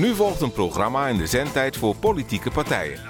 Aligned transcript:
Nu 0.00 0.14
volgt 0.14 0.40
een 0.40 0.52
programma 0.52 1.08
in 1.08 1.16
de 1.16 1.26
zendtijd 1.26 1.76
voor 1.76 1.96
politieke 1.96 2.50
partijen. 2.50 3.00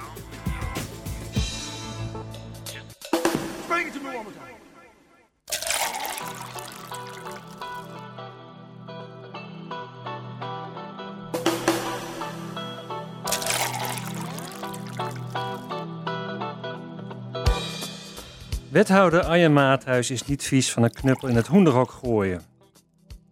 Wethouder 18.71 19.23
Arjen 19.23 19.53
Maathuis 19.53 20.11
is 20.11 20.27
niet 20.27 20.43
vies 20.43 20.73
van 20.73 20.83
een 20.83 20.93
knuppel 20.93 21.29
in 21.29 21.37
het 21.37 21.47
hoenderhok 21.47 21.91
gooien. 21.91 22.43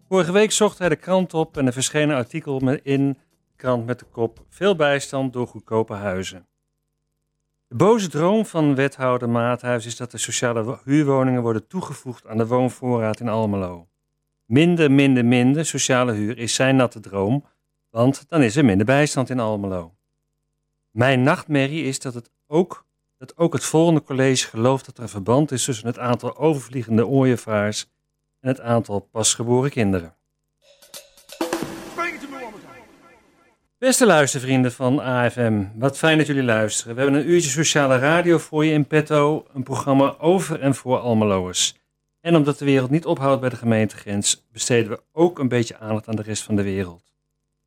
Vorige 0.09 0.33
week 0.33 0.53
zocht 0.53 0.79
hij 0.79 0.89
de 0.89 0.97
krant 0.97 1.35
op 1.35 1.57
en 1.57 1.67
er 1.67 1.73
verscheen 1.73 2.09
een 2.09 2.17
artikel 2.17 2.59
met- 2.59 2.81
in 2.83 3.19
krant 3.59 3.87
met 3.87 3.99
de 3.99 4.05
kop 4.05 4.45
Veel 4.49 4.77
bijstand 4.77 5.33
door 5.33 5.47
goedkope 5.47 5.95
huizen. 5.95 6.47
De 7.67 7.77
boze 7.77 8.09
droom 8.09 8.47
van 8.47 8.75
wethouder 8.75 9.29
Maathuis 9.29 9.87
is 9.87 9.97
dat 9.97 10.11
de 10.11 10.19
sociale 10.19 10.63
wo- 10.65 10.81
huurwoningen 10.85 11.43
worden 11.43 11.67
toegevoegd 11.67 12.27
aan 12.27 12.37
de 12.37 12.47
woonvoorraad 12.47 13.21
in 13.21 13.29
Almelo. 13.29 13.89
Minder, 14.45 14.91
minder, 14.91 15.25
minder 15.25 15.67
sociale 15.67 16.13
huur 16.13 16.39
is 16.39 16.55
zijn 16.55 16.77
natte 16.77 17.01
droom, 17.01 17.45
want 17.91 18.25
dan 18.29 18.43
is 18.43 18.57
er 18.57 18.65
minder 18.65 18.87
bijstand 18.87 19.31
in 19.31 19.41
Almelo. 19.41 19.95
Mijn 20.91 21.23
nachtmerrie 21.23 21.85
is 21.85 22.01
dat 22.01 22.15
het 22.15 22.31
ook 22.47 22.87
dat 23.19 23.37
ook 23.37 23.53
het 23.53 23.65
volgende 23.65 24.03
college 24.03 24.47
gelooft 24.47 24.87
dat 24.87 24.97
er 24.97 25.03
een 25.03 25.09
verband 25.09 25.53
is 25.53 25.65
tussen 25.65 25.87
het 25.87 25.99
aantal 25.99 26.37
overvliegende 26.37 27.07
ooievaars 27.07 27.87
en 28.41 28.49
het 28.49 28.61
aantal 28.61 29.01
pasgeboren 29.01 29.71
kinderen. 29.71 30.18
Beste 33.79 34.07
luistervrienden 34.07 34.73
van 34.73 35.01
AFM, 35.01 35.65
wat 35.75 35.99
fijn 35.99 36.19
dat 36.19 36.27
jullie 36.27 36.43
luisteren. 36.43 36.95
We 36.95 37.01
hebben 37.01 37.21
een 37.21 37.29
uurtje 37.29 37.51
sociale 37.51 37.99
radio 37.99 38.39
voor 38.39 38.65
je 38.65 38.73
in 38.73 38.87
petto, 38.87 39.47
een 39.55 39.63
programma 39.63 40.15
over 40.19 40.61
en 40.61 40.75
voor 40.75 40.99
Almeloers. 40.99 41.75
En 42.21 42.37
omdat 42.37 42.59
de 42.59 42.65
wereld 42.65 42.91
niet 42.91 43.07
ophoudt 43.07 43.41
bij 43.41 43.51
de 43.51 43.57
gemeentegrens, 43.57 44.47
besteden 44.53 44.91
we 44.91 45.03
ook 45.13 45.39
een 45.39 45.49
beetje 45.49 45.79
aandacht 45.79 46.09
aan 46.09 46.17
de 46.17 46.23
rest 46.23 46.43
van 46.43 46.57
de 46.57 46.63
wereld. 46.63 47.03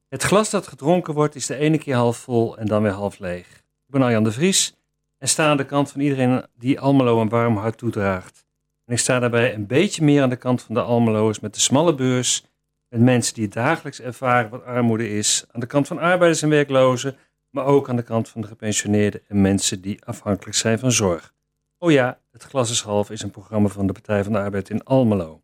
Het 0.08 0.24
glas 0.24 0.50
dat 0.50 0.68
gedronken 0.68 1.14
wordt 1.14 1.36
is 1.36 1.46
de 1.46 1.56
ene 1.56 1.78
keer 1.78 1.96
half 1.96 2.18
vol 2.18 2.58
en 2.58 2.66
dan 2.66 2.84
weer 2.84 2.92
half 2.92 3.20
leeg. 3.20 3.48
Ik 3.86 3.94
ben 3.94 4.02
Arjan 4.02 4.24
de 4.24 4.32
Vries 4.32 4.76
en 5.18 5.28
sta 5.28 5.50
aan 5.50 5.58
de 5.58 5.66
kant 5.66 5.92
van 5.92 6.02
iedereen 6.02 6.46
die 6.56 6.80
Almelo 6.80 7.22
een 7.22 7.30
warm 7.30 7.58
hart 7.58 7.78
toedraagt. 7.78 8.46
En 8.86 8.94
ik 8.94 9.00
sta 9.00 9.20
daarbij 9.20 9.54
een 9.54 9.68
beetje 9.68 10.04
meer 10.04 10.22
aan 10.22 10.30
de 10.30 10.36
kant 10.36 10.62
van 10.62 10.76
de 10.76 10.82
Almeloers 10.82 11.40
met 11.40 11.54
de 11.54 11.60
smalle 11.60 11.96
beurs, 11.96 12.44
met 12.92 13.02
mensen 13.02 13.34
die 13.34 13.48
dagelijks 13.48 14.02
ervaren 14.02 14.50
wat 14.50 14.64
armoede 14.64 15.10
is, 15.10 15.46
aan 15.52 15.60
de 15.60 15.66
kant 15.66 15.88
van 15.88 16.00
arbeiders 16.00 16.42
en 16.42 16.50
werklozen, 16.50 17.18
maar 17.50 17.66
ook 17.66 17.90
aan 17.90 17.96
de 17.96 18.04
kant 18.04 18.30
van 18.30 18.42
de 18.42 18.48
gepensioneerden 18.48 19.22
en 19.28 19.42
mensen 19.42 19.82
die 19.82 20.06
afhankelijk 20.06 20.58
zijn 20.58 20.80
van 20.80 20.92
zorg. 20.92 21.34
Oh 21.78 21.92
ja, 21.92 22.20
Het 22.32 22.44
Glas 22.44 22.72
is 22.72 22.82
Half 22.82 23.10
is 23.10 23.22
een 23.22 23.32
programma 23.32 23.68
van 23.68 23.88
de 23.88 23.94
Partij 23.94 24.24
van 24.24 24.34
de 24.34 24.40
Arbeid 24.40 24.70
in 24.70 24.84
Almelo. 24.84 25.42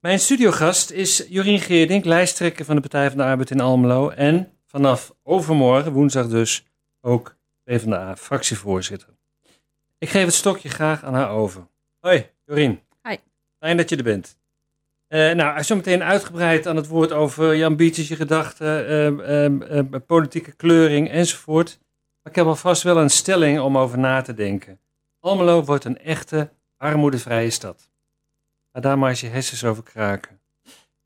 Mijn 0.00 0.18
studiogast 0.18 0.90
is 0.90 1.26
Jorien 1.28 1.60
Geerdink, 1.60 2.04
lijsttrekker 2.04 2.64
van 2.64 2.74
de 2.74 2.80
Partij 2.80 3.08
van 3.08 3.18
de 3.18 3.24
Arbeid 3.24 3.50
in 3.50 3.60
Almelo 3.60 4.08
en 4.08 4.52
vanaf 4.66 5.14
overmorgen, 5.22 5.92
woensdag 5.92 6.28
dus, 6.28 6.66
ook 7.00 7.36
PvdA-fractievoorzitter. 7.64 9.08
Ik 9.98 10.08
geef 10.08 10.24
het 10.24 10.34
stokje 10.34 10.68
graag 10.68 11.04
aan 11.04 11.14
haar 11.14 11.30
over. 11.30 11.66
Hoi, 12.00 12.30
Jorien. 12.44 12.80
Hi. 13.02 13.16
Fijn 13.58 13.76
dat 13.76 13.88
je 13.88 13.96
er 13.96 14.02
bent. 14.02 14.36
Eh 15.16 15.34
nou, 15.34 15.62
zometeen 15.62 16.02
uitgebreid 16.02 16.66
aan 16.66 16.76
het 16.76 16.86
woord 16.86 17.12
over 17.12 17.54
je 17.54 17.64
ambities, 17.64 18.08
je 18.08 18.16
gedachten, 18.16 18.86
eh, 18.86 19.44
eh, 19.46 19.78
eh, 19.78 19.84
politieke 20.06 20.52
kleuring 20.52 21.10
enzovoort. 21.10 21.78
Maar 22.22 22.32
ik 22.32 22.38
heb 22.38 22.46
alvast 22.46 22.82
wel 22.82 22.98
een 22.98 23.10
stelling 23.10 23.60
om 23.60 23.78
over 23.78 23.98
na 23.98 24.22
te 24.22 24.34
denken. 24.34 24.78
Almelo 25.20 25.64
wordt 25.64 25.84
een 25.84 25.98
echte 25.98 26.50
armoedevrije 26.76 27.50
stad. 27.50 27.90
Ga 28.72 28.80
daar 28.80 28.98
maar 28.98 29.08
eens 29.08 29.20
je 29.20 29.26
hersens 29.26 29.64
over 29.64 29.82
kraken. 29.82 30.40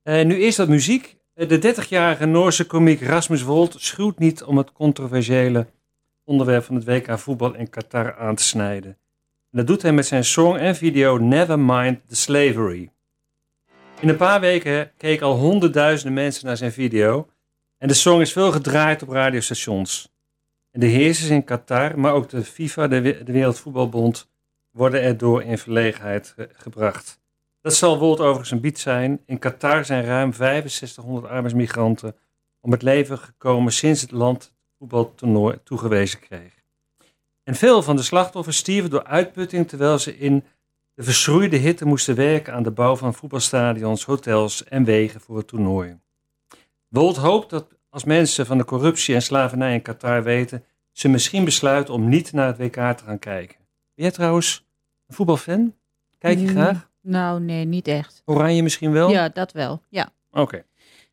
Eh, 0.03 0.25
nu 0.25 0.37
eerst 0.37 0.59
wat 0.59 0.69
muziek. 0.69 1.17
Eh, 1.35 1.49
De 1.49 1.59
30-jarige 1.59 2.27
Noorse 2.27 2.67
komiek 2.67 3.03
Rasmus 3.03 3.43
Wolt 3.43 3.75
schuwt 3.79 4.19
niet 4.19 4.43
om 4.43 4.57
het 4.59 4.73
controversiële 4.73 5.67
onderwerp 6.25 6.65
van 6.65 6.75
het 6.75 6.85
WK 6.85 7.19
voetbal 7.19 7.55
in 7.55 7.71
Qatar 7.71 8.17
aan 8.17 8.35
te 8.35 8.43
snijden. 8.45 8.91
En 9.51 9.59
dat 9.59 9.67
doet 9.67 9.83
hij 9.83 9.93
met 9.93 10.07
zijn 10.07 10.25
song 10.25 10.57
en 10.57 10.77
video 10.77 11.17
Nevermind 11.17 12.09
the 12.09 12.17
Slavery. 12.17 12.91
In 14.01 14.09
een 14.09 14.17
paar 14.17 14.41
weken 14.41 14.93
keken 14.97 15.27
al 15.27 15.37
honderdduizenden 15.37 16.15
mensen 16.15 16.47
naar 16.47 16.57
zijn 16.57 16.73
video. 16.73 17.29
En 17.79 17.89
de 17.89 17.95
song 17.95 18.21
is 18.21 18.33
veel 18.33 18.53
gedraaid 18.53 19.03
op 19.03 19.09
radiostations. 19.09 20.13
En 20.71 20.81
de 20.81 20.87
heersers 20.87 21.31
in 21.31 21.45
Qatar, 21.45 21.99
maar 21.99 22.13
ook 22.13 22.29
de 22.29 22.45
FIFA, 22.45 22.89
de, 22.89 23.01
we- 23.01 23.23
de 23.25 23.33
Wereldvoetbalbond, 23.33 24.29
worden 24.71 25.03
erdoor 25.03 25.43
in 25.43 25.59
verlegenheid 25.59 26.33
ge- 26.37 26.49
gebracht. 26.53 27.21
Dat 27.63 27.75
zal 27.75 27.99
Wolt 27.99 28.21
overigens 28.21 28.51
een 28.51 28.61
bied 28.61 28.79
zijn. 28.79 29.21
In 29.27 29.39
Qatar 29.39 29.85
zijn 29.85 30.05
ruim 30.05 30.33
6500 30.33 31.27
arbeidsmigranten 31.33 32.17
om 32.61 32.71
het 32.73 32.83
leven 32.83 33.19
gekomen 33.19 33.73
sinds 33.73 34.01
het 34.01 34.11
land 34.11 34.43
het 34.43 34.53
voetbaltoernooi 34.79 35.59
toegewezen 35.65 36.21
kreeg. 36.21 36.53
En 37.45 37.55
veel 37.55 37.83
van 37.83 37.97
de 37.97 38.03
slachtoffers 38.03 38.57
stierven 38.57 38.91
door 38.91 39.05
uitputting 39.05 39.69
terwijl 39.69 39.99
ze 39.99 40.19
in 40.19 40.45
de 41.01 41.07
verschroeide 41.07 41.57
hitte 41.57 41.85
moesten 41.85 42.15
werken 42.15 42.53
aan 42.53 42.63
de 42.63 42.71
bouw 42.71 42.97
van 42.97 43.15
voetbalstadions, 43.15 44.05
hotels 44.05 44.65
en 44.65 44.85
wegen 44.85 45.21
voor 45.21 45.37
het 45.37 45.47
toernooi. 45.47 45.99
Wolt 46.89 47.17
hoopt 47.17 47.51
dat 47.51 47.67
als 47.91 48.05
mensen 48.05 48.47
van 48.47 48.59
de 48.59 48.65
corruptie 48.65 49.15
en 49.15 49.23
slavernij 49.23 49.75
in 49.75 49.83
Qatar 49.83 50.23
weten, 50.23 50.65
ze 50.93 51.09
misschien 51.09 51.45
besluiten 51.45 51.95
om 51.95 52.09
niet 52.09 52.33
naar 52.33 52.47
het 52.47 52.59
WK 52.59 52.75
te 52.75 53.05
gaan 53.05 53.19
kijken. 53.19 53.57
Ben 53.95 54.05
jij 54.05 54.11
trouwens 54.11 54.67
een 55.07 55.15
voetbalfan? 55.15 55.75
Kijk 56.19 56.39
je 56.39 56.45
Mm, 56.45 56.51
graag? 56.51 56.91
Nou, 57.01 57.41
nee, 57.41 57.65
niet 57.65 57.89
echt. 57.89 58.23
Oranje 58.25 58.63
misschien 58.63 58.93
wel? 58.93 59.11
Ja, 59.11 59.29
dat 59.29 59.53
wel. 59.53 59.83
Ja. 59.89 60.13
Oké. 60.31 60.65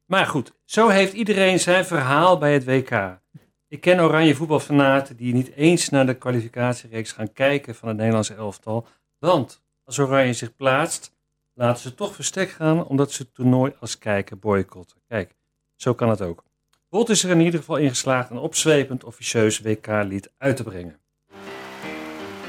Maar 0.05 0.25
goed, 0.25 0.53
zo 0.65 0.87
heeft 0.87 1.13
iedereen 1.13 1.59
zijn 1.59 1.85
verhaal 1.85 2.37
bij 2.37 2.53
het 2.53 2.65
WK. 2.65 3.19
Ik 3.67 3.81
ken 3.81 3.99
oranje 3.99 4.35
voetbalfanaten 4.35 5.15
die 5.15 5.33
niet 5.33 5.51
eens 5.53 5.89
naar 5.89 6.05
de 6.05 6.15
kwalificatiereeks 6.15 7.11
gaan 7.11 7.33
kijken 7.33 7.75
van 7.75 7.87
het 7.87 7.97
Nederlandse 7.97 8.35
elftal. 8.35 8.87
Want 9.19 9.65
als 9.87 9.99
Oranje 9.99 10.33
zich 10.33 10.55
plaatst, 10.55 11.11
laten 11.53 11.81
ze 11.81 11.95
toch 11.95 12.15
verstek 12.15 12.49
gaan 12.49 12.85
omdat 12.85 13.11
ze 13.11 13.21
het 13.21 13.33
toernooi 13.33 13.73
als 13.79 13.97
kijker 13.97 14.39
boycotten. 14.39 14.97
Kijk, 15.07 15.35
zo 15.75 15.93
kan 15.93 16.09
het 16.09 16.21
ook. 16.21 16.43
Bolt 16.89 17.09
is 17.09 17.23
er 17.23 17.29
in 17.29 17.39
ieder 17.39 17.59
geval 17.59 17.77
in 17.77 17.89
geslaagd 17.89 18.29
een 18.29 18.37
opzwepend 18.37 19.03
officieus 19.03 19.59
WK-lied 19.59 20.31
uit 20.37 20.55
te 20.55 20.63
brengen. 20.63 20.99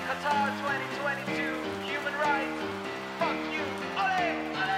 Qatar 0.07 0.51
2022, 0.57 1.67
human 1.89 2.15
rights. 2.23 2.63
Fuck 3.19 3.41
you. 3.53 3.65
Ole, 3.97 4.31
ole, 4.55 4.77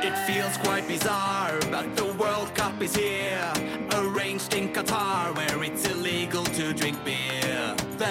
ole. 0.00 0.06
It 0.06 0.16
feels 0.26 0.58
quite 0.58 0.86
bizarre, 0.86 1.58
but 1.70 1.96
the 1.96 2.16
World 2.16 2.52
Cup 2.52 2.82
is 2.82 2.94
here. 2.96 3.52
Arranged 3.88 4.54
in 4.54 4.72
Qatar, 4.72 5.34
where 5.34 5.64
it's 5.64 5.88
illegal 5.88 6.44
to 6.44 6.72
drink 6.72 7.04
beer. 7.04 7.41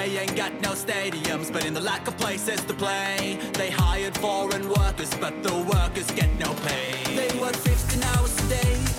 They 0.02 0.18
ain't 0.18 0.36
got 0.36 0.52
no 0.62 0.72
stadiums, 0.72 1.54
but 1.54 1.64
in 1.64 1.76
the 1.76 1.80
lack 1.80 2.08
of 2.08 2.18
places 2.18 2.60
to 2.66 2.74
play, 2.74 3.38
they 3.54 3.70
hired 3.70 4.18
foreign 4.18 4.68
workers, 4.68 5.14
but 5.20 5.44
the 5.44 5.54
workers 5.54 6.10
get 6.10 6.28
no 6.40 6.56
pay. 6.66 7.04
They 7.16 7.40
work 7.40 7.56
15 7.56 8.02
hours 8.02 8.36
a 8.40 8.48
day, 8.50 8.91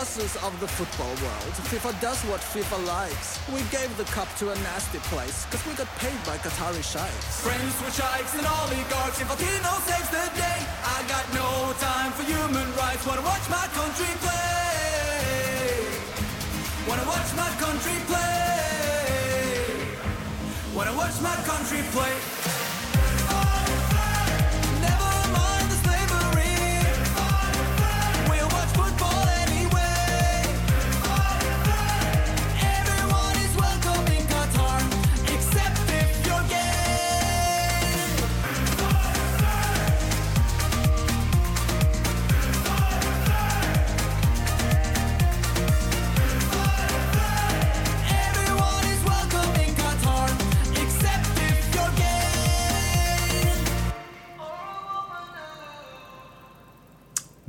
masters 0.00 0.36
of 0.48 0.52
the 0.60 0.68
football 0.80 1.12
world. 1.20 1.52
FIFA 1.68 1.92
does 2.00 2.16
what 2.24 2.40
FIFA 2.40 2.78
likes. 2.88 3.36
We 3.52 3.60
gave 3.68 3.90
the 4.00 4.08
cup 4.16 4.28
to 4.40 4.48
a 4.48 4.56
nasty 4.64 4.96
place, 5.12 5.44
cause 5.52 5.60
we 5.68 5.74
got 5.76 5.88
paid 6.00 6.16
by 6.24 6.40
Qatari 6.40 6.80
sheikhs. 6.80 7.44
Friends 7.44 7.76
with 7.84 7.92
sheikhs 8.00 8.32
and 8.32 8.46
oligarchs, 8.48 9.20
Infantino 9.20 9.72
saves 9.84 10.08
the 10.08 10.24
day. 10.40 10.58
I 10.96 11.04
got 11.04 11.26
no 11.36 11.76
time 11.84 12.12
for 12.16 12.24
human 12.24 12.68
rights, 12.80 13.04
wanna 13.04 13.20
watch 13.20 13.44
my 13.52 13.66
country 13.76 14.12
play. 14.24 15.60
Wanna 16.88 17.04
watch 17.04 17.30
my 17.36 17.50
country 17.60 17.98
play. 18.08 18.40
Wanna 20.72 20.96
watch 20.96 21.20
my 21.20 21.36
country 21.44 21.82
play. 21.92 22.39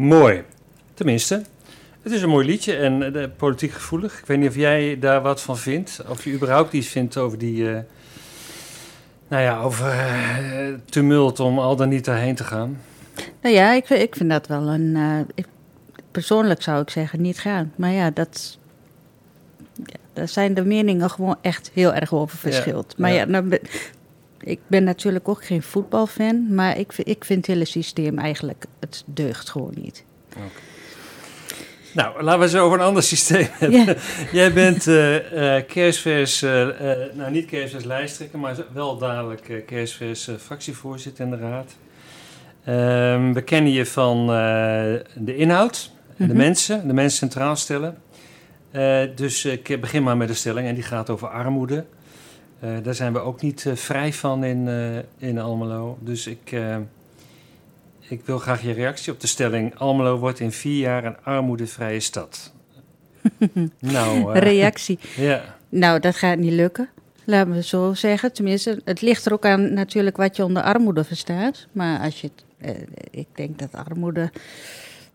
Mooi. 0.01 0.43
Tenminste, 0.93 1.41
het 2.01 2.11
is 2.11 2.21
een 2.21 2.29
mooi 2.29 2.45
liedje 2.45 2.75
en 2.75 3.15
eh, 3.15 3.27
politiek 3.37 3.71
gevoelig. 3.71 4.19
Ik 4.19 4.25
weet 4.25 4.37
niet 4.37 4.49
of 4.49 4.55
jij 4.55 4.99
daar 4.99 5.21
wat 5.21 5.41
van 5.41 5.57
vindt. 5.57 6.01
Of 6.09 6.23
je 6.23 6.31
überhaupt 6.33 6.73
iets 6.73 6.87
vindt 6.87 7.17
over 7.17 7.37
die... 7.37 7.69
eh, 7.73 7.79
nou 9.27 9.43
ja, 9.43 9.61
over 9.61 9.89
eh, 9.89 10.73
tumult 10.85 11.39
om 11.39 11.59
al 11.59 11.75
dan 11.75 11.89
niet 11.89 12.05
daarheen 12.05 12.35
te 12.35 12.43
gaan. 12.43 12.81
Nou 13.41 13.55
ja, 13.55 13.73
ik, 13.73 13.85
vind- 13.85 14.01
ik 14.01 14.15
vind 14.15 14.29
dat 14.29 14.47
wel 14.47 14.67
een. 14.67 14.97
ik, 15.35 15.45
persoonlijk 16.11 16.61
zou 16.61 16.81
ik 16.81 16.89
zeggen 16.89 17.21
niet 17.21 17.39
gaan. 17.39 17.73
Maar 17.75 17.91
ja, 17.91 18.09
dat. 18.11 18.57
Ja, 19.85 19.95
daar 20.13 20.27
zijn 20.27 20.53
de 20.53 20.65
meningen 20.65 21.09
gewoon 21.09 21.35
echt 21.41 21.71
heel 21.73 21.93
erg 21.93 22.13
over 22.13 22.37
verschild. 22.37 22.97
maar 22.97 23.11
ja. 23.11 23.15
ja, 23.17 23.25
nou, 23.25 23.59
ik 24.43 24.59
ben 24.67 24.83
natuurlijk 24.83 25.27
ook 25.29 25.45
geen 25.45 25.63
voetbalfan. 25.63 26.53
Maar 26.55 26.77
ik, 26.77 26.91
vind- 26.93 27.07
ik 27.07 27.25
vind 27.25 27.39
het 27.45 27.55
hele 27.55 27.65
systeem 27.65 28.17
eigenlijk. 28.19 28.65
Het 28.79 29.03
deugt 29.05 29.49
gewoon 29.49 29.73
niet. 29.75 30.03
Nou, 31.93 32.23
laten 32.23 32.39
we 32.39 32.45
eens 32.45 32.55
over 32.55 32.79
een 32.79 32.85
ander 32.85 33.03
systeem 33.03 33.47
hebben. 33.59 33.97
Jij 34.31 34.53
bent 34.53 34.87
eh 34.87 35.57
eh 35.57 35.65
kerstvers, 35.67 36.41
eh, 36.41 36.67
nou 37.13 37.31
niet 37.31 37.45
kerstvers 37.45 37.83
lijsttrekker, 37.83 38.39
maar 38.39 38.55
wel 38.73 38.97
dadelijk 38.97 39.63
kerstvers 39.65 40.29
fractievoorzitter 40.39 41.25
in 41.25 41.31
de 41.31 41.37
raad. 41.37 41.71
Ehm, 42.63 43.33
we 43.33 43.41
kennen 43.41 43.71
je 43.71 43.85
van 43.85 44.27
de 45.15 45.35
inhoud, 45.35 45.91
de 46.17 46.25
Mhm. 46.25 46.35
mensen, 46.37 46.87
de 46.87 46.93
mensen 46.93 47.17
centraal 47.17 47.55
stellen. 47.55 47.97
Dus 49.15 49.45
ik 49.45 49.77
begin 49.81 50.03
maar 50.03 50.17
met 50.17 50.29
een 50.29 50.35
stelling 50.35 50.67
en 50.67 50.75
die 50.75 50.83
gaat 50.83 51.09
over 51.09 51.27
armoede. 51.27 51.85
Eh, 52.61 52.77
daar 52.83 52.95
zijn 52.95 53.13
we 53.13 53.19
ook 53.19 53.41
niet 53.41 53.65
eh, 53.65 53.75
vrij 53.75 54.13
van 54.13 54.43
in, 54.43 54.67
eh, 54.67 55.29
in 55.29 55.39
Almelo. 55.39 55.97
Dus 56.01 56.27
ik, 56.27 56.55
ik 57.99 58.25
wil 58.25 58.37
graag 58.37 58.61
je 58.61 58.71
reactie 58.71 59.13
op 59.13 59.19
de 59.19 59.27
stelling... 59.27 59.75
Almelo 59.75 60.17
wordt 60.17 60.39
in 60.39 60.51
vier 60.51 60.79
jaar 60.79 61.05
een 61.05 61.17
armoedevrije 61.23 61.99
stad. 61.99 62.53
nou, 63.79 64.39
Reactie. 64.39 64.99
ja. 65.15 65.55
Nou, 65.69 65.99
dat 65.99 66.15
gaat 66.15 66.37
niet 66.37 66.51
lukken. 66.51 66.89
Laten 67.25 67.53
we 67.53 67.63
zo 67.63 67.93
zeggen. 67.93 68.33
Tenminste, 68.33 68.81
het 68.85 69.01
ligt 69.01 69.25
er 69.25 69.33
ook 69.33 69.45
aan 69.45 69.73
natuurlijk 69.73 70.17
wat 70.17 70.35
je 70.35 70.43
onder 70.43 70.63
armoede 70.63 71.03
verstaat. 71.03 71.67
Maar 71.71 71.99
als 71.99 72.21
je 72.21 72.31
ik 73.11 73.27
denk 73.35 73.59
dat 73.59 73.75
armoede 73.75 74.31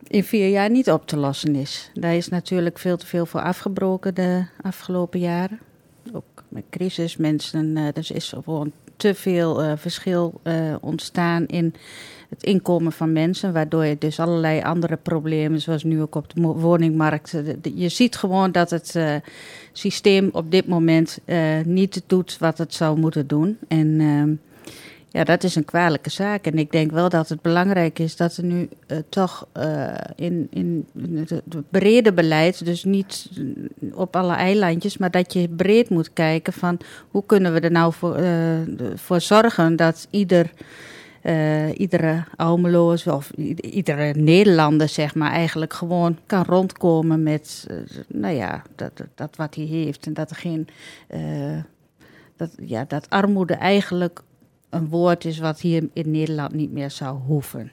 in 0.08 0.24
vier 0.24 0.48
jaar 0.48 0.70
niet 0.70 0.90
op 0.90 1.06
te 1.06 1.16
lossen 1.16 1.54
is. 1.54 1.90
Daar 1.94 2.14
is 2.14 2.28
natuurlijk 2.28 2.78
veel 2.78 2.96
te 2.96 3.06
veel 3.06 3.26
voor 3.26 3.40
afgebroken 3.40 4.14
de 4.14 4.46
afgelopen 4.62 5.20
jaren. 5.20 5.60
Crisis, 6.70 7.16
mensen, 7.16 7.76
eh 7.76 7.86
er 7.86 8.08
is 8.14 8.28
gewoon 8.28 8.72
te 8.96 9.14
veel 9.14 9.62
eh, 9.62 9.72
verschil 9.76 10.40
eh, 10.42 10.74
ontstaan 10.80 11.46
in 11.46 11.74
het 12.28 12.42
inkomen 12.42 12.92
van 12.92 13.12
mensen, 13.12 13.52
waardoor 13.52 13.84
je 13.84 13.98
dus 13.98 14.20
allerlei 14.20 14.62
andere 14.62 14.96
problemen, 14.96 15.60
zoals 15.60 15.84
nu 15.84 16.02
ook 16.02 16.14
op 16.14 16.34
de 16.34 16.40
woningmarkt, 16.40 17.36
je 17.74 17.88
ziet 17.88 18.16
gewoon 18.16 18.52
dat 18.52 18.70
het 18.70 18.98
systeem 19.72 20.28
op 20.32 20.50
dit 20.50 20.66
moment 20.66 21.18
niet 21.64 22.02
doet 22.06 22.38
wat 22.38 22.58
het 22.58 22.74
zou 22.74 22.98
moeten 22.98 23.26
doen. 23.26 23.58
En 23.68 24.00
ehm, 24.00 24.34
ja, 25.16 25.24
dat 25.24 25.44
is 25.44 25.54
een 25.54 25.64
kwalijke 25.64 26.10
zaak. 26.10 26.46
En 26.46 26.58
ik 26.58 26.72
denk 26.72 26.90
wel 26.90 27.08
dat 27.08 27.28
het 27.28 27.42
belangrijk 27.42 27.98
is 27.98 28.16
dat 28.16 28.36
er 28.36 28.44
nu 28.44 28.68
eh, 28.86 28.98
toch 29.08 29.46
eh, 29.52 29.94
in, 30.14 30.46
in 30.50 30.86
het 31.28 31.70
brede 31.70 32.12
beleid, 32.12 32.64
dus 32.64 32.84
niet 32.84 33.30
op 33.92 34.16
alle 34.16 34.34
eilandjes, 34.34 34.96
maar 34.96 35.10
dat 35.10 35.32
je 35.32 35.48
breed 35.48 35.90
moet 35.90 36.12
kijken 36.12 36.52
van 36.52 36.78
hoe 37.10 37.22
kunnen 37.26 37.52
we 37.52 37.60
er 37.60 37.70
nou 37.70 37.92
voor, 37.92 38.14
eh, 38.14 38.60
voor 38.94 39.20
zorgen 39.20 39.76
dat 39.76 40.06
ieder, 40.10 40.50
eh, 41.22 41.78
iedere 41.78 42.24
Almeloos 42.36 43.06
of 43.06 43.30
iedere 43.60 44.12
Nederlander, 44.12 44.88
zeg 44.88 45.14
maar, 45.14 45.30
eigenlijk 45.30 45.72
gewoon 45.72 46.18
kan 46.26 46.44
rondkomen 46.44 47.22
met, 47.22 47.66
nou 48.08 48.34
ja, 48.34 48.62
dat, 48.74 48.92
dat 49.14 49.36
wat 49.36 49.54
hij 49.54 49.64
heeft. 49.64 50.06
En 50.06 50.14
dat 50.14 50.30
er 50.30 50.36
geen, 50.36 50.68
dat, 52.36 52.50
ja, 52.56 52.84
dat 52.88 53.10
armoede 53.10 53.54
eigenlijk 53.54 54.20
een 54.70 54.88
woord 54.88 55.24
is 55.24 55.38
wat 55.38 55.60
hier 55.60 55.88
in 55.92 56.10
Nederland 56.10 56.52
niet 56.52 56.72
meer 56.72 56.90
zou 56.90 57.18
hoeven. 57.18 57.72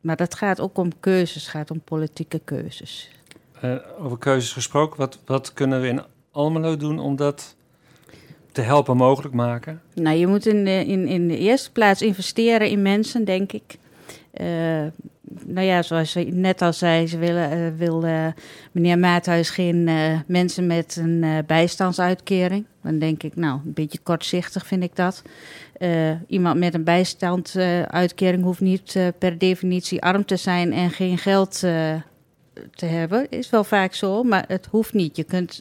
Maar 0.00 0.16
dat 0.16 0.34
gaat 0.34 0.60
ook 0.60 0.78
om 0.78 1.00
keuzes, 1.00 1.42
het 1.42 1.50
gaat 1.50 1.70
om 1.70 1.80
politieke 1.80 2.40
keuzes. 2.44 3.10
Eh, 3.60 3.74
over 3.98 4.18
keuzes 4.18 4.52
gesproken, 4.52 4.98
wat, 4.98 5.18
wat 5.24 5.52
kunnen 5.52 5.80
we 5.80 5.88
in 5.88 6.02
Almelo 6.30 6.76
doen 6.76 6.98
om 6.98 7.16
dat 7.16 7.56
te 8.52 8.60
helpen 8.60 8.96
mogelijk 8.96 9.34
maken? 9.34 9.82
Nou, 9.94 10.16
je 10.16 10.26
moet 10.26 10.46
in 10.46 10.64
de, 10.64 10.84
in, 10.86 11.06
in 11.06 11.28
de 11.28 11.38
eerste 11.38 11.72
plaats 11.72 12.02
investeren 12.02 12.68
in 12.68 12.82
mensen, 12.82 13.24
denk 13.24 13.52
ik. 13.52 13.78
Eh, 14.34 14.84
nou 15.44 15.66
ja, 15.66 15.82
zoals 15.82 16.12
je 16.12 16.24
net 16.24 16.62
al 16.62 16.72
zei, 16.72 17.06
ze 17.06 17.18
willen, 17.18 17.50
eh, 17.50 17.58
wil 17.76 18.04
meneer 18.72 18.98
Maathuis 18.98 19.50
geen 19.50 19.88
eh, 19.88 20.18
mensen 20.26 20.66
met 20.66 20.96
een 20.96 21.44
bijstandsuitkering. 21.46 22.64
Dan 22.82 22.98
denk 22.98 23.22
ik, 23.22 23.36
nou, 23.36 23.60
een 23.64 23.72
beetje 23.72 23.98
kortzichtig 23.98 24.66
vind 24.66 24.82
ik 24.82 24.96
dat. 24.96 25.22
Iemand 26.26 26.58
met 26.58 26.74
een 26.74 26.84
bijstandsuitkering 26.84 28.42
hoeft 28.42 28.60
niet 28.60 28.98
per 29.18 29.38
definitie 29.38 30.02
arm 30.02 30.24
te 30.24 30.36
zijn 30.36 30.72
en 30.72 30.90
geen 30.90 31.18
geld 31.18 31.58
te 32.70 32.86
hebben. 32.86 33.28
Is 33.30 33.50
wel 33.50 33.64
vaak 33.64 33.94
zo, 33.94 34.22
maar 34.22 34.44
het 34.48 34.66
hoeft 34.70 34.92
niet. 34.92 35.16
Je 35.16 35.24
kunt 35.24 35.60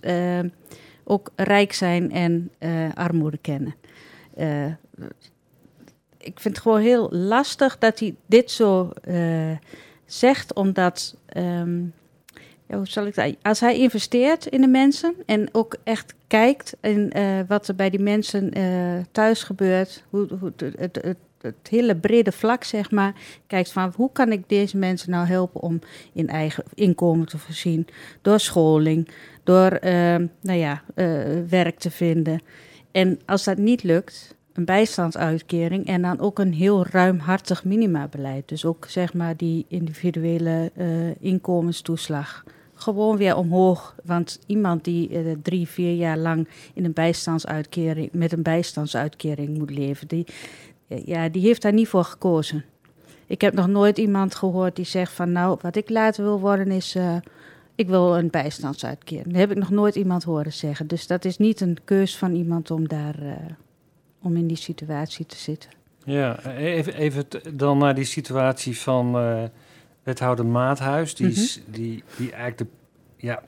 ook 1.03 1.31
rijk 1.35 1.73
zijn 1.73 2.11
en 2.11 2.51
armoede 2.93 3.37
kennen. 3.37 3.75
Ik 6.23 6.39
vind 6.39 6.55
het 6.55 6.63
gewoon 6.63 6.81
heel 6.81 7.11
lastig 7.11 7.77
dat 7.77 7.99
hij 7.99 8.15
dit 8.25 8.51
zo 8.51 8.91
eh, 9.03 9.57
zegt, 10.05 10.53
omdat, 10.53 11.15
ehm, 11.25 11.81
hoe 12.67 12.87
zal 12.87 13.05
ik 13.05 13.15
dat? 13.15 13.35
Als 13.41 13.59
hij 13.59 13.77
investeert 13.77 14.45
in 14.45 14.61
de 14.61 14.67
mensen 14.67 15.15
en 15.25 15.49
ook 15.51 15.75
echt 15.83 16.13
kijkt 16.27 16.75
in 16.81 17.11
eh, 17.11 17.39
wat 17.47 17.67
er 17.67 17.75
bij 17.75 17.89
die 17.89 17.99
mensen 17.99 18.51
eh, 18.51 18.63
thuis 19.11 19.43
gebeurt, 19.43 20.03
hoe, 20.09 20.27
hoe 20.39 20.53
het, 20.55 20.79
het, 20.79 20.95
het, 21.01 21.17
het 21.41 21.67
hele 21.69 21.95
brede 21.95 22.31
vlak, 22.31 22.63
zeg 22.63 22.91
maar, 22.91 23.13
kijkt 23.47 23.71
van 23.71 23.93
hoe 23.95 24.09
kan 24.11 24.31
ik 24.31 24.49
deze 24.49 24.77
mensen 24.77 25.11
nou 25.11 25.27
helpen 25.27 25.61
om 25.61 25.79
in 26.13 26.27
eigen 26.27 26.63
inkomen 26.73 27.27
te 27.27 27.37
voorzien, 27.37 27.87
door 28.21 28.39
scholing, 28.39 29.09
door 29.43 29.71
ehm, 29.71 30.27
nou 30.41 30.59
ja, 30.59 30.83
werk 31.49 31.79
te 31.79 31.91
vinden. 31.91 32.41
En 32.91 33.19
als 33.25 33.43
dat 33.43 33.57
niet 33.57 33.83
lukt, 33.83 34.35
een 34.53 34.65
bijstandsuitkering 34.65 35.85
en 35.85 36.01
dan 36.01 36.19
ook 36.19 36.39
een 36.39 36.53
heel 36.53 36.85
ruimhartig 36.85 37.63
minimabeleid. 37.63 38.47
Dus 38.47 38.65
ook 38.65 38.85
zeg 38.87 39.13
maar 39.13 39.37
die 39.37 39.65
individuele 39.67 40.71
eh, 40.75 41.21
inkomenstoeslag. 41.21 42.43
Gewoon 42.73 43.17
weer 43.17 43.35
omhoog. 43.35 43.95
Want 44.03 44.39
iemand 44.45 44.83
die 44.83 45.09
eh, 45.09 45.31
drie, 45.41 45.67
vier 45.67 45.93
jaar 45.93 46.17
lang 46.17 46.47
in 46.73 46.85
een 46.85 46.93
bijstandsuitkering, 46.93 48.09
met 48.11 48.31
een 48.31 48.43
bijstandsuitkering 48.43 49.57
moet 49.57 49.71
leven, 49.71 50.07
die, 50.07 50.25
ja, 50.87 51.29
die 51.29 51.41
heeft 51.41 51.61
daar 51.61 51.73
niet 51.73 51.87
voor 51.87 52.03
gekozen. 52.03 52.63
Ik 53.27 53.41
heb 53.41 53.53
nog 53.53 53.67
nooit 53.67 53.97
iemand 53.97 54.35
gehoord 54.35 54.75
die 54.75 54.85
zegt 54.85 55.11
van 55.11 55.31
nou, 55.31 55.57
wat 55.61 55.75
ik 55.75 55.89
later 55.89 56.23
wil 56.23 56.39
worden 56.39 56.71
is, 56.71 56.95
eh, 56.95 57.15
ik 57.75 57.87
wil 57.87 58.17
een 58.17 58.29
bijstandsuitkering. 58.29 59.27
Dat 59.27 59.35
heb 59.35 59.51
ik 59.51 59.57
nog 59.57 59.69
nooit 59.69 59.95
iemand 59.95 60.23
horen 60.23 60.53
zeggen. 60.53 60.87
Dus 60.87 61.07
dat 61.07 61.25
is 61.25 61.37
niet 61.37 61.61
een 61.61 61.77
keus 61.83 62.17
van 62.17 62.33
iemand 62.33 62.71
om 62.71 62.87
daar, 62.87 63.15
eh, 63.19 63.35
om 64.23 64.35
in 64.37 64.47
die 64.47 64.57
situatie 64.57 65.25
te 65.25 65.37
zitten. 65.37 65.69
Ja, 66.05 66.43
even, 66.45 66.93
even 66.95 67.25
dan 67.53 67.77
naar 67.77 67.95
die 67.95 68.03
situatie 68.05 68.79
van 68.79 69.17
eh, 69.17 69.43
wethouder 70.03 70.45
Maathuis, 70.45 71.15
die, 71.15 71.27
is- 71.27 71.61
die, 71.67 72.03
die 72.17 72.31
eigenlijk 72.31 72.57
de, 72.57 72.65
ja, 73.17 73.43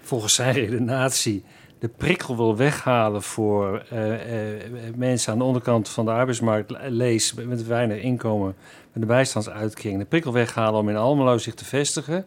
volgens 0.00 0.34
zijn 0.34 0.54
redenatie 0.54 1.44
de 1.78 1.88
prikkel 1.88 2.36
wil 2.36 2.56
weghalen 2.56 3.22
voor 3.22 3.84
eh, 3.90 4.54
eh, 4.54 4.94
mensen 4.96 5.32
aan 5.32 5.38
de 5.38 5.44
onderkant 5.44 5.88
van 5.88 6.04
de 6.04 6.10
arbeidsmarkt, 6.10 6.72
lees 6.88 7.34
met 7.34 7.66
weinig 7.66 8.02
inkomen, 8.02 8.54
met 8.92 9.02
de 9.02 9.08
bijstandsuitkering, 9.08 9.98
de 9.98 10.04
prikkel 10.04 10.32
weghalen 10.32 10.80
om 10.80 10.88
in 10.88 10.96
Almelo 10.96 11.38
zich 11.38 11.54
te 11.54 11.64
vestigen. 11.64 12.24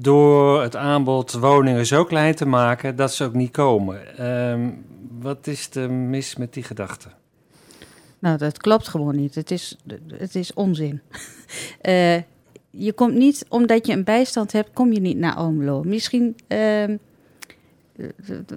Door 0.00 0.62
het 0.62 0.76
aanbod 0.76 1.32
woningen 1.32 1.86
zo 1.86 2.04
klein 2.04 2.34
te 2.34 2.46
maken 2.46 2.96
dat 2.96 3.14
ze 3.14 3.24
ook 3.24 3.34
niet 3.34 3.50
komen. 3.50 4.16
Ehm, 4.16 4.70
wat 5.20 5.46
is 5.46 5.74
er 5.74 5.90
mis 5.90 6.36
met 6.36 6.52
die 6.52 6.62
gedachte? 6.62 7.08
Nou, 8.18 8.38
dat 8.38 8.58
klopt 8.58 8.88
gewoon 8.88 9.16
niet. 9.16 9.34
Het 9.34 9.50
is, 9.50 9.76
het 10.12 10.34
is 10.34 10.54
onzin. 10.54 11.00
Eh, 11.80 12.16
je 12.70 12.92
komt 12.94 13.14
niet, 13.14 13.46
omdat 13.48 13.86
je 13.86 13.92
een 13.92 14.04
bijstand 14.04 14.52
hebt, 14.52 14.72
kom 14.72 14.92
je 14.92 15.00
niet 15.00 15.16
naar 15.16 15.34
Almelo. 15.34 15.82
Misschien, 15.82 16.36
ehm, 16.46 16.96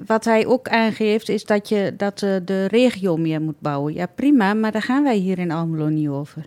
wat 0.06 0.26
hij 0.26 0.46
ook 0.46 0.68
aangeeft, 0.70 1.30
is 1.30 1.46
dat 1.46 1.70
je 1.70 1.94
dat 1.98 2.22
eh, 2.22 2.36
de 2.46 2.66
regio 2.66 3.18
meer 3.18 3.42
moet 3.42 3.60
bouwen. 3.60 3.94
Ja, 3.94 4.06
prima, 4.06 4.54
maar 4.54 4.72
daar 4.72 4.82
gaan 4.82 5.04
wij 5.04 5.18
hier 5.18 5.40
in 5.40 5.52
Almelo 5.52 5.88
niet 5.88 6.08
over. 6.08 6.46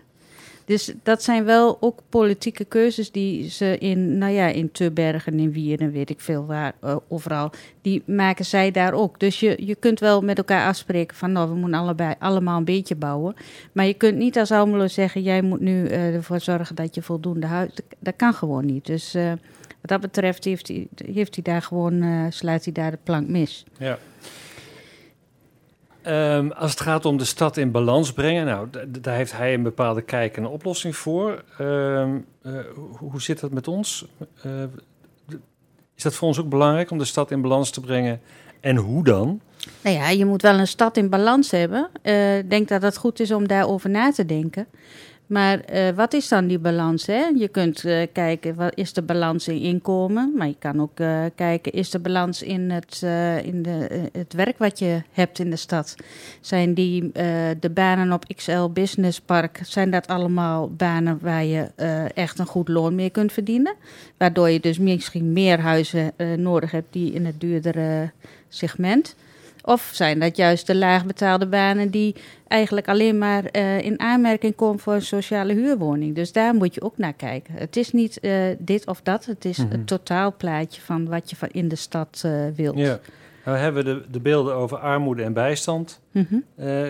Dus 0.65 0.93
dat 1.03 1.23
zijn 1.23 1.45
wel 1.45 1.77
ook 1.79 1.99
politieke 2.09 2.65
keuzes 2.65 3.11
die 3.11 3.49
ze 3.49 3.77
in, 3.77 4.17
nou 4.17 4.31
ja, 4.31 4.47
in 4.47 4.71
Tubbergen, 4.71 5.39
in 5.39 5.51
Wierden, 5.51 5.91
weet 5.91 6.09
ik 6.09 6.19
veel 6.19 6.45
waar, 6.45 6.73
eh, 6.81 6.95
overal, 7.07 7.51
die 7.81 8.03
maken 8.05 8.45
zij 8.45 8.71
daar 8.71 8.93
ook. 8.93 9.19
Dus 9.19 9.39
je, 9.39 9.65
je 9.65 9.75
kunt 9.75 9.99
wel 9.99 10.21
met 10.21 10.37
elkaar 10.37 10.67
afspreken 10.67 11.17
van, 11.17 11.31
nou, 11.31 11.49
we 11.49 11.55
moeten 11.55 11.79
allebei 11.79 12.15
allemaal 12.19 12.57
een 12.57 12.65
beetje 12.65 12.95
bouwen. 12.95 13.35
Maar 13.71 13.85
je 13.85 13.93
kunt 13.93 14.17
niet 14.17 14.37
als 14.37 14.51
Almelo 14.51 14.87
zeggen, 14.87 15.21
jij 15.21 15.41
moet 15.41 15.59
nu 15.59 15.87
eh, 15.87 16.15
ervoor 16.15 16.39
zorgen 16.39 16.75
dat 16.75 16.95
je 16.95 17.01
voldoende 17.01 17.47
huis... 17.47 17.69
Dat 17.99 18.15
kan 18.15 18.33
gewoon 18.33 18.65
niet. 18.65 18.85
Dus 18.85 19.13
eh, 19.13 19.31
wat 19.81 19.89
dat 19.89 20.01
betreft 20.01 20.43
heeft 20.43 20.67
hij, 20.67 20.87
heeft 21.05 21.35
hij 21.35 21.43
daar 21.43 21.61
gewoon, 21.61 22.27
sluit 22.31 22.63
hij 22.63 22.73
daar 22.73 22.91
de 22.91 22.97
plank 23.03 23.27
mis. 23.27 23.65
Ja. 23.77 23.97
Ehm, 26.05 26.49
als 26.49 26.71
het 26.71 26.79
gaat 26.79 27.05
om 27.05 27.17
de 27.17 27.25
stad 27.25 27.57
in 27.57 27.71
balans 27.71 28.13
brengen, 28.13 28.45
nou, 28.45 28.67
daar 28.87 29.15
heeft 29.15 29.31
hij 29.31 29.53
een 29.53 29.63
bepaalde 29.63 30.01
kijk 30.01 30.37
en 30.37 30.43
een 30.43 30.49
oplossing 30.49 30.95
voor. 30.95 31.43
Ehm, 31.57 32.17
eh, 32.41 32.53
hoe, 32.97 33.21
zit 33.21 33.39
dat 33.39 33.51
met 33.51 33.67
ons? 33.67 34.05
Eh, 34.41 34.51
is 35.95 36.03
dat 36.03 36.15
voor 36.15 36.27
ons 36.27 36.39
ook 36.39 36.49
belangrijk 36.49 36.91
om 36.91 36.97
de 36.97 37.05
stad 37.05 37.31
in 37.31 37.41
balans 37.41 37.69
te 37.69 37.81
brengen? 37.81 38.21
En 38.59 38.75
hoe 38.75 39.03
dan? 39.03 39.41
Nou 39.81 39.95
ja, 39.95 40.09
je 40.09 40.25
moet 40.25 40.41
wel 40.41 40.59
een 40.59 40.67
stad 40.67 40.97
in 40.97 41.09
balans 41.09 41.51
hebben. 41.51 41.89
Eh, 42.01 42.37
Ik 42.37 42.49
denk 42.49 42.67
dat 42.67 42.81
het 42.81 42.97
goed 42.97 43.19
is 43.19 43.31
om 43.31 43.47
daarover 43.47 43.89
na 43.89 44.11
te 44.11 44.25
denken. 44.25 44.67
Maar 45.27 45.59
eh, 45.59 45.89
wat 45.95 46.13
is 46.13 46.27
dan 46.27 46.47
die 46.47 46.59
balans? 46.59 47.05
Hè? 47.05 47.25
Je 47.35 47.47
kunt 47.47 47.85
eh, 47.85 48.07
kijken, 48.13 48.55
wat 48.55 48.71
is 48.75 48.93
de 48.93 49.01
balans 49.01 49.47
in 49.47 49.59
inkomen? 49.59 50.33
Maar 50.37 50.47
je 50.47 50.55
kan 50.59 50.81
ook 50.81 50.99
eh, 50.99 51.23
kijken, 51.35 51.71
is 51.71 51.89
de 51.89 51.99
balans 51.99 52.41
in, 52.41 52.69
het, 52.69 53.01
in 53.43 53.61
de, 53.63 54.09
het 54.11 54.33
werk 54.33 54.57
wat 54.57 54.79
je 54.79 55.01
hebt 55.11 55.39
in 55.39 55.49
de 55.49 55.55
stad? 55.55 55.95
Zijn 56.41 56.73
die 56.73 57.11
de 57.59 57.69
banen 57.73 58.11
op 58.11 58.25
XL 58.35 58.67
Business 58.67 59.21
Park, 59.21 59.59
zijn 59.63 59.91
dat 59.91 60.07
allemaal 60.07 60.69
banen 60.69 61.19
waar 61.21 61.43
je 61.43 61.71
echt 62.13 62.39
een 62.39 62.45
goed 62.45 62.67
loon 62.67 62.95
mee 62.95 63.09
kunt 63.09 63.31
verdienen? 63.31 63.75
Waardoor 64.17 64.49
je 64.49 64.59
dus 64.59 64.79
misschien 64.79 65.33
meer 65.33 65.59
huizen 65.59 66.13
nodig 66.35 66.71
hebt 66.71 66.93
die 66.93 67.13
in 67.13 67.25
het 67.25 67.39
duurdere 67.39 68.11
segment. 68.49 69.15
Of 69.67 69.89
zijn 69.93 70.19
dat 70.19 70.37
juist 70.37 70.67
de 70.67 70.75
laagbetaalde 70.75 71.47
banen 71.47 71.89
die 71.89 72.15
eigenlijk 72.47 72.87
alleen 72.87 73.17
maar 73.17 73.45
eh, 73.45 73.79
in 73.81 73.99
aanmerking 73.99 74.55
komen 74.55 74.79
voor 74.79 74.93
een 74.93 75.01
sociale 75.01 75.53
huurwoning? 75.53 76.15
Dus 76.15 76.31
daar 76.31 76.53
moet 76.55 76.73
je 76.73 76.81
ook 76.81 76.97
naar 76.97 77.13
kijken. 77.13 77.53
Het 77.57 77.75
is 77.75 77.91
niet 77.91 78.19
eh, 78.19 78.31
dit 78.57 78.87
of 78.87 79.01
dat, 79.01 79.25
het 79.25 79.45
is 79.45 79.57
Mhm. 79.57 79.71
het 79.71 79.87
totaalplaatje 79.87 80.81
van 80.81 81.07
wat 81.07 81.29
je 81.29 81.35
van 81.35 81.49
in 81.51 81.67
de 81.67 81.75
stad 81.75 82.21
eh, 82.25 82.31
wilt. 82.55 82.77
Ja. 82.77 82.99
Nou 83.45 83.57
hebben 83.57 83.83
we 83.85 83.93
de, 83.93 84.05
de 84.11 84.19
beelden 84.19 84.55
over 84.55 84.77
armoede 84.77 85.23
en 85.23 85.33
bijstand 85.33 85.99
Mhm. 86.11 86.35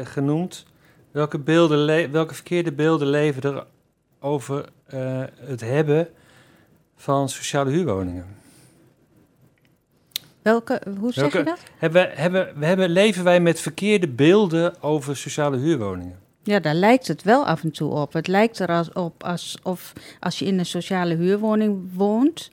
genoemd. 0.03 0.65
Welke, 1.11 1.39
beelden 1.39 2.11
welke 2.11 2.33
verkeerde 2.33 2.71
beelden 2.71 3.07
leven 3.07 3.41
er 3.41 3.65
over 4.19 4.65
het 5.45 5.61
hebben 5.61 6.07
van 6.95 7.29
sociale 7.29 7.71
huurwoningen? 7.71 8.25
Welke, 10.45 10.81
hoe 10.99 11.13
zeg 11.13 11.23
Welke- 11.23 11.37
je 11.37 11.43
dat? 11.43 11.59
Hebben, 11.77 12.09
hebben, 12.13 12.49
we 12.59 12.65
hebben, 12.65 12.89
leven 12.89 13.23
wij 13.23 13.39
met 13.39 13.59
verkeerde 13.59 14.07
beelden 14.07 14.81
over 14.81 15.17
sociale 15.17 15.57
huurwoningen? 15.57 16.15
Ja, 16.43 16.59
daar 16.59 16.73
lijkt 16.73 17.07
het 17.07 17.23
wel 17.23 17.45
af 17.45 17.63
en 17.63 17.71
toe 17.71 17.91
op. 17.91 18.13
Het 18.13 18.27
lijkt 18.27 18.59
er 18.59 18.67
als, 18.67 18.91
op 18.93 19.23
alsof 19.23 19.93
als 20.19 20.39
je 20.39 20.45
in 20.45 20.59
een 20.59 20.65
sociale 20.65 21.15
huurwoning 21.15 21.89
woont, 21.93 22.51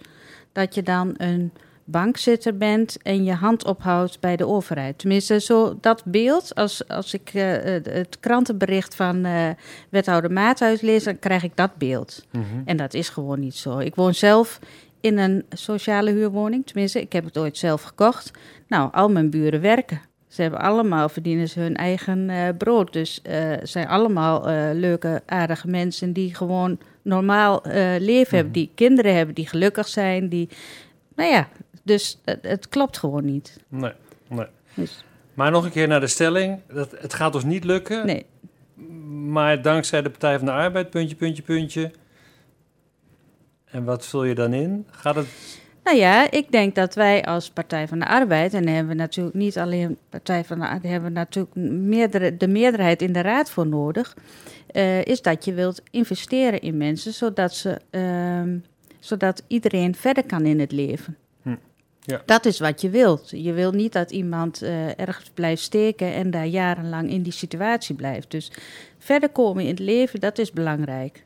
dat 0.53 0.75
je 0.75 0.83
dan 0.83 1.15
een 1.17 1.53
bankzitter 1.85 2.57
bent 2.57 3.03
en 3.03 3.25
je 3.25 3.33
hand 3.35 3.65
ophoudt 3.65 4.21
bij 4.21 4.37
de 4.37 4.47
overheid. 4.47 4.99
Tenminste, 4.99 5.41
zo 5.41 5.77
dat 5.81 6.03
beeld, 6.05 6.55
als, 6.55 6.89
als 6.89 7.15
ik 7.15 7.31
eh, 7.35 7.45
het- 7.93 8.17
krantenbericht 8.21 8.95
van 8.95 9.25
eh, 9.25 9.49
wethouder 9.89 10.33
Maathuis 10.33 10.81
lees, 10.81 11.05
dan 11.05 11.19
krijg 11.19 11.43
ik 11.43 11.57
dat 11.57 11.77
beeld. 11.77 12.27
En 12.65 12.77
dat 12.77 12.95
is 12.95 13.09
gewoon 13.09 13.41
niet 13.41 13.55
zo. 13.57 13.79
Ik 13.79 13.95
woon 13.95 14.15
zelf 14.15 14.59
in 15.03 15.19
een 15.19 15.45
sociale 15.51 16.11
huurwoning. 16.11 16.67
Tenminste, 16.67 17.01
ik 17.01 17.13
heb 17.13 17.25
het 17.25 17.39
ooit 17.39 17.59
zelf 17.59 17.83
gekocht. 17.83 18.31
Nou, 18.69 18.93
al 18.93 19.09
mijn 19.09 19.31
buren 19.31 19.61
werken. 19.61 20.01
Ze 20.29 20.43
hebben 20.43 20.61
allemaal, 20.61 21.09
verdienen 21.09 21.49
ze 21.49 21.61
hun 21.61 21.77
eigen 21.77 22.31
eh, 22.31 22.49
brood. 22.59 22.93
Dus 22.93 23.23
eh 23.23 23.53
zijn 23.63 23.87
allemaal 23.89 24.49
eh, 24.49 24.71
leuke, 24.73 25.23
aardige 25.27 25.69
mensen 25.69 26.13
die 26.13 26.35
gewoon 26.35 26.79
normaal 27.03 27.63
leven 27.99 28.37
hebben. 28.37 28.53
Die 28.53 28.71
kinderen 28.75 29.15
hebben, 29.15 29.35
die 29.35 29.47
gelukkig 29.49 29.89
zijn. 29.89 30.29
Die, 30.29 30.49
nou 31.17 31.31
ja, 31.31 31.49
dus 31.83 32.21
het, 32.25 32.39
het 32.43 32.69
klopt 32.69 32.99
gewoon 32.99 33.25
niet. 33.25 33.61
Nee, 33.69 33.93
nee. 34.29 34.47
Dus, 34.75 35.05
Maar 35.35 35.51
nog 35.51 35.65
een 35.65 35.71
keer 35.71 35.89
naar 35.89 36.01
de 36.01 36.07
stelling. 36.07 36.61
Dat, 36.73 36.95
het 36.99 37.15
gaat 37.15 37.35
ons 37.35 37.45
niet 37.45 37.65
lukken. 37.65 38.07
nee. 38.07 38.27
Maar 39.11 39.63
dankzij 39.63 40.03
de 40.03 40.11
Partij 40.11 40.37
van 40.37 40.47
de 40.47 40.53
Arbeid, 40.53 40.91
puntje, 40.91 41.17
puntje, 41.17 41.43
puntje. 41.43 41.91
En 43.73 43.85
wat 43.85 44.07
vul 44.07 44.25
je 44.25 44.35
dan 44.35 44.53
in? 44.53 44.87
Gaat 44.91 45.15
het... 45.15 45.27
Nou 45.85 45.97
ja, 45.97 46.31
ik 46.31 46.53
denk 46.53 46.75
dat 46.75 46.95
wij 46.95 47.25
als 47.25 47.51
Partij 47.51 47.89
van 47.89 47.99
de 47.99 48.07
Arbeid, 48.07 48.55
en 48.55 48.65
daar 48.65 48.75
hebben 48.75 48.93
we 48.93 48.99
natuurlijk 49.01 49.37
niet 49.37 49.59
alleen 49.59 49.99
Partij 50.09 50.45
van 50.45 50.59
de 50.59 50.65
Arbeid, 50.65 50.83
daar 50.83 50.93
hebben 50.93 51.13
we 51.13 51.19
natuurlijk 51.19 51.55
meerdere, 51.71 52.37
de 52.37 52.49
meerderheid 52.49 53.03
in 53.03 53.13
de 53.13 53.21
raad 53.21 53.51
voor 53.51 53.67
nodig, 53.67 54.17
eh, 54.67 55.05
is 55.05 55.23
dat 55.23 55.45
je 55.45 55.55
wilt 55.55 55.83
investeren 55.91 56.61
in 56.61 56.77
mensen, 56.77 57.13
zodat, 57.13 57.55
ze, 57.55 57.81
ehm, 57.91 58.59
zodat 58.99 59.43
iedereen 59.47 59.95
verder 59.95 60.27
kan 60.27 60.47
in 60.47 60.61
het 60.61 60.73
leven. 60.73 61.17
Hm, 61.43 61.57
ja. 62.01 62.23
Dat 62.27 62.45
is 62.45 62.59
wat 62.59 62.81
je 62.81 62.91
wilt. 62.91 63.31
Je 63.31 63.53
wil 63.53 63.73
niet 63.73 63.93
dat 63.93 64.11
iemand 64.11 64.63
eh, 64.63 64.99
ergens 64.99 65.31
blijft 65.35 65.63
steken 65.63 66.13
en 66.13 66.31
daar 66.31 66.47
jarenlang 66.47 67.11
in 67.11 67.23
die 67.23 67.33
situatie 67.33 67.95
blijft. 67.95 68.31
Dus 68.31 68.53
verder 68.99 69.29
komen 69.29 69.63
in 69.63 69.71
het 69.71 69.79
leven, 69.79 70.21
dat 70.21 70.39
is 70.39 70.53
belangrijk. 70.53 71.25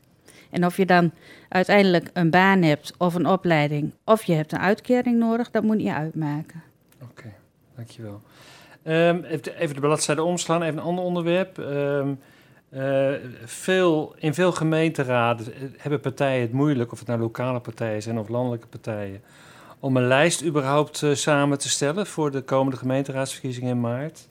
En 0.49 0.65
of 0.65 0.77
je 0.77 0.85
dan 0.85 1.11
uiteindelijk 1.49 2.09
een 2.13 2.29
baan 2.29 2.61
hebt 2.61 2.93
of 2.97 3.15
een 3.15 3.27
opleiding 3.27 3.91
of 4.03 4.23
je 4.23 4.33
hebt 4.33 4.51
een 4.51 4.59
uitkering 4.59 5.19
nodig, 5.19 5.51
dat 5.51 5.63
moet 5.63 5.81
je 5.81 5.93
uitmaken. 5.93 6.63
Oké, 7.01 7.33
dankjewel. 7.75 8.21
Ehm 8.83 9.23
even, 9.23 9.75
de 9.75 9.79
bladzijde 9.79 10.23
omslaan, 10.23 10.61
even 10.61 10.77
een 10.77 10.83
ander 10.83 11.03
onderwerp. 11.03 11.59
Ehm, 11.59 12.09
eh, 12.69 13.11
veel, 13.45 14.15
in 14.17 14.33
veel 14.33 14.51
gemeenteraden 14.51 15.53
eh, 15.53 15.61
hebben 15.77 15.99
partijen 15.99 16.41
het 16.41 16.51
moeilijk, 16.51 16.91
of 16.91 16.99
het 16.99 17.07
nou 17.07 17.19
lokale 17.19 17.59
partijen 17.59 18.01
zijn 18.01 18.19
of 18.19 18.29
landelijke 18.29 18.67
partijen, 18.67 19.21
om 19.79 19.97
een 19.97 20.07
lijst 20.07 20.43
überhaupt 20.43 21.03
eh, 21.03 21.13
samen 21.13 21.57
te 21.57 21.69
stellen 21.69 22.07
voor 22.07 22.31
de 22.31 22.41
komende 22.41 22.77
gemeenteraadsverkiezingen 22.77 23.69
in 23.69 23.79
maart. 23.79 24.27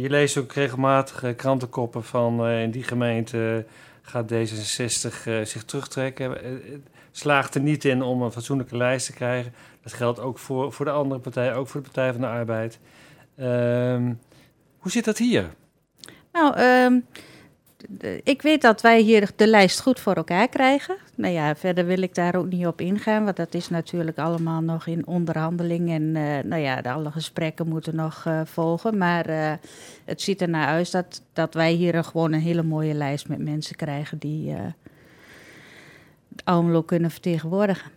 Je 0.00 0.06
leest 0.08 0.36
ook 0.36 0.52
regelmatig 0.52 1.36
krantenkoppen 1.36 2.04
van 2.04 2.46
in 2.46 2.70
die 2.70 2.82
gemeente 2.82 3.64
gaat 4.10 4.32
D66 4.32 5.26
eh, 5.26 5.44
zich 5.44 5.64
terugtrekken. 5.64 6.42
Eh, 6.42 6.50
slaagt 7.10 7.54
er 7.54 7.60
niet 7.60 7.84
in 7.84 8.02
om 8.02 8.22
een 8.22 8.32
fatsoenlijke 8.32 8.76
lijst 8.76 9.06
te 9.06 9.12
krijgen. 9.12 9.52
Dat 9.82 9.92
geldt 9.92 10.20
ook 10.20 10.38
voor, 10.38 10.72
voor 10.72 10.84
de 10.84 10.90
andere 10.90 11.20
partijen, 11.20 11.54
ook 11.54 11.68
voor 11.68 11.80
de 11.80 11.86
Partij 11.86 12.12
van 12.12 12.20
de 12.20 12.26
Arbeid. 12.26 12.78
Ehm, 13.36 14.12
hoe 14.78 14.90
zit 14.90 15.04
dat 15.04 15.18
hier? 15.18 15.50
Nou, 16.32 16.56
ehm, 16.56 16.98
ik 18.22 18.42
weet 18.42 18.62
dat 18.62 18.80
wij 18.80 19.00
hier 19.00 19.30
de 19.36 19.46
lijst 19.46 19.80
goed 19.80 20.00
voor 20.00 20.14
elkaar 20.14 20.48
krijgen. 20.48 20.96
Nou 21.14 21.34
ja, 21.34 21.56
verder 21.56 21.86
wil 21.86 22.02
ik 22.02 22.14
daar 22.14 22.34
ook 22.34 22.50
niet 22.50 22.66
op 22.66 22.80
ingaan, 22.80 23.24
want 23.24 23.36
dat 23.36 23.54
is 23.54 23.68
natuurlijk 23.68 24.18
allemaal 24.18 24.60
nog 24.60 24.86
in 24.86 25.06
onderhandeling. 25.06 25.90
En 25.90 26.16
eh, 26.16 26.44
nou 26.44 26.62
ja, 26.62 26.80
alle 26.80 27.10
gesprekken 27.10 27.68
moeten 27.68 27.96
nog 27.96 28.22
eh, 28.26 28.40
volgen. 28.44 28.98
Maar 28.98 29.26
eh, 29.26 29.52
het 30.04 30.22
ziet 30.22 30.40
ernaar 30.40 30.66
uit 30.66 30.92
dat, 30.92 31.22
dat 31.32 31.54
wij 31.54 31.72
hier 31.72 32.04
gewoon 32.04 32.32
een 32.32 32.40
hele 32.40 32.62
mooie 32.62 32.94
lijst 32.94 33.28
met 33.28 33.38
mensen 33.38 33.76
krijgen 33.76 34.18
die 34.18 34.54
Almelo 36.44 36.82
kunnen 36.82 37.10
vertegenwoordigen. 37.10 37.90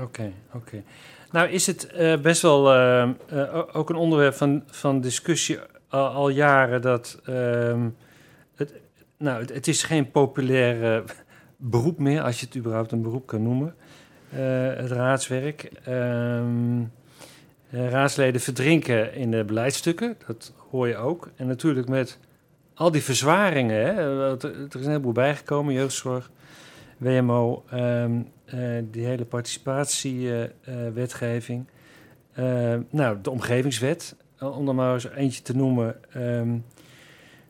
Oké, 0.00 0.32
oké. 0.52 0.82
Nou 1.30 1.48
is 1.48 1.66
het 1.66 1.92
best 2.22 2.42
wel 2.42 2.72
ook 3.72 3.90
een 3.90 3.96
onderwerp 3.96 4.34
van, 4.34 4.62
van 4.66 5.00
discussie 5.00 5.58
al, 5.88 6.28
jaren 6.28 6.82
dat 6.82 7.20
ehm, 7.24 7.88
nou, 9.18 9.44
het, 9.44 9.68
is 9.68 9.82
geen 9.82 10.10
populair 10.10 10.96
eh, 10.96 11.02
beroep 11.56 11.98
meer, 11.98 12.22
als 12.22 12.40
je 12.40 12.46
het 12.46 12.56
überhaupt 12.56 12.92
een 12.92 13.02
beroep 13.02 13.26
kan 13.26 13.42
noemen. 13.42 13.74
het 14.76 14.90
raadswerk. 14.90 15.70
Ehm, 15.84 16.82
eh, 17.70 17.88
raadsleden 17.88 18.40
verdrinken 18.40 19.14
in 19.14 19.30
de 19.30 19.44
beleidsstukken, 19.44 20.16
dat 20.26 20.52
hoor 20.70 20.88
je 20.88 20.96
ook. 20.96 21.30
En 21.36 21.46
natuurlijk 21.46 21.88
met 21.88 22.18
al 22.74 22.90
die 22.90 23.02
verzwaringen, 23.02 23.76
hè, 23.76 23.92
er 23.92 24.44
er 24.44 24.66
is 24.68 24.74
een 24.74 24.90
heleboel 24.90 25.12
bijgekomen, 25.12 25.74
jeugdzorg, 25.74 26.30
WMO, 26.98 27.64
ehm, 27.70 28.20
eh, 28.44 28.60
die 28.90 29.06
hele 29.06 29.24
participatiewetgeving. 29.24 31.66
Eh, 32.32 32.74
nou, 32.90 33.18
de 33.22 33.30
omgevingswet, 33.30 34.16
eh, 34.38 34.58
om 34.58 34.68
er 34.68 34.74
maar 34.74 34.94
eens 34.94 35.08
eentje 35.08 35.42
te 35.42 35.56
noemen. 35.56 35.96
Ehm, 36.12 36.58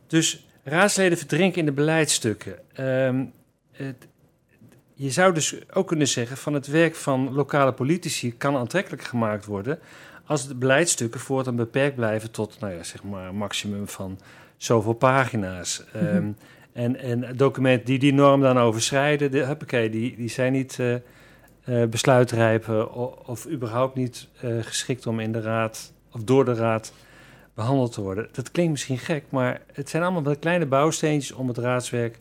dus 0.06 0.43
raadsleden 0.64 1.18
verdrinken 1.18 1.58
in 1.58 1.66
de 1.66 1.72
beleidsstukken. 1.72 2.54
Ehm, 2.74 3.24
het- 3.72 4.06
je 4.94 5.10
zou 5.10 5.34
dus 5.34 5.56
ook 5.72 5.86
kunnen 5.86 6.08
zeggen 6.08 6.36
van 6.36 6.54
het 6.54 6.66
werk 6.66 6.94
van 6.94 7.32
lokale 7.32 7.72
politici 7.72 8.36
kan 8.36 8.56
aantrekkelijk 8.56 9.02
gemaakt 9.02 9.44
worden 9.44 9.78
als 10.26 10.48
de 10.48 10.54
beleidsstukken 10.54 11.20
voortaan 11.20 11.56
beperkt 11.56 11.96
blijven 11.96 12.30
tot 12.30 12.60
nou 12.60 12.72
ja, 12.74 12.82
zeg 12.82 13.02
maar 13.02 13.28
een 13.28 13.36
maximum 13.36 13.88
van 13.88 14.18
zoveel 14.56 14.92
pagina's. 14.92 15.84
Ehm, 15.92 16.30
en, 16.72 16.96
en 16.96 17.36
documenten 17.36 17.86
die 17.86 17.98
die 17.98 18.12
norm 18.12 18.40
dan 18.40 18.58
overschrijden, 18.58 19.30
de, 19.30 19.44
huppakee, 19.44 19.90
die, 19.90 20.16
die 20.16 20.28
zijn 20.28 20.52
niet 20.52 20.78
eh, 20.80 20.94
eh, 20.94 21.88
besluitrijp 21.88 22.68
eh, 22.68 22.98
o- 22.98 23.22
of 23.26 23.48
überhaupt 23.48 23.94
niet 23.94 24.28
eh, 24.40 24.50
geschikt 24.60 25.06
om 25.06 25.20
in 25.20 25.32
de 25.32 25.40
raad 25.40 25.92
of 26.12 26.22
door 26.24 26.44
de 26.44 26.54
raad 26.54 26.92
behandeld 27.54 27.92
te 27.92 28.00
worden. 28.00 28.28
Dat 28.32 28.50
klinkt 28.50 28.72
misschien 28.72 28.98
gek, 28.98 29.24
maar 29.28 29.60
het 29.72 29.88
zijn 29.88 30.02
allemaal 30.02 30.36
kleine 30.36 30.66
bouwsteentjes 30.66 31.32
om 31.32 31.48
het 31.48 31.58
raadswerk 31.58 32.18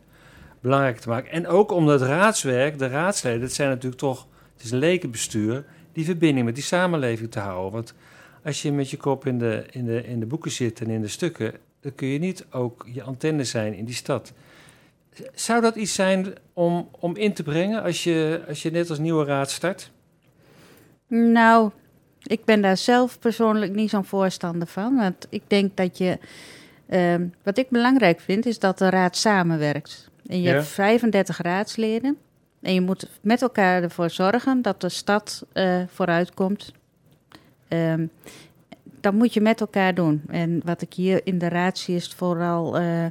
belangrijk 0.60 0.98
te 0.98 1.10
maken. 1.10 1.32
En 1.32 1.48
ook 1.48 1.72
om 1.72 1.86
dat 1.86 2.02
raadswerk, 2.02 2.78
de 2.78 2.88
raadsleden, 2.88 3.42
dat 3.42 3.52
zijn 3.52 3.70
natuurlijk 3.70 4.02
toch, 4.02 4.28
het 4.54 4.64
is 4.64 4.72
een 4.72 4.78
lekenbestuur, 4.78 5.66
die 5.92 6.06
verbinding 6.06 6.46
met 6.46 6.56
die 6.56 6.64
samenleving 6.64 7.32
te 7.32 7.40
houden. 7.40 7.72
Want 7.72 7.94
als 8.44 8.62
je 8.62 8.72
met 8.72 8.90
je 8.90 8.98
kop 8.98 9.26
in 9.26 9.40
de, 9.40 9.66
in 9.72 9.86
de, 9.86 10.04
in 10.04 10.20
de 10.20 10.26
boeken 10.26 10.52
zit 10.52 10.82
en 10.82 10.90
in 10.90 11.02
de 11.02 11.08
stukken, 11.08 11.54
dan 11.80 11.96
kun 11.96 12.08
je 12.08 12.20
niet 12.20 12.46
ook 12.50 12.88
je 12.92 13.04
antenne 13.04 13.44
zijn 13.44 13.74
in 13.74 13.86
die 13.86 13.96
stad. 13.96 14.34
Zou 15.34 15.62
dat 15.62 15.76
iets 15.76 15.94
zijn 15.94 16.34
om, 16.54 16.90
om 17.00 17.16
in 17.16 17.34
te 17.34 17.44
brengen 17.44 17.84
als 17.84 18.04
je, 18.04 18.44
als 18.48 18.62
je 18.62 18.72
net 18.72 18.90
als 18.90 19.00
nieuwe 19.00 19.26
raad 19.26 19.52
start? 19.52 19.92
Nou, 21.08 21.72
ik 22.24 22.46
ben 22.46 22.62
daar 22.62 22.78
zelf 22.78 23.20
persoonlijk 23.20 23.74
niet 23.76 23.90
zo'n 23.90 24.06
voorstander 24.06 24.68
van. 24.68 24.96
Want 24.96 25.28
ik 25.30 25.42
denk 25.48 25.78
dat 25.78 25.98
je. 25.98 26.18
ehm, 26.90 27.28
wat 27.44 27.58
ik 27.58 27.70
belangrijk 27.70 28.20
vind, 28.20 28.46
is 28.46 28.60
dat 28.60 28.78
de 28.78 28.90
raad 28.90 29.18
samenwerkt. 29.18 30.10
En 30.28 30.38
je 30.42 30.48
Ja. 30.50 30.54
hebt 30.54 30.68
35 30.68 31.38
raadsleden. 31.42 32.18
En 32.62 32.74
je 32.74 32.82
moet 32.82 33.10
met 33.22 33.42
elkaar 33.42 33.84
ervoor 33.84 34.10
zorgen 34.10 34.62
dat 34.62 34.82
de 34.82 34.90
stad 34.90 35.46
eh, 35.54 35.82
vooruitkomt. 35.88 36.72
Ehm, 37.68 38.06
dat 39.02 39.14
moet 39.14 39.34
je 39.34 39.42
met 39.42 39.60
elkaar 39.62 39.94
doen. 39.96 40.22
En 40.28 40.62
wat 40.66 40.82
ik 40.82 40.94
hier 40.94 41.22
in 41.24 41.38
de 41.38 41.48
raad 41.48 41.78
zie, 41.78 41.96
is 41.96 42.14
vooral 42.16 42.78
eh, 42.78 43.06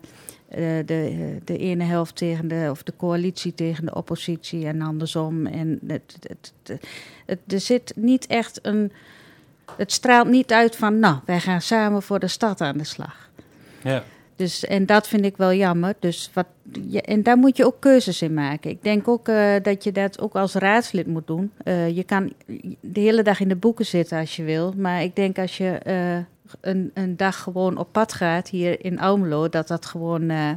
de, 0.87 1.37
de 1.45 1.59
ene 1.59 1.85
helft 1.85 2.17
tegen 2.17 2.49
de, 2.49 2.69
of 2.71 2.83
de 2.83 2.93
coalitie 2.97 3.55
tegen 3.55 3.85
de 3.87 3.95
oppositie 3.95 4.67
en 4.67 4.81
andersom. 4.83 5.47
En 5.47 5.79
het, 5.87 6.17
het, 6.21 6.53
het, 6.63 6.81
het- 7.27 7.39
er 7.53 7.61
zit 7.61 7.93
niet 7.97 8.27
echt 8.27 8.59
een. 8.63 8.93
Het 9.77 9.93
straalt 9.93 10.29
niet 10.29 10.53
uit 10.53 10.77
van, 10.77 10.99
nou, 10.99 11.17
wij 11.27 11.41
gaan 11.41 11.61
samen 11.61 12.03
voor 12.03 12.19
de 12.19 12.27
stad 12.29 12.61
aan 12.61 12.77
de 12.79 12.85
slag. 12.85 13.31
Ja. 13.83 14.05
Dus, 14.37 14.65
en 14.65 14.87
dat 14.87 15.09
vind 15.09 15.25
ik 15.25 15.37
wel 15.37 15.53
jammer. 15.53 15.95
Dus 15.99 16.31
wat, 16.33 16.47
ja, 16.89 17.01
en 17.01 17.23
daar 17.23 17.37
moet 17.37 17.57
je 17.57 17.67
ook 17.67 17.81
keuzes 17.81 18.23
in 18.23 18.35
maken. 18.35 18.71
Ik 18.71 18.83
denk 18.83 19.09
ook 19.09 19.29
eh, 19.29 19.55
dat 19.63 19.85
je 19.85 19.93
dat 19.93 20.21
ook 20.21 20.35
als 20.35 20.55
raadslid 20.55 21.07
moet 21.07 21.27
doen. 21.27 21.51
Eh, 21.65 21.97
je 21.97 22.05
kan 22.05 22.33
de 22.81 23.01
hele 23.01 23.23
dag 23.23 23.41
in 23.41 23.49
de 23.49 23.57
boeken 23.57 23.87
zitten 23.87 24.19
als 24.19 24.37
je 24.37 24.43
wil. 24.43 24.75
Maar 24.77 25.03
ik 25.03 25.17
denk 25.17 25.39
als 25.39 25.57
je 25.57 25.69
eh, 25.71 26.19
een, 26.61 26.91
een 26.95 27.17
dag 27.17 27.43
gewoon 27.43 27.77
op 27.77 27.93
pad 27.93 28.13
gaat 28.13 28.49
hier 28.49 28.85
in 28.85 29.01
Almelo, 29.01 29.49
dat 29.49 29.69
dat 29.69 29.87
gewoon. 29.87 30.31
eh, 30.31 30.51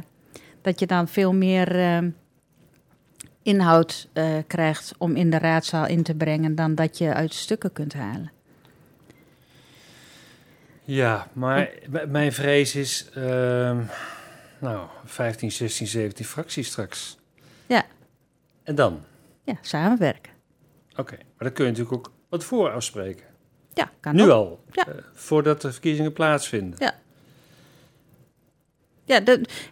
dat 0.66 0.80
je 0.80 0.86
dan 0.86 1.08
veel 1.08 1.32
meer 1.34 1.78
eh, 1.78 1.98
inhoud 3.42 4.08
eh, 4.12 4.36
krijgt 4.46 4.94
om 4.98 5.16
in 5.16 5.30
de 5.30 5.38
raadzaal 5.38 5.86
in 5.86 6.02
te 6.02 6.14
brengen 6.14 6.54
dan 6.54 6.74
dat 6.74 6.98
je 6.98 7.14
uit 7.14 7.34
stukken 7.34 7.72
kunt 7.72 7.94
halen. 7.94 8.32
Ja, 10.82 11.28
maar 11.32 11.70
mijn 12.08 12.32
vrees 12.32 12.74
is, 12.74 13.08
ehm, 13.14 13.82
nou, 14.60 14.88
15, 15.04 15.52
16, 15.52 15.86
17 15.86 16.24
fracties 16.24 16.66
straks. 16.66 17.18
Ja. 17.66 17.84
En 18.62 18.74
dan? 18.74 19.00
Ja, 19.44 19.54
samenwerken. 19.60 20.32
Oké, 20.96 21.16
maar 21.16 21.34
dan 21.38 21.52
kun 21.52 21.64
je 21.64 21.70
natuurlijk 21.70 21.96
ook 21.96 22.12
wat 22.28 22.44
voor 22.44 22.70
afspreken. 22.70 23.26
Ja, 23.76 23.90
kan 24.00 24.14
Nu 24.14 24.22
ook. 24.22 24.30
al, 24.30 24.60
Ja. 24.72 24.86
eh, 24.86 24.94
voordat 25.14 25.60
de 25.60 25.72
verkiezingen 25.72 26.12
plaatsvinden. 26.12 26.78
Ja. 26.78 26.94
Ja, 29.04 29.20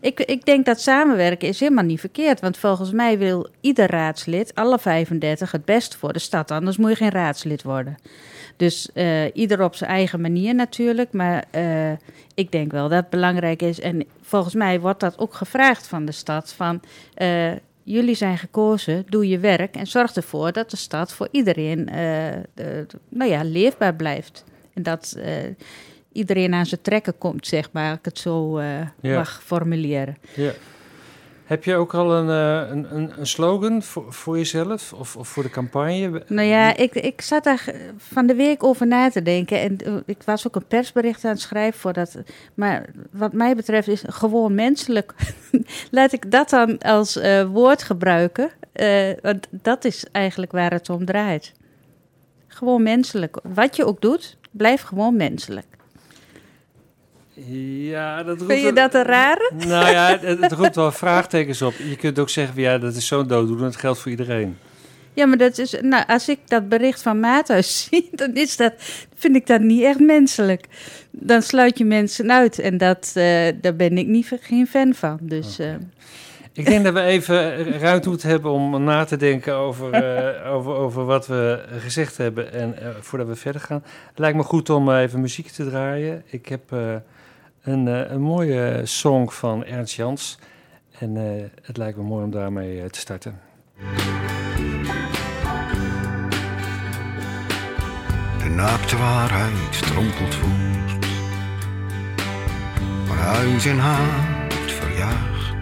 ik, 0.01 0.21
ik 0.21 0.45
denk 0.45 0.65
dat 0.67 0.81
samenwerken 0.81 1.49
is 1.49 1.61
helemaal 1.61 1.85
niet 1.85 2.01
verkeerd. 2.01 2.41
Want 2.41 2.57
volgens 2.57 2.93
mij 2.93 3.19
wil 3.19 3.49
ieder 3.61 3.91
raadslid, 3.91 4.55
alle 4.55 4.79
35, 4.79 5.51
het 5.53 5.65
best 5.65 5.95
voor 5.97 6.13
de 6.13 6.19
stad. 6.19 6.51
Anders 6.51 6.77
moet 6.77 6.91
je 6.91 6.97
geen 6.97 7.11
raadslid 7.11 7.63
worden. 7.63 7.97
Dus 8.57 8.93
eh, 8.93 9.37
ieder 9.37 9.63
op 9.63 9.75
zijn 9.75 9.91
eigen 9.91 10.21
manier 10.21 10.55
natuurlijk. 10.55 11.13
Maar 11.13 11.45
eh, 11.51 11.93
ik 12.35 12.51
denk 12.53 12.73
wel 12.73 12.89
dat 12.89 12.99
het 12.99 13.11
belangrijk 13.11 13.63
is. 13.63 13.81
En 13.81 14.05
volgens 14.23 14.55
mij 14.55 14.81
wordt 14.81 15.01
dat 15.01 15.19
ook 15.19 15.35
gevraagd 15.35 15.87
van 15.87 16.05
de 16.05 16.13
stad. 16.13 16.53
Van, 16.53 16.81
jullie 17.85 18.15
zijn 18.15 18.39
gekozen, 18.39 19.05
doe 19.09 19.29
je 19.29 19.39
werk. 19.39 19.77
En 19.77 19.87
zorg 19.87 20.15
ervoor 20.15 20.53
dat 20.53 20.71
de 20.71 20.77
stad 20.77 21.13
voor 21.13 21.29
iedereen 21.31 21.89
eh, 21.89 22.33
de- 22.55 22.87
nou 23.09 23.31
ja, 23.31 23.45
leefbaar 23.45 23.95
blijft. 23.95 24.45
En 24.75 24.83
dat 24.83 25.15
eh, 25.19 25.35
iedereen 26.13 26.55
aan 26.55 26.67
zijn 26.67 26.81
trekken 26.83 27.19
komt, 27.19 27.47
zeg 27.47 27.69
maar, 27.73 27.89
als 27.89 27.99
ik 27.99 28.05
het 28.05 28.19
zo 28.19 28.59
eh, 28.59 28.81
Ja. 29.01 29.17
mag 29.17 29.43
formuleren. 29.45 30.17
Ja. 30.35 30.53
Heb 31.45 31.65
je 31.65 31.75
ook 31.75 31.95
al 31.95 32.13
een, 32.13 32.29
eh, 32.29 32.77
een, 33.19 33.27
slogan 33.27 33.83
voor, 34.09 34.37
jezelf 34.37 34.93
of, 34.93 35.17
of 35.17 35.29
voor 35.29 35.43
de 35.43 35.51
campagne? 35.51 36.23
Nou 36.27 36.49
ja, 36.49 36.77
ik, 36.77 36.95
ik 36.95 37.21
zat 37.21 37.45
daar 37.45 37.75
van 37.97 38.27
de 38.27 38.35
week 38.35 38.63
over 38.63 38.87
na 38.87 39.11
te 39.11 39.23
denken. 39.23 39.61
En 39.61 39.77
eh, 39.79 39.95
ik 40.07 40.23
was 40.25 40.47
ook 40.47 40.57
een 40.57 40.67
persbericht 40.67 41.25
aan 41.25 41.31
het 41.31 41.41
schrijven 41.41 41.81
voor 41.81 41.93
dat. 41.93 42.17
Maar 42.55 42.87
wat 43.11 43.33
mij 43.33 43.57
betreft 43.57 43.89
is 43.89 44.05
gewoon 44.07 44.55
menselijk. 44.55 45.15
Laat 45.91 46.13
ik 46.13 46.31
dat 46.31 46.51
dan 46.51 46.79
als 46.79 47.17
eh, 47.17 47.45
woord 47.45 47.83
gebruiken. 47.83 48.51
Want 49.23 49.47
dat 49.51 49.85
is 49.85 50.05
eigenlijk 50.13 50.53
waar 50.53 50.73
het 50.73 50.91
om 50.91 51.05
draait. 51.05 51.53
Gewoon 52.47 52.83
menselijk. 52.83 53.39
Wat 53.43 53.77
je 53.77 53.85
ook 53.85 54.01
doet, 54.01 54.37
blijf 54.51 54.83
gewoon 54.83 55.17
menselijk. 55.17 55.67
Ja, 57.35 58.23
dat 58.23 58.39
roept 58.39 58.53
Vind 58.53 58.65
je 58.65 58.73
dat 58.73 58.95
een 58.95 59.03
rare? 59.03 59.51
Nou 59.67 59.91
ja, 59.91 60.19
het, 60.21 60.41
het 60.41 60.53
roept 60.53 60.75
wel 60.75 60.93
vraagtekens 60.93 61.63
op. 61.63 61.75
Je 61.89 61.97
kunt 61.97 62.19
ook 62.19 62.31
zeggen, 62.31 62.61
ja, 62.61 62.79
dat 62.79 62.95
is 62.95 63.07
zo'n 63.07 63.27
dooddoener, 63.27 63.65
dat 63.65 63.77
geldt 63.77 63.99
voor 63.99 64.11
iedereen. 64.11 64.57
Ja, 65.13 65.27
maar 65.27 65.39
dat 65.39 65.59
is, 65.59 65.77
nou, 65.81 66.05
als 66.07 66.29
ik 66.29 66.39
dat 66.45 66.69
bericht 66.69 67.03
van 67.03 67.21
Maathuis 67.21 67.83
zie, 67.91 68.09
dan 68.13 68.35
is 68.35 68.57
dat, 68.57 68.73
vind 69.15 69.37
ik 69.37 69.47
dat 69.47 69.61
niet 69.61 69.83
echt 69.83 70.01
menselijk. 70.01 70.67
Dan 71.11 71.43
sluit 71.43 71.79
je 71.79 71.85
mensen 71.85 72.33
uit 72.33 72.59
en 72.59 72.79
dat, 72.79 73.13
eh, 73.15 73.53
daar 73.61 73.77
ben 73.77 73.99
ik 73.99 74.07
niet, 74.07 74.33
geen 74.41 74.67
fan 74.67 74.95
van. 74.95 75.19
Dus 75.23 75.59
eh, 75.59 75.75
Ik 76.53 76.67
denk 76.67 76.85
dat 76.85 76.95
we 76.95 77.01
even 77.01 77.65
ruimte 77.79 78.09
moeten 78.09 78.29
hebben 78.29 78.51
om 78.51 78.85
na 78.85 79.05
te 79.05 79.17
denken 79.17 79.55
over, 79.55 79.93
eh, 79.93 80.53
over, 80.55 80.75
over 80.75 81.05
wat 81.05 81.27
we 81.27 81.65
gezegd 81.79 82.17
hebben. 82.17 82.53
En 82.53 82.77
voordat 83.01 83.29
we 83.29 83.37
verder 83.37 83.61
gaan, 83.61 83.83
het 84.09 84.19
lijkt 84.19 84.37
me 84.37 84.43
goed 84.43 84.71
om 84.71 84.91
even 84.91 85.21
muziek 85.21 85.49
te 85.49 85.69
draaien. 85.69 86.23
Ik 86.27 86.49
heb 86.49 86.63
een, 87.65 87.89
eh, 87.89 88.11
een 88.11 88.21
mooie 88.21 88.81
song 88.85 89.31
van 89.31 89.65
Ernst 89.65 89.95
Jans. 89.95 90.39
En 90.99 91.17
eh, 91.17 91.45
het 91.63 91.77
lijkt 91.77 91.97
me 91.97 92.03
mooi 92.03 92.25
om 92.25 92.31
daarmee 92.31 92.81
eh, 92.81 92.89
te 92.89 92.99
starten. 92.99 93.41
De 98.39 98.51
naakte 98.51 98.97
waarheid 98.97 99.75
strompelt 99.75 100.35
voort. 100.35 101.07
Van 103.07 103.17
huis 103.17 103.67
en 103.67 103.79
haard 103.79 104.73
verjaagd. 104.73 105.55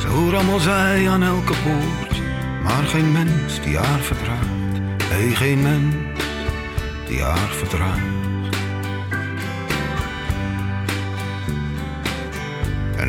Zo 0.00 0.28
rammel 0.30 0.58
zij 0.58 1.08
aan 1.08 1.22
elke 1.22 1.54
poort. 1.62 2.20
Maar 2.62 2.84
geen 2.84 3.12
mens 3.12 3.62
die 3.62 3.76
haar 3.76 4.00
verdraagt. 4.00 4.48
Nee, 5.10 5.36
geen 5.36 5.62
mens 5.62 5.94
die 7.06 7.22
haar 7.22 7.48
verdraagt. 7.48 8.19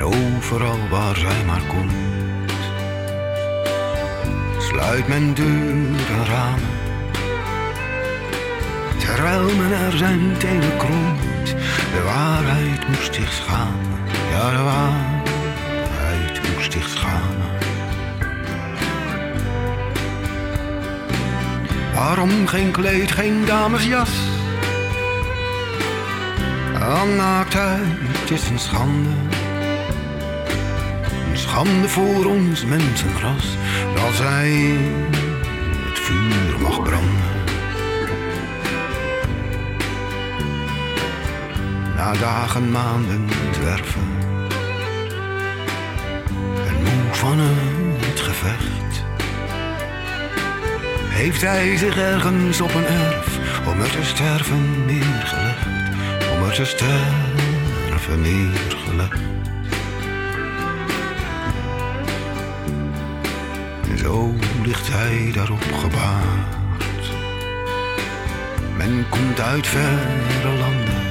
En 0.01 0.07
overal 0.07 0.79
waar 0.89 1.15
zij 1.15 1.43
maar 1.45 1.61
komt. 1.67 1.93
Sluit 4.57 5.07
men 5.07 5.33
deuren 5.33 5.95
en 6.09 6.25
ramen 6.25 6.69
Terwijl 8.97 9.55
men 9.55 9.71
er 9.71 9.97
zijn 9.97 10.37
tenen 10.37 10.77
kromt, 10.77 11.45
de 11.93 12.01
waarheid 12.05 12.87
moest 12.87 13.13
zich 13.13 13.31
schamen. 13.31 13.99
Ja, 14.31 14.51
de 14.51 14.63
waarheid 14.63 16.55
moest 16.55 16.71
zich 16.71 16.89
schamen. 16.89 17.49
Waarom 21.93 22.47
geen 22.47 22.71
kleed, 22.71 23.11
geen 23.11 23.45
damesjas? 23.45 24.11
Aan 26.79 27.15
naaktheid 27.15 28.31
is 28.31 28.49
een 28.49 28.59
schande. 28.59 29.30
Schande 31.51 31.89
voor 31.89 32.25
ons 32.25 32.65
mensenras. 32.65 33.57
Dat 33.95 34.15
zij 34.15 34.49
het 35.87 35.99
vuur 35.99 36.59
mag 36.61 36.83
branden. 36.83 37.33
Na 41.95 42.13
dagen, 42.13 42.71
maanden 42.71 43.27
zwerven. 43.51 44.17
En 46.67 46.75
moe 46.83 47.13
van 47.13 47.39
het 47.99 48.19
gevecht. 48.19 49.03
Heeft 51.09 51.41
hij 51.41 51.77
zich 51.77 51.97
ergens 51.97 52.61
op 52.61 52.73
een 52.73 52.85
erf 52.85 53.39
om 53.67 53.81
er 53.81 53.91
te 53.91 54.03
sterven 54.03 54.85
neergelegd? 54.85 55.67
Om 56.33 56.43
er 56.43 56.53
te 56.53 56.65
sterven 56.65 58.21
neergelegd. 58.21 58.80
Zo 64.11 64.33
ligt 64.63 64.87
hij 64.91 65.31
daarop 65.33 65.63
gebaard. 65.73 67.05
Men 68.77 69.05
komt 69.09 69.39
uit 69.39 69.67
verre 69.67 70.57
landen. 70.57 71.03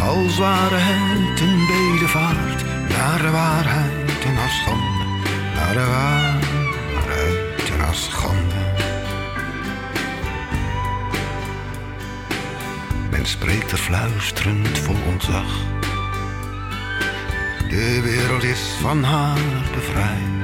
Als 0.00 0.38
ware 0.38 0.76
het 0.76 1.40
een 1.40 1.66
bedevaart 1.66 2.64
naar 2.88 3.22
de 3.22 3.30
waarheid 3.30 4.24
en 4.24 4.34
haar 4.34 4.48
schande. 4.48 5.04
Naar 5.54 5.72
de 5.72 5.86
waarheid 5.96 7.70
en 7.72 7.80
haar 7.80 7.94
schande. 7.94 8.62
Men 13.10 13.26
spreekt 13.26 13.70
er 13.70 13.78
fluisterend 13.78 14.78
vol 14.78 14.96
ontzag. 15.06 15.52
De 17.68 18.00
wereld 18.02 18.42
is 18.42 18.76
van 18.80 19.02
haar 19.02 19.38
bevrijd. 19.74 20.43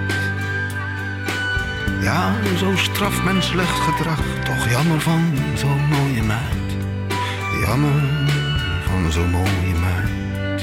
Ja, 2.00 2.34
zo 2.56 2.76
straft 2.76 3.24
men 3.24 3.42
slecht 3.42 3.78
gedrag, 3.78 4.20
toch 4.44 4.70
jammer 4.70 5.00
van 5.00 5.34
zo'n 5.54 5.84
mooie 5.88 6.22
meid. 6.22 6.70
Jammer 7.66 8.02
van 8.88 9.12
zo'n 9.12 9.30
mooie 9.30 9.74
meid. 9.80 10.62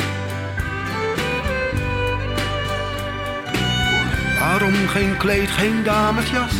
Waarom 4.40 4.88
geen 4.88 5.18
kleed, 5.18 5.50
geen 5.50 5.84
damesjas? 5.84 6.54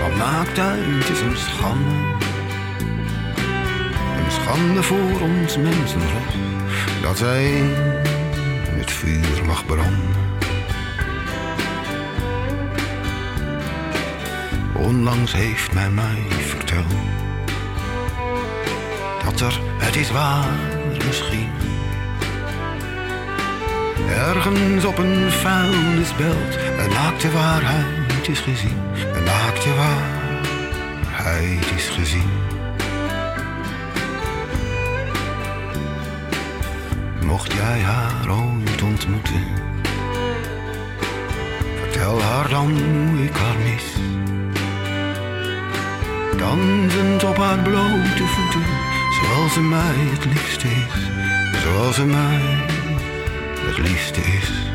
Want 0.00 0.16
naaktheid 0.16 1.08
is 1.10 1.20
een 1.20 1.36
schande. 1.36 1.94
Een 4.16 4.30
schande 4.30 4.82
voor 4.82 5.20
ons 5.20 5.56
mensenras. 5.56 6.34
Dat 7.02 7.18
zij 7.18 7.44
in 8.72 8.78
het 8.78 8.90
vuur 8.90 9.44
mag 9.46 9.66
branden. 9.66 10.25
Onlangs 14.78 15.32
heeft 15.32 15.72
men 15.72 15.94
mij 15.94 16.22
verteld 16.28 16.94
dat 19.24 19.40
er, 19.40 19.60
het 19.78 19.96
is 19.96 20.10
waar 20.10 20.50
misschien, 21.06 21.48
ergens 24.08 24.84
op 24.84 24.98
een 24.98 25.30
vuilnisbelt 25.30 26.56
een 26.78 26.90
naakte 26.90 27.30
waarheid 27.30 28.28
is 28.28 28.40
gezien. 28.40 28.78
Een 29.14 29.24
naakte 29.24 29.74
waarheid 29.74 31.70
is 31.76 31.88
gezien. 31.88 32.30
Mocht 37.24 37.52
jij 37.52 37.80
haar 37.80 38.30
ooit 38.30 38.82
ontmoeten, 38.82 39.44
vertel 41.82 42.22
haar 42.22 42.48
dan 42.48 42.70
hoe 42.70 43.24
ik 43.24 43.36
haar 43.36 43.56
mis. 43.56 44.15
Dansend 46.46 47.24
op 47.24 47.36
haar 47.36 47.58
blote 47.58 48.24
voeten, 48.26 48.62
zoals 49.20 49.52
ze 49.52 49.60
mij 49.60 49.94
het 49.96 50.24
liefste 50.24 50.68
is. 50.68 51.10
Zoals 51.62 51.94
ze 51.94 52.04
mij 52.04 52.40
het 53.60 53.78
liefste 53.78 54.20
is. 54.20 54.65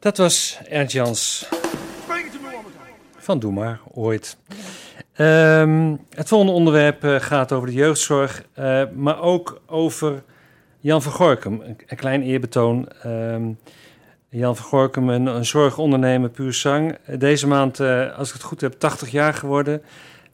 Dat 0.00 0.16
was 0.16 0.58
Ernst 0.68 0.92
Jans 0.92 1.48
van 3.18 3.38
Doe 3.38 3.52
Maar, 3.52 3.80
ooit. 3.92 4.36
Ehm, 5.12 5.96
het 6.14 6.28
volgende 6.28 6.52
onderwerp 6.52 7.04
eh, 7.04 7.14
gaat 7.14 7.52
over 7.52 7.66
de 7.66 7.74
jeugdzorg, 7.74 8.44
eh, 8.52 8.82
maar 8.94 9.20
ook 9.20 9.60
over 9.66 10.22
Jan 10.78 11.02
van 11.02 11.12
Gorkum. 11.12 11.62
Een, 11.86 11.96
klein 11.96 12.22
eerbetoon. 12.22 12.88
Ehm, 13.02 13.42
Jan 14.28 14.56
van 14.56 14.64
Gorkum, 14.64 15.08
een, 15.08 15.44
zorgondernemer 15.44 16.30
puur 16.30 16.52
zang. 16.52 16.98
Deze 17.06 17.46
maand, 17.46 17.80
eh, 17.80 18.18
als 18.18 18.28
ik 18.28 18.34
het 18.34 18.42
goed 18.42 18.60
heb, 18.60 18.72
80 18.78 19.10
jaar 19.10 19.34
geworden, 19.34 19.82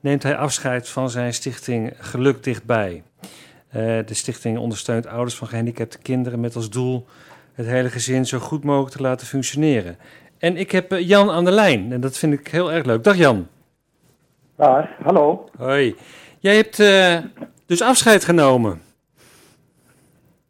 neemt 0.00 0.22
hij 0.22 0.36
afscheid 0.36 0.88
van 0.88 1.10
zijn 1.10 1.34
stichting 1.34 1.92
Geluk 1.98 2.42
Dichtbij. 2.42 3.02
De 4.06 4.14
stichting 4.14 4.58
ondersteunt 4.58 5.06
ouders 5.06 5.34
van 5.34 5.48
gehandicapte 5.48 5.98
kinderen 5.98 6.40
met 6.40 6.56
als 6.56 6.70
doel 6.70 7.06
het 7.56 7.66
hele 7.66 7.88
gezin 7.88 8.24
zo 8.24 8.38
goed 8.38 8.64
mogelijk 8.64 8.94
te 8.96 9.02
laten 9.02 9.26
functioneren. 9.26 9.96
En 10.38 10.56
ik 10.56 10.70
heb 10.70 10.92
eh, 10.92 11.08
Jan 11.08 11.30
aan 11.30 11.44
de 11.44 11.50
lijn 11.50 11.92
en 11.92 12.00
dat 12.00 12.18
vind 12.18 12.32
ik 12.32 12.48
heel 12.48 12.72
erg 12.72 12.84
leuk. 12.84 13.04
Dag 13.04 13.16
Jan. 13.16 13.46
Daar, 14.56 14.96
hallo. 15.02 15.48
Hoi. 15.58 15.96
Jij 16.38 16.56
hebt 16.56 16.80
eh, 16.80 17.18
dus 17.66 17.82
afscheid 17.82 18.24
genomen. 18.24 18.80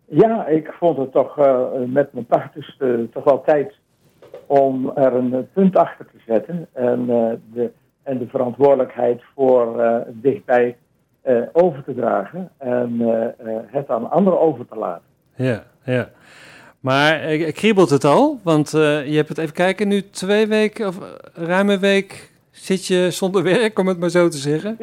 Ja, 0.04 0.46
ik 0.46 0.72
vond 0.78 0.98
het 0.98 1.12
toch 1.12 1.38
eh, 1.38 1.68
met 1.86 2.12
mijn 2.12 2.26
tachtigste 2.26 3.08
toch 3.12 3.24
wel 3.24 3.42
tijd 3.42 3.74
om 4.46 4.90
er 4.94 5.14
een 5.14 5.48
punt 5.52 5.76
achter 5.76 6.06
te 6.06 6.18
zetten. 6.26 6.68
En, 6.72 7.06
de, 7.52 7.70
en 8.02 8.18
de 8.18 8.26
verantwoordelijkheid 8.28 9.22
voor 9.34 9.82
dichtbij 10.08 10.76
over 11.52 11.84
te 11.84 11.94
dragen. 11.94 12.50
En 12.58 12.98
het 13.66 13.88
aan 13.88 14.10
anderen 14.10 14.40
over 14.40 14.66
te 14.66 14.76
laten. 14.76 15.04
Ja, 15.34 15.62
ja. 15.84 16.08
Maar 16.86 17.20
eh, 17.20 17.52
kriebelt 17.52 17.90
het 17.90 18.04
al? 18.04 18.40
Want 18.42 18.74
eh, 18.74 19.06
je 19.06 19.16
hebt 19.16 19.28
het 19.28 19.38
even 19.38 19.54
kijken, 19.54 19.88
nu 19.88 20.10
twee 20.10 20.46
weken 20.46 20.86
of 20.86 20.98
eh, 20.98 21.06
ruim 21.46 21.70
een 21.70 21.78
week 21.78 22.30
zit 22.50 22.86
je 22.86 23.10
zonder 23.10 23.42
werk, 23.42 23.78
om 23.78 23.86
het 23.86 23.98
maar 23.98 24.10
zo 24.10 24.28
te 24.28 24.36
zeggen. 24.36 24.78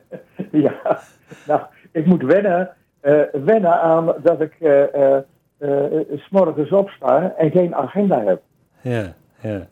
ja, 0.66 1.00
nou, 1.46 1.60
ik 1.92 2.06
moet 2.06 2.22
wennen, 2.22 2.70
eh, 3.00 3.20
wennen 3.44 3.80
aan 3.80 4.14
dat 4.22 4.40
ik 4.40 4.54
eh 4.58 4.94
eh 4.94 5.22
eh, 5.58 6.00
s 6.16 6.28
morgens 6.30 6.70
opsta 6.70 7.34
en 7.36 7.50
geen 7.50 7.74
agenda 7.74 8.24
heb. 8.24 8.42
Ja, 8.80 9.14
ja. 9.40 9.68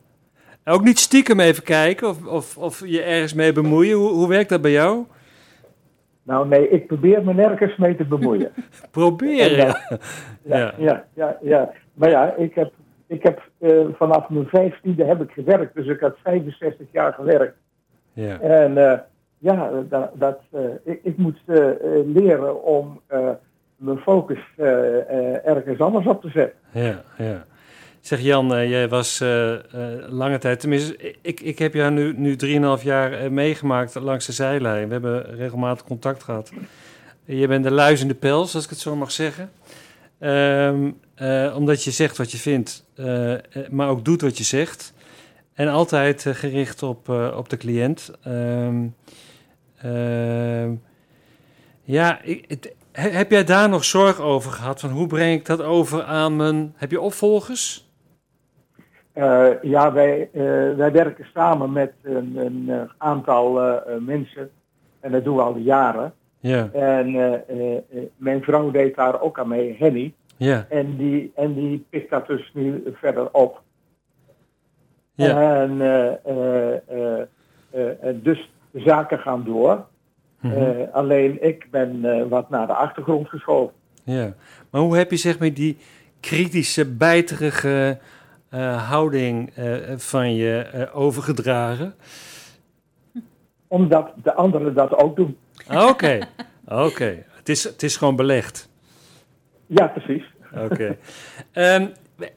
Ook 0.65 0.83
niet 0.83 0.99
stiekem 0.99 1.39
even 1.39 1.63
kijken 1.63 2.07
of, 2.07 2.25
of, 2.25 2.57
of 2.57 2.83
je 2.85 3.01
ergens 3.01 3.33
mee 3.33 3.53
bemoeien. 3.53 3.97
Hoe, 3.97 4.09
hoe 4.09 4.27
werkt 4.27 4.49
dat 4.49 4.61
bij 4.61 4.71
jou? 4.71 5.05
Nou 6.27 6.47
nee, 6.47 6.69
ik 6.69 6.87
probeer 6.87 7.23
me 7.23 7.33
nergens 7.33 7.77
mee 7.77 7.95
te 7.95 8.05
bemoeien. 8.05 8.51
Proberen. 8.91 9.57
Ja. 9.57 9.97
Ja. 10.43 10.73
Ja, 10.77 11.05
ja, 11.13 11.37
ja. 11.41 11.71
Maar 11.93 12.09
ja, 12.09 12.33
ik 12.33 12.55
heb, 12.55 12.71
ik 13.07 13.23
heb 13.23 13.41
eh, 13.57 13.85
vanaf 13.97 14.29
mijn 14.29 14.45
vijftiende 14.47 15.03
heb 15.05 15.21
ik 15.21 15.31
gewerkt, 15.31 15.75
dus 15.75 15.87
ik 15.87 15.99
had 15.99 16.15
65 16.23 16.87
jaar 16.91 17.13
gewerkt. 17.13 17.55
Ja. 18.13 18.39
En 18.39 18.77
eh, 18.91 18.99
ja, 19.37 19.71
dat, 19.89 20.09
dat, 20.13 20.39
eh, 20.51 20.61
ik, 20.83 20.99
ik 21.03 21.17
moest 21.17 21.41
eh, 21.45 21.69
eh, 21.69 21.75
leren 22.05 22.63
om 22.63 23.01
eh, 23.07 23.29
mijn 23.75 23.97
focus 23.97 24.39
eh, 24.57 24.99
eh, 24.99 25.45
ergens 25.47 25.79
anders 25.79 26.05
op 26.05 26.21
te 26.21 26.29
zetten. 26.29 26.59
Ja, 26.71 27.01
ja. 27.17 27.45
Zeg 28.07 28.21
Jan, 28.21 28.55
eh, 28.55 28.69
jij 28.69 28.89
was 28.89 29.19
eh, 29.19 29.53
eh, 29.53 29.61
lange 30.09 30.37
tijd, 30.37 30.59
tenminste, 30.59 31.15
ik, 31.21 31.39
ik 31.39 31.59
heb 31.59 31.73
jou 31.73 31.91
nu, 31.91 32.13
nu 32.17 32.35
3,5 32.79 32.83
jaar 32.83 33.31
meegemaakt 33.31 33.95
langs 33.95 34.25
de 34.25 34.31
zijlijn. 34.31 34.87
We 34.87 34.93
hebben 34.93 35.35
regelmatig 35.35 35.85
contact 35.85 36.23
gehad. 36.23 36.51
Je 37.25 37.47
bent 37.47 37.63
de 37.63 37.71
luis 37.71 38.01
in 38.01 38.07
de 38.07 38.15
pels, 38.15 38.55
als 38.55 38.63
ik 38.63 38.69
het 38.69 38.79
zo 38.79 38.95
mag 38.95 39.11
zeggen. 39.11 39.51
Ehm, 40.19 40.91
eh, 41.15 41.53
omdat 41.57 41.83
je 41.83 41.91
zegt 41.91 42.17
wat 42.17 42.31
je 42.31 42.37
vindt, 42.37 42.85
maar 43.69 43.89
ook 43.89 44.05
doet 44.05 44.21
wat 44.21 44.37
je 44.37 44.43
zegt. 44.43 44.93
En 45.53 45.67
altijd 45.67 46.25
gericht 46.27 46.83
op, 46.83 47.09
op 47.35 47.49
de 47.49 47.57
cliënt. 47.57 48.11
Ehm, 48.23 48.87
ehm, 49.77 50.73
ja, 51.83 52.21
ik, 52.21 52.73
heb 52.91 53.31
jij 53.31 53.43
daar 53.43 53.69
nog 53.69 53.85
zorg 53.85 54.19
over 54.19 54.51
gehad? 54.51 54.79
Van 54.79 54.89
hoe 54.89 55.07
breng 55.07 55.39
ik 55.39 55.45
dat 55.45 55.61
over 55.61 56.03
aan 56.03 56.35
mijn... 56.35 56.73
Heb 56.75 56.91
je 56.91 57.01
opvolgers? 57.01 57.86
Eh, 59.17 59.49
ja, 59.61 59.93
wij, 59.93 60.29
eh, 60.33 60.41
wij 60.75 60.91
werken 60.91 61.25
samen 61.33 61.71
met 61.71 61.93
een, 62.03 62.33
een 62.35 62.65
eh, 62.69 62.81
aantal 62.97 63.81
mensen. 63.99 64.49
En 64.99 65.11
dat 65.11 65.23
doen 65.23 65.35
we 65.35 65.41
al 65.41 65.57
jaren. 65.57 66.13
Ja, 66.39 66.69
En 66.73 67.11
mijn 68.17 68.43
vrouw 68.43 68.71
deed 68.71 68.95
daar 68.95 69.21
ook 69.21 69.39
aan 69.39 69.47
mee, 69.47 69.75
Henny. 69.79 70.13
ja, 70.37 70.65
En 70.69 70.97
die, 70.97 71.31
en 71.35 71.53
die 71.53 71.85
pikt 71.89 72.09
dat 72.09 72.27
dus 72.27 72.51
nu 72.53 72.83
verder 72.93 73.33
op. 73.33 73.61
ja. 75.13 75.61
En 75.61 75.77
dus 78.23 78.51
de 78.71 78.79
zaken 78.79 79.19
gaan 79.19 79.43
door. 79.43 79.85
Mhm. 80.39 80.85
Alleen 80.91 81.43
ik 81.43 81.67
ben 81.71 82.29
wat 82.29 82.49
naar 82.49 82.67
de 82.67 82.73
achtergrond 82.73 83.29
geschoven. 83.29 83.73
Ja, 84.03 84.33
maar 84.69 84.81
hoe 84.81 84.97
heb 84.97 85.11
je 85.11 85.17
zeg 85.17 85.39
maar 85.39 85.53
die 85.53 85.77
kritische, 86.19 86.85
bijterige 86.85 87.97
eh, 88.49 88.89
houding 88.89 89.51
eh, 89.55 89.75
van 89.97 90.35
je 90.35 90.57
eh, 90.57 90.97
overgedragen? 90.97 91.95
Omdat 93.67 94.11
de 94.23 94.33
anderen 94.33 94.73
dat 94.73 94.97
ook 94.97 95.15
doen. 95.15 95.37
Oké, 95.73 96.19
oké. 96.85 97.23
Het, 97.35 97.49
is, 97.49 97.63
het 97.63 97.83
is 97.83 97.97
gewoon 97.97 98.15
belegd. 98.15 98.69
Ja, 99.65 99.87
precies. 99.87 100.23
Oké. 100.55 100.97
Ehm, 101.51 101.87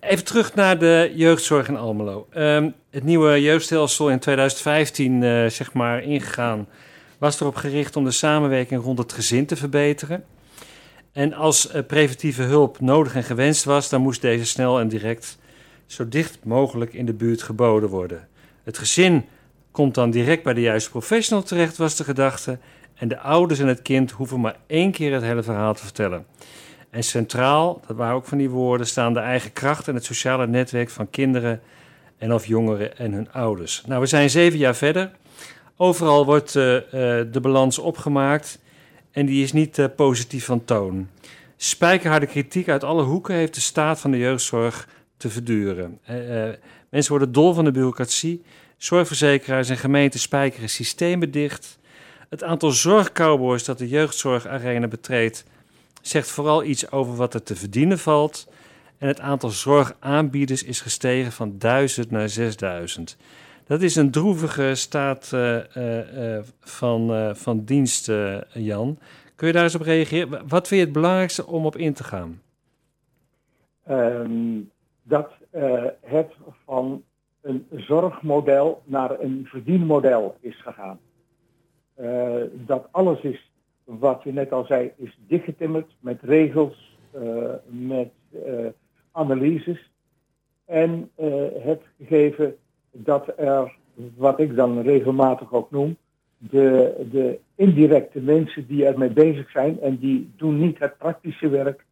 even 0.00 0.24
terug 0.24 0.54
naar 0.54 0.78
de 0.78 1.12
jeugdzorg 1.14 1.68
in 1.68 1.76
Almelo. 1.76 2.26
Ehm, 2.30 2.70
het 2.90 3.04
nieuwe 3.04 3.42
jeugdstelsel 3.42 4.10
in 4.10 4.18
2015, 4.18 5.22
eh, 5.22 5.46
zeg 5.46 5.72
maar, 5.72 6.02
ingegaan, 6.02 6.68
was 7.18 7.40
erop 7.40 7.54
gericht 7.54 7.96
om 7.96 8.04
de 8.04 8.10
samenwerking 8.10 8.82
rond 8.82 8.98
het 8.98 9.12
gezin 9.12 9.46
te 9.46 9.56
verbeteren. 9.56 10.24
En 11.12 11.32
als 11.32 11.72
preventieve 11.86 12.42
hulp 12.42 12.80
nodig 12.80 13.14
en 13.14 13.22
gewenst 13.22 13.64
was, 13.64 13.88
dan 13.88 14.00
moest 14.00 14.20
deze 14.20 14.46
snel 14.46 14.80
en 14.80 14.88
direct 14.88 15.38
zo 15.92 16.08
dicht 16.08 16.38
mogelijk 16.44 16.92
in 16.92 17.06
de 17.06 17.12
buurt 17.12 17.42
geboden 17.42 17.88
worden. 17.88 18.28
Het 18.62 18.78
gezin 18.78 19.24
komt 19.70 19.94
dan 19.94 20.10
direct 20.10 20.42
bij 20.42 20.54
de 20.54 20.60
juiste 20.60 20.90
professional 20.90 21.42
terecht, 21.42 21.76
was 21.76 21.96
de 21.96 22.04
gedachte. 22.04 22.58
En 22.94 23.08
de 23.08 23.18
ouders 23.18 23.60
en 23.60 23.66
het 23.66 23.82
kind 23.82 24.10
hoeven 24.10 24.40
maar 24.40 24.56
één 24.66 24.90
keer 24.90 25.12
het 25.12 25.22
hele 25.22 25.42
verhaal 25.42 25.74
te 25.74 25.82
vertellen. 25.82 26.26
En 26.90 27.04
centraal, 27.04 27.80
dat 27.86 27.96
waren 27.96 28.14
ook 28.14 28.26
van 28.26 28.38
die 28.38 28.50
woorden, 28.50 28.86
staan 28.86 29.12
de 29.12 29.20
eigen 29.20 29.52
kracht 29.52 29.88
en 29.88 29.94
het 29.94 30.04
sociale 30.04 30.46
netwerk 30.46 30.90
van 30.90 31.10
kinderen 31.10 31.60
en 32.18 32.34
of 32.34 32.46
jongeren 32.46 32.98
en 32.98 33.12
hun 33.12 33.32
ouders. 33.32 33.82
Nou, 33.86 34.00
we 34.00 34.06
zijn 34.06 34.30
zeven 34.30 34.58
jaar 34.58 34.76
verder. 34.76 35.10
Overal 35.76 36.24
wordt 36.24 36.56
eh, 36.56 36.76
eh, 36.76 36.82
de 37.32 37.40
balans 37.40 37.78
opgemaakt 37.78 38.58
en 39.10 39.26
die 39.26 39.42
is 39.42 39.52
niet 39.52 39.78
eh, 39.78 39.86
positief 39.96 40.44
van 40.44 40.64
toon. 40.64 41.08
Spijkerharde 41.56 42.26
kritiek 42.26 42.68
uit 42.68 42.84
alle 42.84 43.02
hoeken 43.02 43.34
heeft 43.34 43.54
de 43.54 43.60
staat 43.60 44.00
van 44.00 44.10
de 44.10 44.18
jeugdzorg 44.18 44.88
te 45.20 45.30
verduren. 45.30 45.98
Eh, 46.02 46.48
eh, 46.48 46.54
mensen 46.88 47.12
worden 47.12 47.32
dol 47.32 47.54
van 47.54 47.64
de 47.64 47.70
bureaucratie. 47.70 48.42
Zorgverzekeraars 48.76 49.68
en 49.68 49.76
gemeenten 49.76 50.20
spijkeren 50.20 50.68
systemen 50.68 51.30
dicht. 51.30 51.78
Het 52.28 52.42
aantal 52.42 52.70
zorgcowboys 52.70 53.64
dat 53.64 53.78
de 53.78 53.88
jeugdzorgarena 53.88 54.88
betreedt 54.88 55.44
zegt 56.02 56.30
vooral 56.30 56.64
iets 56.64 56.90
over 56.90 57.16
wat 57.16 57.34
er 57.34 57.42
te 57.42 57.56
verdienen 57.56 57.98
valt. 57.98 58.48
En 58.98 59.08
het 59.08 59.20
aantal 59.20 59.50
zorgaanbieders 59.50 60.62
is 60.62 60.80
gestegen 60.80 61.32
van 61.32 61.58
1000 61.58 62.10
naar 62.10 62.28
6000. 62.28 63.16
Dat 63.66 63.82
is 63.82 63.96
een 63.96 64.10
droevige 64.10 64.74
staat 64.74 65.32
eh, 65.32 66.38
van, 66.60 67.14
eh, 67.14 67.34
van 67.34 67.64
dienst, 67.64 68.10
Jan. 68.52 68.98
Kun 69.34 69.46
je 69.46 69.52
daar 69.52 69.62
eens 69.62 69.74
op 69.74 69.80
reageren? 69.80 70.48
Wat 70.48 70.68
vind 70.68 70.80
je 70.80 70.86
het 70.86 70.94
belangrijkste 70.94 71.46
om 71.46 71.66
op 71.66 71.76
in 71.76 71.92
te 71.92 72.04
gaan? 72.04 72.40
Ehm, 73.84 74.58
dat 75.02 75.30
eh, 75.50 75.84
het 76.00 76.32
van 76.64 77.02
een 77.40 77.66
zorgmodel 77.70 78.82
naar 78.84 79.20
een 79.20 79.46
verdienmodel 79.46 80.36
is 80.40 80.62
gegaan. 80.62 80.98
Eh, 81.94 82.42
dat 82.52 82.88
alles 82.90 83.20
is, 83.20 83.52
wat 83.84 84.22
je 84.22 84.32
net 84.32 84.52
al 84.52 84.64
zei, 84.64 84.92
is 84.96 85.18
dichtgetimmerd 85.26 85.96
met 86.00 86.22
regels, 86.22 86.98
eh, 87.10 87.52
met 87.66 88.10
analyses. 89.12 89.90
En 90.64 91.10
het 91.62 91.82
gegeven 91.98 92.56
dat 92.90 93.32
er, 93.38 93.76
wat 94.16 94.40
ik 94.40 94.56
dan 94.56 94.80
regelmatig 94.80 95.52
ook 95.52 95.70
noem, 95.70 95.96
de, 96.38 96.94
de 97.10 97.38
indirecte 97.54 98.20
mensen 98.20 98.66
die 98.66 98.86
ermee 98.86 99.10
bezig 99.10 99.50
zijn 99.50 99.80
en 99.80 99.98
die 99.98 100.30
doen 100.36 100.58
niet 100.58 100.78
het 100.78 100.98
praktische 100.98 101.48
werk, 101.48 101.84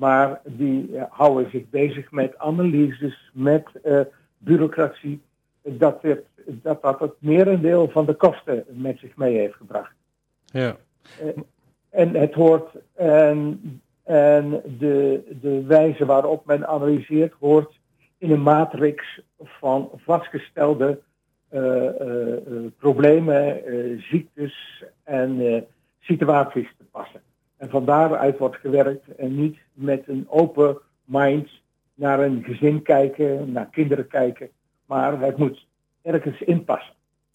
maar 0.00 0.40
die 0.44 0.96
eh, 0.96 1.04
houden 1.08 1.50
zich 1.50 1.70
bezig 1.70 2.10
met 2.10 2.38
analyses, 2.38 3.30
met 3.32 3.64
eh, 3.82 4.00
bureaucratie, 4.38 5.20
dat, 5.62 6.02
het, 6.02 6.24
dat 6.46 6.82
dat 6.82 7.00
het 7.00 7.14
merendeel 7.18 7.88
van 7.88 8.06
de 8.06 8.14
kosten 8.14 8.64
met 8.68 8.98
zich 8.98 9.16
mee 9.16 9.36
heeft 9.36 9.54
gebracht. 9.54 9.92
Ja. 10.44 10.76
En 11.90 12.14
het 12.14 12.34
hoort, 12.34 12.68
en, 12.94 13.60
en 14.04 14.62
de, 14.78 15.22
de 15.40 15.64
wijze 15.66 16.06
waarop 16.06 16.46
men 16.46 16.66
analyseert, 16.66 17.34
hoort 17.38 17.78
in 18.18 18.30
een 18.30 18.42
matrix 18.42 19.20
van 19.38 19.90
vastgestelde 19.96 21.00
eh, 21.48 21.86
eh, 21.86 22.36
eh, 22.36 22.72
problemen, 22.78 23.64
eh, 23.64 24.02
ziektes 24.02 24.84
en 25.04 25.40
eh, 25.40 25.62
situaties 26.00 26.74
te 26.78 26.84
passen. 26.90 27.20
En 27.60 27.70
van 27.70 27.84
daaruit 27.84 28.38
wordt 28.38 28.56
gewerkt 28.56 29.14
en 29.16 29.40
niet 29.40 29.58
met 29.72 30.02
een 30.06 30.26
open 30.28 30.78
mind 31.04 31.48
naar 31.94 32.20
een 32.20 32.42
gezin 32.44 32.82
kijken, 32.82 33.52
naar 33.52 33.68
kinderen 33.70 34.06
kijken, 34.08 34.48
maar 34.86 35.20
het 35.20 35.36
moet 35.36 35.66
ergens 36.02 36.40
inpassen. 36.40 36.94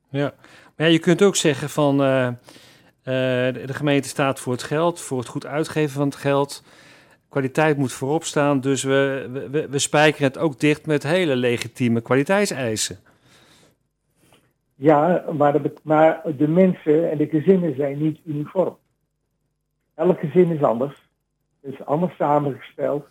Ja. 0.10 0.34
Maar 0.76 0.88
ja, 0.88 0.94
je 0.94 1.00
kunt 1.00 1.22
ook 1.22 1.36
zeggen 1.36 1.70
van 1.70 2.02
eh, 2.02 2.28
eh, 2.28 2.36
de 3.54 3.74
gemeente 3.74 4.08
staat 4.08 4.40
voor 4.40 4.54
het 4.54 4.64
geld, 4.64 5.02
voor 5.02 5.18
het 5.18 5.28
goed 5.28 5.46
uitgeven 5.46 5.90
van 5.96 6.06
het 6.08 6.16
geld. 6.16 6.64
Kwaliteit 7.30 7.78
moet 7.78 7.92
voorop 7.94 8.24
staan, 8.24 8.60
dus 8.62 8.84
we, 8.84 9.28
we- 9.32 9.50
we, 9.50 9.70
we 9.70 9.80
spijkeren 9.80 10.28
het 10.28 10.38
ook 10.38 10.60
dicht 10.60 10.86
met 10.86 11.04
hele 11.04 11.36
legitieme 11.36 12.02
kwaliteitseisen. 12.02 12.98
Ja, 14.76 15.24
maar 15.38 15.62
de, 15.62 15.74
maar 15.84 16.22
de 16.38 16.48
mensen 16.48 17.12
en 17.12 17.18
de 17.18 17.28
gezinnen 17.28 17.76
zijn 17.76 17.98
niet 18.02 18.20
uniform. 18.26 18.78
Elk 19.96 20.20
gezin 20.20 20.52
is 20.52 20.64
anders, 20.64 21.10
is 21.62 21.86
anders 21.86 22.16
samengesteld. 22.16 23.08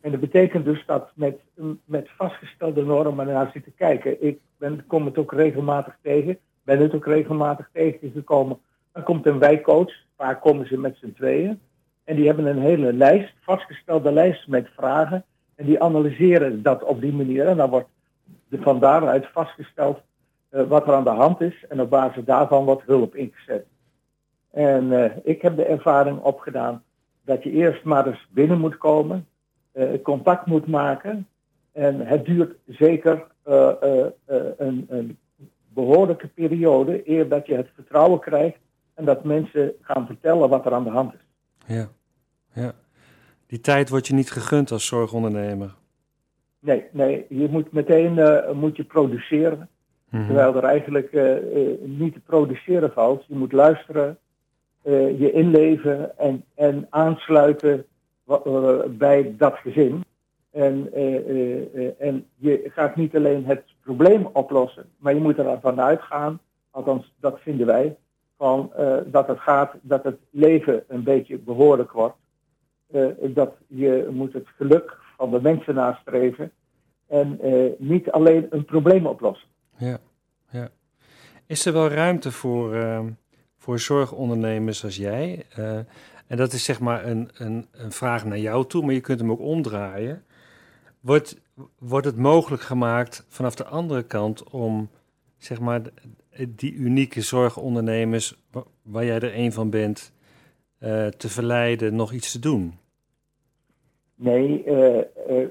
En 0.00 0.10
dat 0.10 0.20
betekent 0.20 0.64
dus 0.64 0.86
dat 0.86 1.10
met, 1.14 1.40
met 1.84 2.08
vastgestelde 2.16 2.84
normen 2.84 3.26
naar 3.26 3.50
zitten 3.52 3.74
kijken. 3.74 4.26
Ik 4.26 4.38
ben, 4.58 4.84
kom 4.86 5.04
het 5.04 5.18
ook 5.18 5.32
regelmatig 5.32 5.98
tegen, 6.02 6.38
ben 6.64 6.78
het 6.78 6.94
ook 6.94 7.06
regelmatig 7.06 7.68
tegengekomen. 7.72 8.58
Dan 8.92 9.02
komt 9.02 9.26
een 9.26 9.38
wijkcoach, 9.38 9.92
vaak 10.16 10.40
komen 10.40 10.66
ze 10.66 10.78
met 10.78 10.96
z'n 10.96 11.12
tweeën. 11.12 11.60
En 12.04 12.16
die 12.16 12.26
hebben 12.26 12.46
een 12.46 12.60
hele 12.60 12.92
lijst, 12.92 13.32
vastgestelde 13.40 14.12
lijst 14.12 14.48
met 14.48 14.68
vragen. 14.76 15.24
En 15.54 15.66
die 15.66 15.82
analyseren 15.82 16.62
dat 16.62 16.82
op 16.82 17.00
die 17.00 17.12
manier. 17.12 17.46
En 17.46 17.56
dan 17.56 17.70
wordt 17.70 17.88
van 18.50 18.80
daaruit 18.80 19.26
vastgesteld 19.32 20.00
eh, 20.48 20.62
wat 20.62 20.86
er 20.86 20.94
aan 20.94 21.04
de 21.04 21.10
hand 21.10 21.40
is. 21.40 21.64
En 21.68 21.80
op 21.80 21.90
basis 21.90 22.24
daarvan 22.24 22.64
wordt 22.64 22.86
hulp 22.86 23.14
ingezet. 23.14 23.66
En 24.50 24.92
eh, 24.92 25.16
ik 25.22 25.42
heb 25.42 25.56
de 25.56 25.64
ervaring 25.64 26.20
opgedaan 26.20 26.82
dat 27.24 27.42
je 27.42 27.50
eerst 27.50 27.84
maar 27.84 28.06
eens 28.06 28.26
binnen 28.30 28.58
moet 28.58 28.78
komen, 28.78 29.26
eh, 29.72 30.02
contact 30.02 30.46
moet 30.46 30.66
maken. 30.66 31.26
En 31.72 32.06
het 32.06 32.24
duurt 32.24 32.56
zeker 32.66 33.26
eh, 33.42 33.72
een, 34.56 34.86
een 34.88 35.18
behoorlijke 35.68 36.28
periode 36.28 37.10
eer 37.10 37.28
dat 37.28 37.46
je 37.46 37.54
het 37.54 37.68
vertrouwen 37.74 38.20
krijgt 38.20 38.58
en 38.94 39.04
dat 39.04 39.24
mensen 39.24 39.72
gaan 39.80 40.06
vertellen 40.06 40.48
wat 40.48 40.66
er 40.66 40.74
aan 40.74 40.84
de 40.84 40.90
hand 40.90 41.14
is. 41.14 41.20
Ja. 41.74 41.88
ja. 42.52 42.72
Die 43.46 43.60
tijd 43.60 43.88
wordt 43.88 44.06
je 44.06 44.14
niet 44.14 44.30
gegund 44.30 44.70
als 44.70 44.86
zorgondernemer. 44.86 45.74
Nee, 46.60 46.84
nee, 46.92 47.26
je 47.28 47.48
moet 47.48 47.72
meteen 47.72 48.20
moet 48.56 48.76
je 48.76 48.84
produceren. 48.84 49.68
Mhm. 50.10 50.26
Terwijl 50.26 50.56
er 50.56 50.64
eigenlijk 50.64 51.12
niet 51.84 52.12
te 52.12 52.20
produceren 52.20 52.92
valt. 52.92 53.24
Je 53.26 53.34
moet 53.34 53.52
luisteren, 53.52 54.18
eh, 54.82 55.20
je 55.20 55.32
inleven 55.32 56.18
en, 56.18 56.44
en 56.54 56.86
aansluiten 56.90 57.84
eh, 58.26 58.78
bij 58.88 59.34
dat 59.38 59.56
gezin. 59.56 60.04
En, 60.50 60.92
eh, 60.92 62.00
en 62.00 62.26
je 62.36 62.70
gaat 62.72 62.96
niet 62.96 63.16
alleen 63.16 63.44
het 63.44 63.62
probleem 63.82 64.28
oplossen, 64.32 64.84
maar 64.98 65.14
je 65.14 65.20
moet 65.20 65.38
ervan 65.38 65.80
uitgaan, 65.80 66.40
althans 66.70 67.14
dat 67.20 67.40
vinden 67.40 67.66
wij, 67.66 67.96
van, 68.36 68.72
dat 69.06 69.26
het 69.26 69.38
gaat 69.38 69.74
dat 69.80 70.04
het 70.04 70.18
leven 70.30 70.84
een 70.88 71.02
beetje 71.02 71.38
behoorlijk 71.38 71.92
wordt. 71.92 72.16
Dat 73.20 73.54
je 73.66 74.08
moet 74.10 74.32
het 74.32 74.46
geluk 74.56 74.96
van 75.16 75.30
de 75.30 75.40
mensen 75.40 75.74
nastreven 75.74 76.52
en 77.06 77.38
niet 77.78 78.10
alleen 78.10 78.46
een 78.50 78.64
probleem 78.64 79.06
oplossen. 79.06 79.48
Ja, 79.76 79.98
ja. 80.50 80.68
Is 81.46 81.66
er 81.66 81.72
wel 81.72 81.88
ruimte 81.88 82.32
voor, 82.32 82.74
ehm, 82.74 83.06
voor 83.60 83.78
zorgondernemers 83.78 84.84
als 84.84 84.96
jij? 84.96 85.44
Eh, 85.54 85.76
en 86.26 86.36
dat 86.36 86.52
is 86.52 86.64
zeg 86.64 86.80
maar 86.80 87.04
een, 87.04 87.30
een, 87.34 87.66
een 87.72 87.92
vraag 87.92 88.24
naar 88.24 88.38
jou 88.38 88.66
toe, 88.66 88.84
maar 88.84 88.94
je 88.94 89.00
kunt 89.00 89.20
hem 89.20 89.30
ook 89.30 89.40
omdraaien. 89.40 90.24
Wordt, 91.00 91.40
wordt 91.78 92.06
het 92.06 92.16
mogelijk 92.16 92.62
gemaakt 92.62 93.26
vanaf 93.28 93.54
de 93.54 93.64
andere 93.64 94.02
kant 94.02 94.50
om 94.50 94.90
zeg 95.36 95.60
maar 95.60 95.80
die 96.48 96.74
unieke 96.74 97.20
zorgondernemers, 97.20 98.42
wa- 98.50 98.64
waar 98.82 99.04
jij 99.04 99.20
er 99.20 99.38
een 99.38 99.52
van 99.52 99.70
bent, 99.70 100.12
eh, 100.78 101.06
te 101.06 101.28
verleiden 101.28 101.94
nog 101.94 102.12
iets 102.12 102.32
te 102.32 102.38
doen? 102.38 102.78
Nee, 104.14 104.64
eh, 104.64 105.48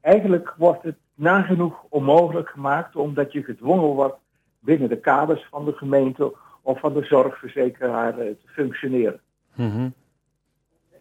eigenlijk 0.00 0.54
wordt 0.58 0.82
het 0.82 0.96
nagenoeg 1.14 1.84
onmogelijk 1.88 2.48
gemaakt 2.48 2.96
omdat 2.96 3.32
je 3.32 3.42
gedwongen 3.42 3.88
wordt 3.94 4.16
binnen 4.58 4.88
de 4.88 5.00
kaders 5.00 5.46
van 5.50 5.64
de 5.64 5.72
gemeente 5.72 6.34
of 6.62 6.80
van 6.80 6.92
de 6.94 7.04
zorgverzekeraar 7.04 8.18
eh, 8.18 8.26
te 8.26 8.46
functioneren. 8.46 9.20
Mhm. 9.54 9.88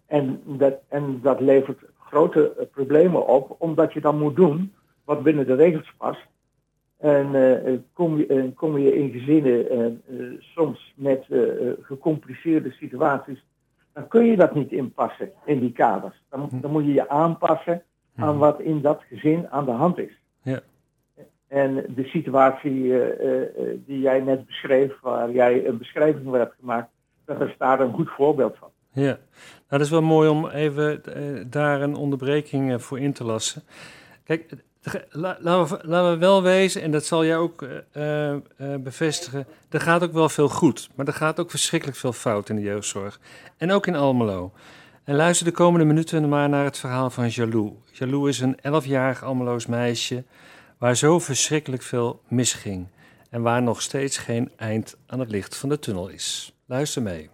En 0.06 0.42
dat, 0.46 0.74
en 0.88 1.20
dat 1.22 1.40
levert 1.40 1.80
grote 2.00 2.54
eh, 2.54 2.66
problemen 2.72 3.28
op, 3.28 3.56
omdat 3.60 3.94
je 3.94 4.02
dan 4.02 4.18
moet 4.20 4.36
doen 4.36 4.74
wat 5.04 5.24
binnen 5.24 5.48
de 5.48 5.56
regels 5.56 5.94
past. 5.98 6.28
En 6.98 7.36
eh, 7.66 7.74
kom, 7.94 8.18
je, 8.18 8.52
kom 8.56 8.78
je 8.78 8.96
in 8.96 9.12
gezinnen 9.12 10.02
soms 10.40 10.94
met 10.96 11.26
gecompliceerde 11.82 12.72
situaties, 12.72 13.44
dan 13.94 14.08
kun 14.08 14.26
je 14.26 14.36
dat 14.36 14.56
niet 14.56 14.72
inpassen 14.72 15.32
in 15.46 15.60
die 15.60 15.72
kaders. 15.72 16.24
Dan, 16.30 16.40
moet- 16.40 16.62
dan 16.62 16.72
moet 16.72 16.86
je 16.86 16.94
je 16.94 17.10
aanpassen 17.10 17.84
aan 18.16 18.38
wat 18.38 18.60
in 18.62 18.82
dat 18.82 19.02
gezin 19.10 19.50
aan 19.50 19.66
de 19.66 19.72
hand 19.72 19.98
is. 19.98 20.12
Ja. 20.42 20.60
En 21.50 21.86
de 21.96 22.04
situatie 22.04 22.94
eh, 22.94 23.26
eh, 23.26 23.42
eh, 23.42 23.78
die 23.86 24.00
jij 24.00 24.20
net 24.20 24.46
beschreef, 24.46 24.92
waar 25.02 25.32
jij 25.32 25.68
een 25.68 25.78
beschrijving 25.78 26.24
van 26.24 26.34
hebt 26.34 26.56
gemaakt, 26.60 26.90
dat 27.26 27.42
is 27.42 27.56
daar 27.58 27.80
een 27.80 27.94
goed 27.94 28.10
voorbeeld 28.10 28.58
van. 28.58 28.70
Ja, 28.92 29.04
nou, 29.04 29.18
dat 29.68 29.82
is 29.82 29.90
wel 29.90 30.02
mooi 30.02 30.30
om 30.30 30.48
even 30.48 31.02
daar 31.50 31.82
een 31.82 31.96
onderbreking 31.96 32.84
voor 32.84 33.00
in 33.00 33.14
te 33.14 33.24
lassen. 33.24 33.64
Kijk, 34.24 34.52
laten 35.12 35.90
we, 35.90 36.18
wel 36.18 36.44
wezen, 36.44 36.82
en 36.82 36.92
dat 36.92 37.06
zal 37.06 37.26
jij 37.26 37.38
ook 37.38 37.68
bevestigen, 38.80 39.46
er 39.70 39.82
gaat 39.82 40.04
ook 40.04 40.14
wel 40.14 40.30
veel 40.30 40.50
goed, 40.50 40.90
maar 40.96 41.08
er 41.08 41.14
gaat 41.14 41.40
ook 41.40 41.50
verschrikkelijk 41.50 41.98
veel 41.98 42.14
fout 42.14 42.50
in 42.50 42.56
de 42.56 42.62
jeugdzorg. 42.62 43.20
En 43.58 43.72
ook 43.72 43.88
in 43.88 43.96
Almelo. 43.96 44.52
En 45.04 45.16
luister 45.16 45.46
de 45.46 45.52
komende 45.52 45.86
minuten 45.86 46.30
maar 46.30 46.50
naar 46.50 46.64
het 46.64 46.78
verhaal 46.78 47.10
van 47.10 47.28
Jalou. 47.28 47.74
Jalou 47.92 48.30
is 48.30 48.40
een 48.40 48.58
11-jarig 48.58 49.24
Almeloos 49.24 49.66
meisje 49.66 50.24
waar 50.80 50.96
zo 50.96 51.20
verschrikkelijk 51.20 51.82
veel 51.82 52.22
misging. 52.28 52.88
En 53.30 53.42
waar 53.42 53.62
nog 53.62 53.82
steeds 53.82 54.18
geen 54.18 54.52
eind 54.56 54.98
aan 55.08 55.20
het 55.20 55.32
licht 55.32 55.58
van 55.58 55.70
de 55.70 55.80
tunnel 55.80 56.08
is. 56.08 56.58
Luister 56.66 57.02
mee. 57.02 57.30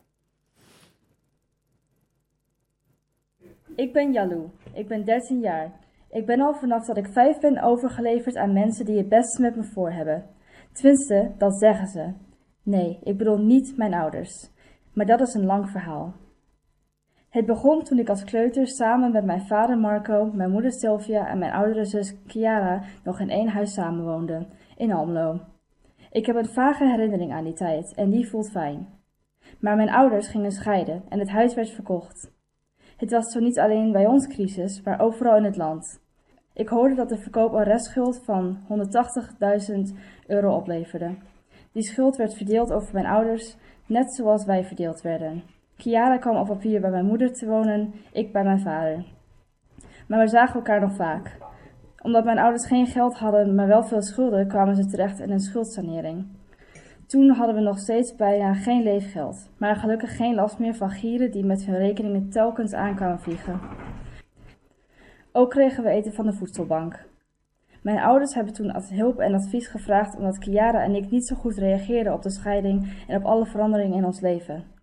Ik 3.76 3.94
ben 3.94 4.12
Jalou. 4.12 4.50
Ik 4.74 4.88
ben 4.88 5.06
13 5.06 5.40
jaar. 5.40 5.72
Ik 6.10 6.26
ben 6.26 6.42
al 6.42 6.54
vanaf 6.54 6.86
dat 6.86 6.98
ik 6.98 7.08
vijf 7.08 7.40
ben 7.40 7.64
overgeleverd 7.64 8.36
aan 8.36 8.54
mensen 8.54 8.86
die 8.86 8.98
het 8.98 9.10
beste 9.10 9.42
met 9.42 9.56
me 9.56 9.64
voor 9.64 9.92
hebben. 9.92 10.30
Tenminste, 10.72 11.32
dat 11.38 11.60
zeggen 11.60 11.88
ze. 11.88 12.14
Nee, 12.64 13.00
ik 13.04 13.18
bedoel 13.18 13.38
niet 13.38 13.78
mijn 13.78 13.94
ouders. 13.94 14.50
Maar 14.94 15.06
dat 15.06 15.22
is 15.22 15.34
een 15.34 15.46
lang 15.46 15.70
verhaal. 15.70 16.14
Het 17.36 17.46
begon 17.46 17.84
toen 17.84 18.00
ik 18.00 18.10
als 18.10 18.24
kleuter 18.24 18.68
samen 18.68 19.12
met 19.12 19.26
mijn 19.26 19.46
vader 19.46 19.78
Marco, 19.78 20.32
mijn 20.34 20.52
moeder 20.52 20.72
Sylvia 20.72 21.28
en 21.28 21.38
mijn 21.38 21.52
oudere 21.52 21.86
zus 21.86 22.16
Chiara 22.28 22.84
nog 23.04 23.20
in 23.20 23.30
één 23.30 23.48
huis 23.48 23.74
samenwoonden, 23.74 24.48
in 24.78 24.92
Almelo. 24.92 25.40
Ik 26.12 26.26
heb 26.26 26.36
een 26.36 26.46
vage 26.46 26.86
herinnering 26.86 27.34
aan 27.34 27.44
die 27.44 27.54
tijd 27.54 27.94
en 27.94 28.10
die 28.10 28.30
voelt 28.30 28.52
fijn. 28.52 28.88
Maar 29.60 29.76
mijn 29.76 29.90
ouders 29.90 30.28
gingen 30.28 30.52
scheiden 30.52 31.04
en 31.10 31.20
het 31.20 31.30
huis 31.30 31.54
werd 31.54 31.70
verkocht. 31.70 32.32
Het 32.98 33.12
was 33.12 33.32
zo 33.32 33.40
niet 33.40 33.60
alleen 33.60 33.92
bij 33.92 34.06
ons 34.06 34.28
crisis, 34.28 34.82
maar 34.82 35.02
overal 35.02 35.38
in 35.38 35.44
het 35.44 35.58
land. 35.58 36.02
Ik 36.54 36.68
hoorde 36.68 36.96
dat 36.96 37.10
de 37.10 37.18
verkoop 37.18 37.54
een 37.54 37.64
restschuld 37.64 38.22
van 38.24 38.58
180.000 39.90 39.98
euro 40.28 40.56
opleverde. 40.56 41.16
Die 41.72 41.84
schuld 41.84 42.16
werd 42.16 42.34
verdeeld 42.34 42.72
over 42.72 42.94
mijn 42.94 43.06
ouders, 43.06 43.58
net 43.86 44.14
zoals 44.14 44.46
wij 44.46 44.64
verdeeld 44.64 45.02
werden. 45.02 45.55
Chiara 45.78 46.18
kwam 46.18 46.36
op 46.36 46.48
papier 46.48 46.82
bij 46.82 46.90
mijn 46.90 47.06
moeder 47.06 47.34
te 47.34 47.46
wonen, 47.46 47.94
ik 48.12 48.32
bij 48.32 48.44
mijn 48.44 48.60
vader. 48.60 49.06
Maar 50.08 50.20
we 50.20 50.28
zagen 50.28 50.56
elkaar 50.56 50.82
nog 50.82 50.96
vaak. 50.96 51.38
Omdat 52.02 52.24
mijn 52.24 52.40
ouders 52.40 52.66
geen 52.66 52.88
geld 52.88 53.18
hadden, 53.18 53.56
maar 53.56 53.68
wel 53.68 53.84
veel 53.84 54.02
schulden, 54.02 54.48
kwamen 54.48 54.76
ze 54.76 54.86
terecht 54.86 55.20
in 55.20 55.32
een 55.32 55.40
schuldsanering. 55.40 56.26
Toen 57.08 57.30
hadden 57.30 57.56
we 57.56 57.62
nog 57.62 57.80
steeds 57.80 58.16
bijna 58.16 58.54
geen 58.54 58.84
leefgeld, 58.84 59.50
maar 59.58 59.76
gelukkig 59.76 60.16
geen 60.16 60.36
last 60.36 60.60
meer 60.60 60.76
van 60.76 60.90
gieren 60.90 61.32
die 61.32 61.46
met 61.46 61.66
hun 61.66 61.78
rekeningen 61.78 62.30
telkens 62.30 62.74
aankwamen 62.74 63.20
vliegen. 63.20 63.60
Ook 65.32 65.50
kregen 65.50 65.84
we 65.84 65.90
eten 65.90 66.14
van 66.14 66.26
de 66.26 66.34
voedselbank. 66.34 67.06
Mijn 67.82 68.00
ouders 68.00 68.34
hebben 68.34 68.54
toen 68.54 68.76
hulp 68.94 69.20
en 69.20 69.34
advies 69.34 69.68
gevraagd 69.68 70.16
omdat 70.18 70.38
Kiara 70.38 70.84
en 70.84 70.96
ik 70.96 71.12
niet 71.12 71.28
zo 71.28 71.36
goed 71.36 71.58
reageerden 71.58 72.14
op 72.14 72.22
de 72.22 72.30
scheiding 72.30 73.06
en 73.08 73.18
op 73.18 73.26
alle 73.26 73.46
veranderingen 73.46 73.98
in 73.98 74.06
ons 74.06 74.20
leven. 74.20 74.75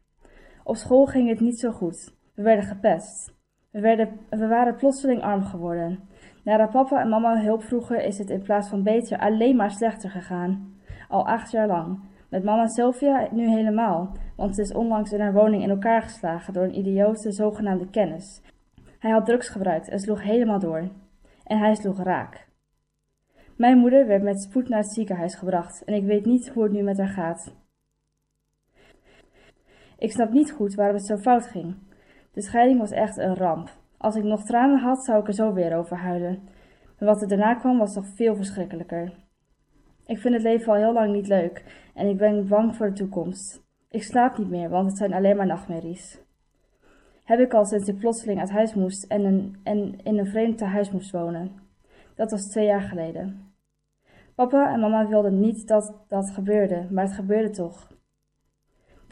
Op 0.72 0.78
school 0.78 1.06
ging 1.06 1.28
het 1.28 1.40
niet 1.40 1.58
zo 1.58 1.70
goed. 1.70 2.14
We 2.34 2.42
werden 2.42 2.64
gepest. 2.64 3.34
We, 3.70 3.80
werden, 3.80 4.08
we 4.30 4.46
waren 4.46 4.76
plotseling 4.76 5.22
arm 5.22 5.44
geworden. 5.44 5.98
Nadat 6.44 6.70
papa 6.70 7.00
en 7.00 7.08
mama 7.08 7.42
hulp 7.42 7.62
vroegen, 7.62 8.04
is 8.04 8.18
het 8.18 8.30
in 8.30 8.42
plaats 8.42 8.68
van 8.68 8.82
beter 8.82 9.18
alleen 9.18 9.56
maar 9.56 9.70
slechter 9.70 10.10
gegaan. 10.10 10.74
Al 11.08 11.26
acht 11.26 11.50
jaar 11.50 11.66
lang. 11.66 12.00
Met 12.30 12.44
mama 12.44 12.66
Sylvia 12.66 13.28
nu 13.30 13.48
helemaal, 13.48 14.16
want 14.36 14.54
ze 14.54 14.60
is 14.60 14.72
onlangs 14.72 15.12
in 15.12 15.20
haar 15.20 15.32
woning 15.32 15.62
in 15.62 15.70
elkaar 15.70 16.02
geslagen 16.02 16.52
door 16.52 16.64
een 16.64 16.78
idiote 16.78 17.32
zogenaamde 17.32 17.90
kennis. 17.90 18.42
Hij 18.98 19.10
had 19.10 19.26
drugs 19.26 19.48
gebruikt 19.48 19.88
en 19.88 19.98
sloeg 19.98 20.22
helemaal 20.22 20.58
door. 20.58 20.88
En 21.44 21.58
hij 21.58 21.74
sloeg 21.74 22.02
raak. 22.02 22.48
Mijn 23.56 23.78
moeder 23.78 24.06
werd 24.06 24.22
met 24.22 24.42
spoed 24.42 24.68
naar 24.68 24.82
het 24.82 24.92
ziekenhuis 24.92 25.34
gebracht 25.34 25.84
en 25.84 25.94
ik 25.94 26.04
weet 26.04 26.24
niet 26.24 26.48
hoe 26.48 26.62
het 26.62 26.72
nu 26.72 26.82
met 26.82 26.98
haar 26.98 27.08
gaat. 27.08 27.61
Ik 30.02 30.12
snap 30.12 30.32
niet 30.32 30.52
goed 30.52 30.74
waarom 30.74 30.96
het 30.96 31.06
zo 31.06 31.16
fout 31.16 31.46
ging. 31.46 31.74
De 32.32 32.42
scheiding 32.42 32.80
was 32.80 32.90
echt 32.90 33.16
een 33.16 33.34
ramp. 33.34 33.70
Als 33.98 34.16
ik 34.16 34.22
nog 34.22 34.44
tranen 34.44 34.78
had, 34.78 35.04
zou 35.04 35.20
ik 35.20 35.26
er 35.26 35.32
zo 35.32 35.52
weer 35.52 35.76
over 35.76 35.96
huilen. 35.96 36.42
Maar 36.98 37.08
wat 37.08 37.22
er 37.22 37.28
daarna 37.28 37.54
kwam, 37.54 37.78
was 37.78 37.94
nog 37.94 38.06
veel 38.06 38.36
verschrikkelijker. 38.36 39.12
Ik 40.06 40.18
vind 40.18 40.34
het 40.34 40.42
leven 40.42 40.72
al 40.72 40.78
heel 40.78 40.92
lang 40.92 41.12
niet 41.12 41.26
leuk 41.26 41.64
en 41.94 42.08
ik 42.08 42.16
ben 42.16 42.48
bang 42.48 42.76
voor 42.76 42.86
de 42.86 42.92
toekomst. 42.92 43.62
Ik 43.90 44.02
slaap 44.02 44.38
niet 44.38 44.50
meer, 44.50 44.68
want 44.68 44.86
het 44.86 44.96
zijn 44.96 45.12
alleen 45.12 45.36
maar 45.36 45.46
nachtmerries. 45.46 46.22
Heb 47.24 47.38
ik 47.38 47.54
al 47.54 47.64
sinds 47.64 47.88
ik 47.88 47.98
plotseling 47.98 48.40
uit 48.40 48.50
huis 48.50 48.74
moest 48.74 49.04
en, 49.04 49.54
en 49.62 50.00
in 50.02 50.18
een 50.18 50.26
vreemd 50.26 50.58
tehuis 50.58 50.90
moest 50.90 51.10
wonen. 51.10 51.52
Dat 52.14 52.30
was 52.30 52.50
twee 52.50 52.66
jaar 52.66 52.82
geleden. 52.82 53.54
Papa 54.34 54.72
en 54.72 54.80
mama 54.80 55.08
wilden 55.08 55.40
niet 55.40 55.68
dat 55.68 56.04
dat 56.08 56.30
gebeurde, 56.30 56.86
maar 56.90 57.04
het 57.04 57.14
gebeurde 57.14 57.50
toch. 57.50 57.90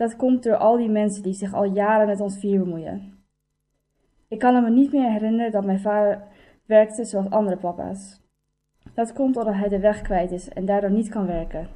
Dat 0.00 0.16
komt 0.16 0.42
door 0.42 0.56
al 0.56 0.76
die 0.76 0.90
mensen 0.90 1.22
die 1.22 1.32
zich 1.32 1.54
al 1.54 1.64
jaren 1.64 2.06
met 2.06 2.20
ons 2.20 2.38
vier 2.38 2.58
bemoeien. 2.58 3.24
Ik 4.28 4.38
kan 4.38 4.62
me 4.62 4.70
niet 4.70 4.92
meer 4.92 5.10
herinneren 5.10 5.52
dat 5.52 5.64
mijn 5.64 5.80
vader 5.80 6.22
werkte 6.66 7.04
zoals 7.04 7.30
andere 7.30 7.56
papa's. 7.56 8.20
Dat 8.94 9.12
komt 9.12 9.36
omdat 9.36 9.54
hij 9.54 9.68
de 9.68 9.78
weg 9.78 10.00
kwijt 10.00 10.30
is 10.30 10.48
en 10.48 10.64
daardoor 10.64 10.90
niet 10.90 11.08
kan 11.08 11.26
werken. 11.26 11.68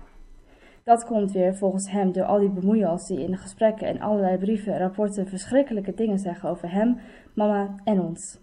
Dat 0.84 1.04
komt 1.04 1.32
weer 1.32 1.54
volgens 1.54 1.90
hem 1.90 2.12
door 2.12 2.24
al 2.24 2.38
die 2.38 2.50
bemoeials 2.50 3.06
die 3.06 3.22
in 3.22 3.30
de 3.30 3.36
gesprekken 3.36 3.86
en 3.86 4.00
allerlei 4.00 4.38
brieven 4.38 4.72
en 4.72 4.78
rapporten 4.78 5.28
verschrikkelijke 5.28 5.94
dingen 5.94 6.18
zeggen 6.18 6.48
over 6.48 6.70
hem, 6.70 6.98
mama 7.34 7.74
en 7.84 8.00
ons. 8.00 8.40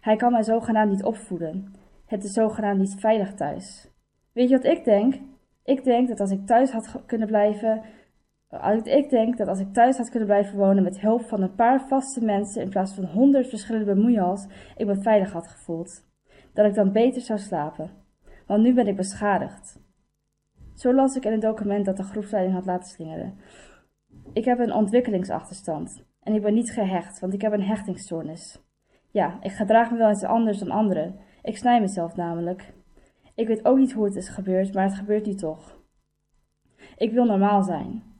Hij 0.00 0.16
kan 0.16 0.32
mij 0.32 0.42
zogenaamd 0.42 0.90
niet 0.90 1.04
opvoeden. 1.04 1.74
Het 2.06 2.24
is 2.24 2.32
zogenaamd 2.32 2.78
niet 2.78 3.00
veilig 3.00 3.34
thuis. 3.34 3.90
Weet 4.32 4.48
je 4.48 4.56
wat 4.56 4.66
ik 4.66 4.84
denk? 4.84 5.14
Ik 5.64 5.84
denk 5.84 6.08
dat 6.08 6.20
als 6.20 6.30
ik 6.30 6.46
thuis 6.46 6.70
had 6.70 7.02
kunnen 7.06 7.28
blijven, 7.28 7.82
ik 8.82 9.10
denk 9.10 9.36
dat 9.36 9.48
als 9.48 9.60
ik 9.60 9.72
thuis 9.72 9.96
had 9.96 10.08
kunnen 10.08 10.28
blijven 10.28 10.58
wonen 10.58 10.82
met 10.82 11.00
hulp 11.00 11.24
van 11.24 11.42
een 11.42 11.54
paar 11.54 11.88
vaste 11.88 12.24
mensen 12.24 12.62
in 12.62 12.68
plaats 12.68 12.94
van 12.94 13.04
honderd 13.04 13.48
verschillende 13.48 13.94
bemoeials, 13.94 14.46
ik 14.76 14.86
me 14.86 14.96
veilig 14.96 15.32
had 15.32 15.48
gevoeld. 15.48 16.04
Dat 16.52 16.66
ik 16.66 16.74
dan 16.74 16.92
beter 16.92 17.22
zou 17.22 17.38
slapen. 17.38 17.90
Want 18.46 18.62
nu 18.62 18.74
ben 18.74 18.86
ik 18.86 18.96
beschadigd. 18.96 19.82
Zo 20.74 20.94
las 20.94 21.16
ik 21.16 21.24
in 21.24 21.32
een 21.32 21.40
document 21.40 21.84
dat 21.84 21.96
de 21.96 22.02
groepsleiding 22.02 22.54
had 22.54 22.66
laten 22.66 22.90
slingeren. 22.90 23.38
Ik 24.32 24.44
heb 24.44 24.58
een 24.58 24.72
ontwikkelingsachterstand. 24.72 26.04
En 26.22 26.34
ik 26.34 26.42
ben 26.42 26.54
niet 26.54 26.72
gehecht, 26.72 27.20
want 27.20 27.34
ik 27.34 27.40
heb 27.40 27.52
een 27.52 27.62
hechtingsstoornis. 27.62 28.62
Ja, 29.10 29.38
ik 29.40 29.52
gedraag 29.52 29.90
me 29.90 29.96
wel 29.96 30.08
eens 30.08 30.24
anders 30.24 30.58
dan 30.58 30.70
anderen. 30.70 31.18
Ik 31.42 31.56
snij 31.56 31.80
mezelf 31.80 32.16
namelijk. 32.16 32.72
Ik 33.34 33.46
weet 33.46 33.64
ook 33.64 33.78
niet 33.78 33.92
hoe 33.92 34.04
het 34.04 34.16
is 34.16 34.28
gebeurd, 34.28 34.74
maar 34.74 34.84
het 34.84 34.94
gebeurt 34.94 35.26
nu 35.26 35.34
toch. 35.34 35.82
Ik 36.96 37.12
wil 37.12 37.24
normaal 37.24 37.62
zijn. 37.62 38.13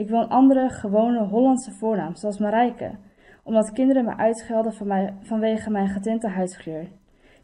Ik 0.00 0.08
wil 0.08 0.20
een 0.20 0.28
andere, 0.28 0.68
gewone 0.68 1.24
Hollandse 1.24 1.70
voornaam, 1.72 2.14
zoals 2.14 2.38
Marijke, 2.38 2.90
omdat 3.42 3.72
kinderen 3.72 4.04
me 4.04 4.16
uitschelden 4.16 4.72
vanwege 5.22 5.70
mijn 5.70 5.88
getinte 5.88 6.28
huidskleur. 6.28 6.88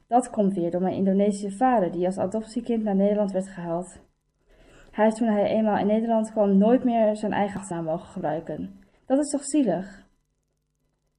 Dat 0.08 0.30
komt 0.30 0.54
weer 0.54 0.70
door 0.70 0.80
mijn 0.80 0.94
Indonesische 0.94 1.56
vader, 1.56 1.92
die 1.92 2.06
als 2.06 2.18
adoptiekind 2.18 2.82
naar 2.82 2.94
Nederland 2.94 3.32
werd 3.32 3.48
gehaald. 3.48 4.00
Hij 4.90 5.04
heeft 5.04 5.16
toen 5.16 5.28
hij 5.28 5.46
eenmaal 5.46 5.78
in 5.78 5.86
Nederland 5.86 6.30
kwam 6.30 6.58
nooit 6.58 6.84
meer 6.84 7.16
zijn 7.16 7.32
eigen 7.32 7.60
achternaam 7.60 7.84
mogen 7.84 8.08
gebruiken. 8.08 8.80
Dat 9.06 9.18
is 9.18 9.30
toch 9.30 9.44
zielig? 9.44 10.06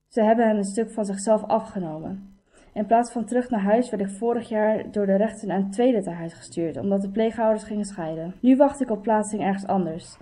Ze 0.08 0.24
hebben 0.24 0.48
hem 0.48 0.58
een 0.58 0.64
stuk 0.64 0.92
van 0.92 1.06
zichzelf 1.06 1.44
afgenomen. 1.44 2.40
In 2.74 2.86
plaats 2.86 3.12
van 3.12 3.26
terug 3.26 3.50
naar 3.50 3.64
huis 3.64 3.90
werd 3.90 4.02
ik 4.02 4.18
vorig 4.18 4.50
jaar 4.50 4.92
door 4.92 5.06
de 5.06 5.16
rechter 5.16 5.48
naar 5.48 5.58
een 5.58 5.72
tweede 5.72 6.02
tehuis 6.02 6.34
gestuurd, 6.34 6.78
omdat 6.78 7.02
de 7.02 7.10
pleegouders 7.10 7.64
gingen 7.64 7.86
scheiden. 7.86 8.34
Nu 8.42 8.56
wacht 8.56 8.82
ik 8.82 8.90
op 8.90 9.02
plaatsing 9.02 9.42
ergens 9.42 9.68
anders. 9.68 10.18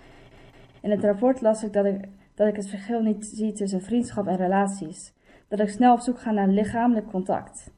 In 0.86 0.92
het 0.92 1.04
rapport 1.04 1.42
las 1.42 1.64
ik 1.64 1.74
dat 1.74 1.86
ik, 1.86 2.10
dat 2.36 2.48
ik 2.48 2.56
het 2.56 2.70
verschil 2.70 3.02
niet 3.02 3.26
zie 3.26 3.52
tussen 3.52 3.82
vriendschap 3.82 4.28
en 4.28 4.36
relaties. 4.36 5.14
Dat 5.48 5.60
ik 5.60 5.70
snel 5.70 5.94
op 5.94 6.00
zoek 6.00 6.20
ga 6.20 6.32
naar 6.32 6.48
lichamelijk 6.48 7.08
contact. 7.08 7.74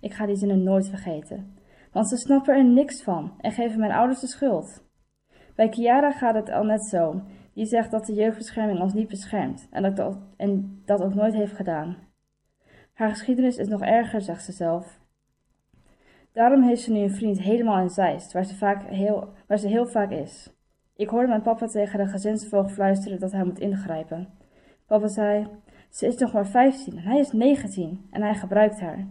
Ik 0.00 0.12
ga 0.12 0.26
die 0.26 0.36
zinnen 0.36 0.62
nooit 0.62 0.88
vergeten. 0.88 1.56
Want 1.92 2.08
ze 2.08 2.16
snappen 2.16 2.54
er 2.54 2.64
niks 2.64 3.02
van 3.02 3.32
en 3.40 3.52
geven 3.52 3.78
mijn 3.78 3.92
ouders 3.92 4.20
de 4.20 4.26
schuld. 4.26 4.84
Bij 5.54 5.68
Kiara 5.68 6.12
gaat 6.12 6.34
het 6.34 6.50
al 6.50 6.64
net 6.64 6.84
zo. 6.84 7.22
Die 7.54 7.66
zegt 7.66 7.90
dat 7.90 8.06
de 8.06 8.14
jeugdbescherming 8.14 8.80
ons 8.80 8.94
niet 8.94 9.08
beschermt 9.08 9.68
en 9.70 9.82
dat, 9.82 9.96
dat, 9.96 10.18
en 10.36 10.82
dat 10.84 11.02
ook 11.02 11.14
nooit 11.14 11.34
heeft 11.34 11.56
gedaan. 11.56 11.96
Haar 12.92 13.10
geschiedenis 13.10 13.56
is 13.56 13.68
nog 13.68 13.80
erger, 13.80 14.20
zegt 14.20 14.44
ze 14.44 14.52
zelf. 14.52 15.00
Daarom 16.32 16.62
heeft 16.62 16.82
ze 16.82 16.92
nu 16.92 16.98
een 16.98 17.14
vriend 17.14 17.40
helemaal 17.40 17.78
in 17.78 17.90
Zeist, 17.90 18.32
waar 18.32 18.44
ze, 18.44 18.54
vaak 18.54 18.82
heel, 18.82 19.32
waar 19.46 19.58
ze 19.58 19.68
heel 19.68 19.86
vaak 19.86 20.10
is. 20.10 20.52
Ik 20.96 21.08
hoorde 21.08 21.28
mijn 21.28 21.42
papa 21.42 21.66
tegen 21.66 21.98
de 21.98 22.06
gezinsvoogd 22.06 22.72
fluisteren 22.72 23.20
dat 23.20 23.32
hij 23.32 23.44
moet 23.44 23.58
ingrijpen. 23.58 24.28
Papa 24.86 25.08
zei, 25.08 25.48
ze 25.90 26.06
is 26.06 26.16
nog 26.16 26.32
maar 26.32 26.46
15 26.46 26.96
en 26.96 27.02
hij 27.02 27.18
is 27.18 27.32
19 27.32 28.06
en 28.10 28.22
hij 28.22 28.34
gebruikt 28.34 28.80
haar. 28.80 29.08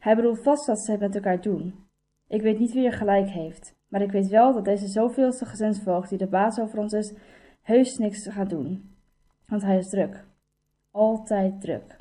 Hij 0.00 0.16
bedoelt 0.16 0.42
vast 0.42 0.66
dat 0.66 0.78
ze 0.78 0.96
met 0.98 1.14
elkaar 1.14 1.40
doen. 1.40 1.86
Ik 2.28 2.42
weet 2.42 2.58
niet 2.58 2.72
wie 2.72 2.86
er 2.86 2.92
gelijk 2.92 3.28
heeft, 3.28 3.76
maar 3.88 4.02
ik 4.02 4.10
weet 4.10 4.28
wel 4.28 4.52
dat 4.52 4.64
deze 4.64 4.86
zoveelste 4.86 5.44
gezinsvoogd 5.44 6.08
die 6.08 6.18
de 6.18 6.26
baas 6.26 6.60
over 6.60 6.78
ons 6.78 6.92
is, 6.92 7.14
heus 7.62 7.98
niks 7.98 8.26
gaat 8.26 8.50
doen. 8.50 8.96
Want 9.46 9.62
hij 9.62 9.76
is 9.76 9.88
druk. 9.88 10.26
Altijd 10.90 11.60
druk. 11.60 11.96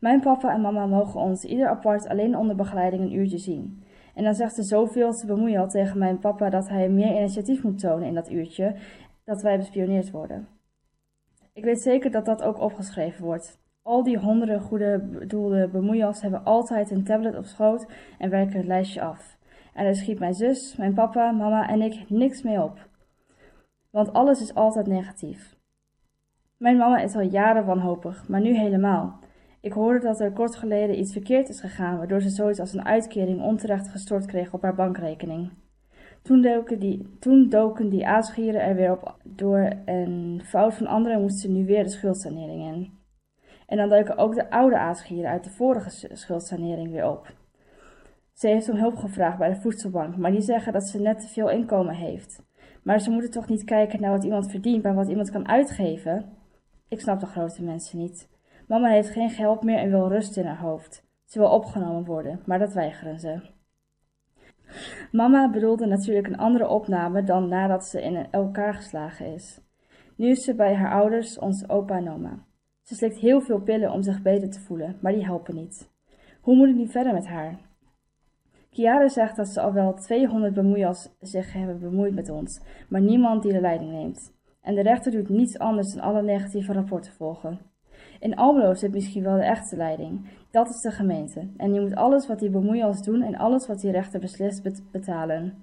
Mijn 0.00 0.20
papa 0.20 0.52
en 0.52 0.60
mama 0.60 0.86
mogen 0.86 1.20
ons 1.20 1.44
ieder 1.44 1.68
apart 1.68 2.08
alleen 2.08 2.36
onder 2.36 2.56
begeleiding 2.56 3.02
een 3.02 3.14
uurtje 3.14 3.38
zien. 3.38 3.82
En 4.16 4.24
dan 4.24 4.34
zegt 4.34 4.54
ze 4.54 4.62
zoveel 4.62 5.12
te 5.12 5.26
bemoeien 5.26 5.60
al 5.60 5.68
tegen 5.68 5.98
mijn 5.98 6.18
papa 6.18 6.50
dat 6.50 6.68
hij 6.68 6.88
meer 6.88 7.16
initiatief 7.16 7.62
moet 7.62 7.78
tonen 7.78 8.08
in 8.08 8.14
dat 8.14 8.30
uurtje, 8.30 8.74
dat 9.24 9.42
wij 9.42 9.56
bespioneerd 9.56 10.10
worden. 10.10 10.48
Ik 11.52 11.64
weet 11.64 11.80
zeker 11.80 12.10
dat 12.10 12.24
dat 12.24 12.42
ook 12.42 12.60
opgeschreven 12.60 13.24
wordt. 13.24 13.58
Al 13.82 14.02
die 14.02 14.18
honderden 14.18 14.60
goede 14.60 15.08
bedoelde 15.12 15.68
bemoeials 15.68 16.22
hebben 16.22 16.44
altijd 16.44 16.90
een 16.90 17.04
tablet 17.04 17.36
op 17.36 17.44
schoot 17.44 17.86
en 18.18 18.30
werken 18.30 18.56
het 18.56 18.66
lijstje 18.66 19.02
af. 19.02 19.38
En 19.74 19.84
daar 19.84 19.94
schiet 19.94 20.18
mijn 20.18 20.34
zus, 20.34 20.76
mijn 20.76 20.94
papa, 20.94 21.30
mama 21.30 21.68
en 21.68 21.82
ik 21.82 22.10
niks 22.10 22.42
mee 22.42 22.62
op. 22.62 22.88
Want 23.90 24.12
alles 24.12 24.40
is 24.40 24.54
altijd 24.54 24.86
negatief. 24.86 25.56
Mijn 26.56 26.76
mama 26.76 26.98
is 26.98 27.14
al 27.14 27.20
jaren 27.20 27.66
wanhopig, 27.66 28.28
maar 28.28 28.40
nu 28.40 28.56
helemaal. 28.56 29.18
Ik 29.66 29.72
hoorde 29.72 30.00
dat 30.00 30.20
er 30.20 30.32
kort 30.32 30.56
geleden 30.56 30.98
iets 30.98 31.12
verkeerd 31.12 31.48
is 31.48 31.60
gegaan, 31.60 31.98
waardoor 31.98 32.20
ze 32.20 32.28
zoiets 32.28 32.60
als 32.60 32.72
een 32.72 32.84
uitkering 32.84 33.42
onterecht 33.42 33.88
gestort 33.88 34.26
kreeg 34.26 34.52
op 34.52 34.62
haar 34.62 34.74
bankrekening. 34.74 35.50
Toen 36.22 36.42
doken 36.42 36.78
die, 36.78 37.16
toen 37.18 37.48
die 37.88 38.06
aasgieren 38.06 38.62
er 38.62 38.74
weer 38.74 38.92
op 38.92 39.16
door 39.24 39.72
een 39.84 40.40
fout 40.44 40.74
van 40.74 40.86
anderen 40.86 41.20
moest 41.20 41.38
ze 41.38 41.50
nu 41.50 41.64
weer 41.64 41.82
de 41.82 41.88
schuldsanering 41.88 42.74
in. 42.74 42.98
En 43.66 43.76
dan 43.76 43.88
duiken 43.88 44.16
ook 44.16 44.34
de 44.34 44.50
oude 44.50 44.78
aasgieren 44.78 45.30
uit 45.30 45.44
de 45.44 45.50
vorige 45.50 46.08
schuldsanering 46.12 46.90
weer 46.90 47.08
op. 47.08 47.34
Ze 48.32 48.48
heeft 48.48 48.68
om 48.68 48.76
hulp 48.76 48.96
gevraagd 48.96 49.38
bij 49.38 49.48
de 49.48 49.60
voedselbank, 49.60 50.16
maar 50.16 50.30
die 50.30 50.40
zeggen 50.40 50.72
dat 50.72 50.88
ze 50.88 51.00
net 51.00 51.20
te 51.20 51.28
veel 51.28 51.50
inkomen 51.50 51.94
heeft. 51.94 52.42
Maar 52.82 53.00
ze 53.00 53.10
moeten 53.10 53.30
toch 53.30 53.48
niet 53.48 53.64
kijken 53.64 54.00
naar 54.00 54.10
wat 54.10 54.24
iemand 54.24 54.50
verdient, 54.50 54.82
maar 54.82 54.94
wat 54.94 55.08
iemand 55.08 55.30
kan 55.30 55.48
uitgeven? 55.48 56.24
Ik 56.88 57.00
snap 57.00 57.20
de 57.20 57.26
grote 57.26 57.62
mensen 57.62 57.98
niet. 57.98 58.34
Mama 58.68 58.88
heeft 58.88 59.10
geen 59.10 59.30
geld 59.30 59.62
meer 59.62 59.78
en 59.78 59.90
wil 59.90 60.08
rust 60.08 60.36
in 60.36 60.46
haar 60.46 60.60
hoofd. 60.60 61.04
Ze 61.24 61.38
wil 61.38 61.50
opgenomen 61.50 62.04
worden, 62.04 62.42
maar 62.44 62.58
dat 62.58 62.72
weigeren 62.72 63.18
ze. 63.18 63.40
Mama 65.12 65.50
bedoelde 65.50 65.86
natuurlijk 65.86 66.26
een 66.26 66.36
andere 66.36 66.68
opname 66.68 67.22
dan 67.22 67.48
nadat 67.48 67.84
ze 67.84 68.02
in 68.02 68.30
elkaar 68.30 68.74
geslagen 68.74 69.26
is. 69.26 69.60
Nu 70.16 70.28
is 70.28 70.44
ze 70.44 70.54
bij 70.54 70.74
haar 70.74 70.92
ouders, 70.92 71.38
onze 71.38 71.68
opa 71.68 71.96
en 71.96 72.10
oma. 72.10 72.44
Ze 72.82 72.94
slikt 72.94 73.18
heel 73.18 73.40
veel 73.40 73.60
pillen 73.60 73.92
om 73.92 74.02
zich 74.02 74.22
beter 74.22 74.50
te 74.50 74.60
voelen, 74.60 74.98
maar 75.00 75.12
die 75.12 75.24
helpen 75.24 75.54
niet. 75.54 75.90
Hoe 76.40 76.56
moet 76.56 76.68
ik 76.68 76.74
nu 76.74 76.88
verder 76.88 77.12
met 77.12 77.26
haar? 77.26 77.58
Kiara 78.70 79.08
zegt 79.08 79.36
dat 79.36 79.48
ze 79.48 79.60
al 79.60 79.72
wel 79.72 79.94
200 79.94 80.54
bemoeiers 80.54 81.08
zich 81.20 81.52
hebben 81.52 81.80
bemoeid 81.80 82.14
met 82.14 82.30
ons, 82.30 82.60
maar 82.88 83.00
niemand 83.00 83.42
die 83.42 83.52
de 83.52 83.60
leiding 83.60 83.90
neemt. 83.90 84.34
En 84.60 84.74
de 84.74 84.82
rechter 84.82 85.12
doet 85.12 85.28
niets 85.28 85.58
anders 85.58 85.94
dan 85.94 86.02
alle 86.02 86.22
negatieve 86.22 86.72
rapporten 86.72 87.12
volgen. 87.12 87.60
In 88.26 88.36
Almelo 88.36 88.74
zit 88.74 88.92
misschien 88.92 89.22
wel 89.22 89.36
de 89.36 89.44
echte 89.44 89.76
leiding. 89.76 90.26
Dat 90.50 90.68
is 90.68 90.80
de 90.80 90.90
gemeente. 90.90 91.48
En 91.56 91.72
die 91.72 91.80
moet 91.80 91.94
alles 91.94 92.26
wat 92.26 92.38
die 92.38 92.50
bemoeiers 92.50 93.02
doen 93.02 93.22
en 93.22 93.36
alles 93.36 93.66
wat 93.66 93.80
die 93.80 93.90
rechter 93.90 94.20
beslist 94.20 94.62
betalen. 94.90 95.54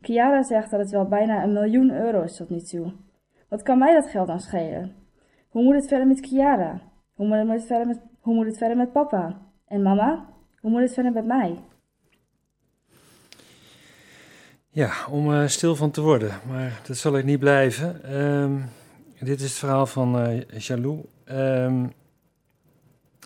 Kiara 0.00 0.42
zegt 0.42 0.70
dat 0.70 0.80
het 0.80 0.90
wel 0.90 1.04
bijna 1.04 1.42
een 1.42 1.52
miljoen 1.52 1.90
euro 1.90 2.22
is 2.22 2.36
tot 2.36 2.50
nu 2.50 2.60
toe. 2.60 2.92
Wat 3.48 3.62
kan 3.62 3.78
mij 3.78 3.94
dat 3.94 4.06
geld 4.06 4.26
dan 4.26 4.40
schelen? 4.40 4.92
Hoe 5.48 5.62
moet 5.62 5.74
het 5.74 5.88
verder 5.88 6.06
met 6.06 6.20
Kiara? 6.20 6.80
Hoe 7.14 7.26
moet 7.26 7.48
het 7.48 7.66
verder 7.66 7.86
met, 7.86 8.00
hoe 8.20 8.34
moet 8.34 8.46
het 8.46 8.58
verder 8.58 8.76
met 8.76 8.92
papa? 8.92 9.40
En 9.66 9.82
mama? 9.82 10.26
Hoe 10.60 10.70
moet 10.70 10.80
het 10.80 10.94
verder 10.94 11.12
met 11.12 11.26
mij? 11.26 11.58
Ja, 14.68 14.90
om 15.10 15.30
uh, 15.30 15.46
stil 15.46 15.76
van 15.76 15.90
te 15.90 16.00
worden, 16.00 16.30
maar 16.48 16.80
dat 16.86 16.96
zal 16.96 17.16
ik 17.16 17.24
niet 17.24 17.38
blijven. 17.38 18.20
Um, 18.20 18.64
dit 19.20 19.40
is 19.40 19.48
het 19.48 19.58
verhaal 19.58 19.86
van 19.86 20.28
uh, 20.28 20.40
Jalou. 20.58 21.04
Um, 21.30 21.92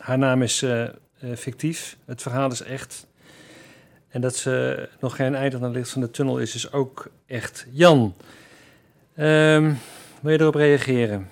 haar 0.03 0.18
naam 0.18 0.42
is 0.42 0.62
uh, 0.62 0.88
fictief, 1.34 1.96
het 2.05 2.22
verhaal 2.22 2.50
is 2.50 2.62
echt. 2.62 3.07
En 4.09 4.20
dat 4.20 4.34
ze 4.34 4.88
nog 5.00 5.16
geen 5.16 5.34
eind 5.34 5.55
aan 5.55 5.62
het 5.62 5.72
licht 5.72 5.90
van 5.90 6.00
de 6.00 6.11
tunnel 6.11 6.38
is, 6.38 6.55
is 6.55 6.72
ook 6.72 7.11
echt. 7.26 7.66
Jan, 7.70 8.14
um, 9.16 9.76
wil 10.20 10.32
je 10.32 10.40
erop 10.40 10.55
reageren? 10.55 11.28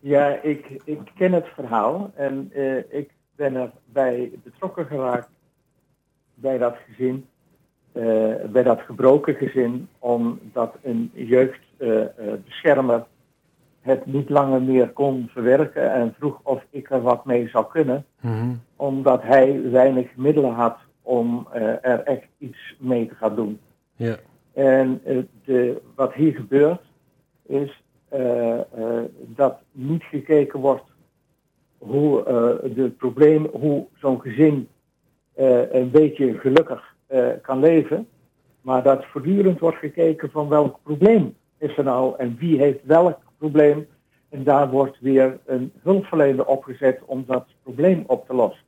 Ja, 0.00 0.42
ik, 0.42 0.80
ik 0.84 1.00
ken 1.14 1.32
het 1.32 1.46
verhaal 1.54 2.10
en 2.14 2.50
uh, 2.54 2.76
ik 2.88 3.10
ben 3.36 3.56
erbij 3.56 4.30
betrokken 4.44 4.86
geraakt 4.86 5.28
bij 6.34 6.58
dat 6.58 6.76
gezin, 6.86 7.26
bij 8.52 8.62
dat 8.62 8.80
gebroken 8.80 9.34
gezin, 9.34 9.88
omdat 9.98 10.76
een 10.82 11.10
jeugdbeschermer 11.14 13.06
het 13.80 14.06
niet 14.06 14.28
langer 14.28 14.62
meer 14.62 14.88
kon 14.88 15.28
verwerken 15.32 15.92
en 15.92 16.14
vroeg 16.18 16.40
of 16.42 16.64
ik 16.70 16.90
er 16.90 17.02
wat 17.02 17.24
mee 17.24 17.48
zou 17.48 17.66
kunnen, 17.70 18.04
mm-hmm. 18.20 18.60
omdat 18.76 19.22
hij 19.22 19.70
weinig 19.70 20.16
middelen 20.16 20.52
had 20.52 20.76
om 21.02 21.46
er 21.82 22.02
echt 22.02 22.28
iets 22.38 22.76
mee 22.78 23.08
te 23.08 23.14
gaan 23.14 23.34
doen. 23.34 23.60
Ja. 23.96 24.16
En 24.54 25.00
de, 25.44 25.80
wat 25.94 26.12
hier 26.12 26.34
gebeurt 26.34 26.80
is 27.46 27.82
uh, 28.14 28.54
uh, 28.54 28.62
dat 29.16 29.58
niet 29.72 30.02
gekeken 30.02 30.60
wordt 30.60 30.84
hoe 31.78 32.22
de 32.74 32.90
probleem, 32.98 33.48
hoe 33.52 33.86
zo'n 33.94 34.20
gezin 34.20 34.68
een 35.70 35.90
beetje 35.90 36.38
gelukkig 36.38 36.94
kan 37.42 37.60
leven, 37.60 38.06
maar 38.60 38.82
dat 38.82 39.04
voortdurend 39.04 39.58
wordt 39.58 39.76
gekeken 39.76 40.30
van 40.30 40.48
welk 40.48 40.78
probleem 40.82 41.34
is 41.58 41.76
er 41.76 41.84
nou 41.84 42.14
en 42.18 42.36
wie 42.38 42.58
heeft 42.58 42.78
welk 42.84 43.18
probleem. 43.38 43.86
En 44.28 44.44
daar 44.44 44.70
wordt 44.70 45.00
weer 45.00 45.38
een 45.46 45.72
hulpverlener 45.82 46.46
opgezet 46.46 47.00
om 47.04 47.24
dat 47.26 47.46
probleem 47.62 48.04
op 48.06 48.26
te 48.26 48.34
lossen. 48.34 48.66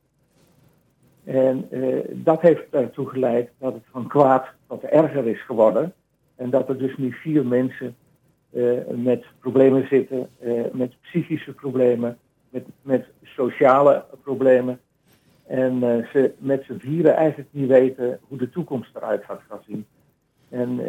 En 1.23 1.67
dat 2.11 2.41
heeft 2.41 2.63
ertoe 2.69 3.09
geleid 3.09 3.49
dat 3.57 3.73
het 3.73 3.83
van 3.91 4.07
kwaad 4.07 4.45
tot 4.67 4.83
erger 4.83 5.27
is 5.27 5.45
geworden. 5.45 5.93
En 6.35 6.49
dat 6.49 6.69
er 6.69 6.77
dus 6.77 6.97
nu 6.97 7.11
vier 7.11 7.45
mensen 7.45 7.95
uh, 8.51 8.79
met 8.87 9.25
problemen 9.39 9.87
zitten, 9.87 10.29
uh, 10.39 10.61
met 10.71 10.93
psychische 11.01 11.53
problemen, 11.53 12.17
met, 12.49 12.65
met 12.81 13.05
sociale 13.23 14.05
problemen. 14.23 14.79
En 15.47 15.79
ze 16.11 16.31
met 16.37 16.63
z'n 16.63 16.77
vieren 16.77 17.15
eigenlijk 17.15 17.49
niet 17.51 17.67
weten 17.67 18.19
hoe 18.27 18.37
de 18.37 18.49
toekomst 18.49 18.95
eruit 18.95 19.23
gaat 19.25 19.63
zien. 19.67 19.85
En 20.49 20.79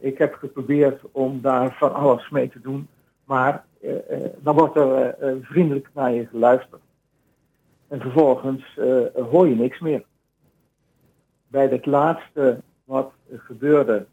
ik 0.00 0.18
heb 0.18 0.34
geprobeerd 0.34 1.00
om 1.12 1.40
daar 1.40 1.74
van 1.78 1.94
alles 1.94 2.28
mee 2.30 2.48
te 2.48 2.60
doen, 2.60 2.88
maar 3.30 3.64
dan 4.38 4.54
wordt 4.54 4.76
er 4.76 5.16
vriendelijk 5.42 5.88
naar 5.94 6.12
je 6.12 6.26
geluisterd. 6.26 6.82
En 7.88 8.00
vervolgens 8.00 8.78
hoor 9.30 9.48
je 9.48 9.54
niks 9.54 9.78
meer. 9.80 10.04
Bij 11.46 11.66
het 11.66 11.86
laatste 11.86 12.60
wat 12.84 13.12
gebeurde, 13.36 14.06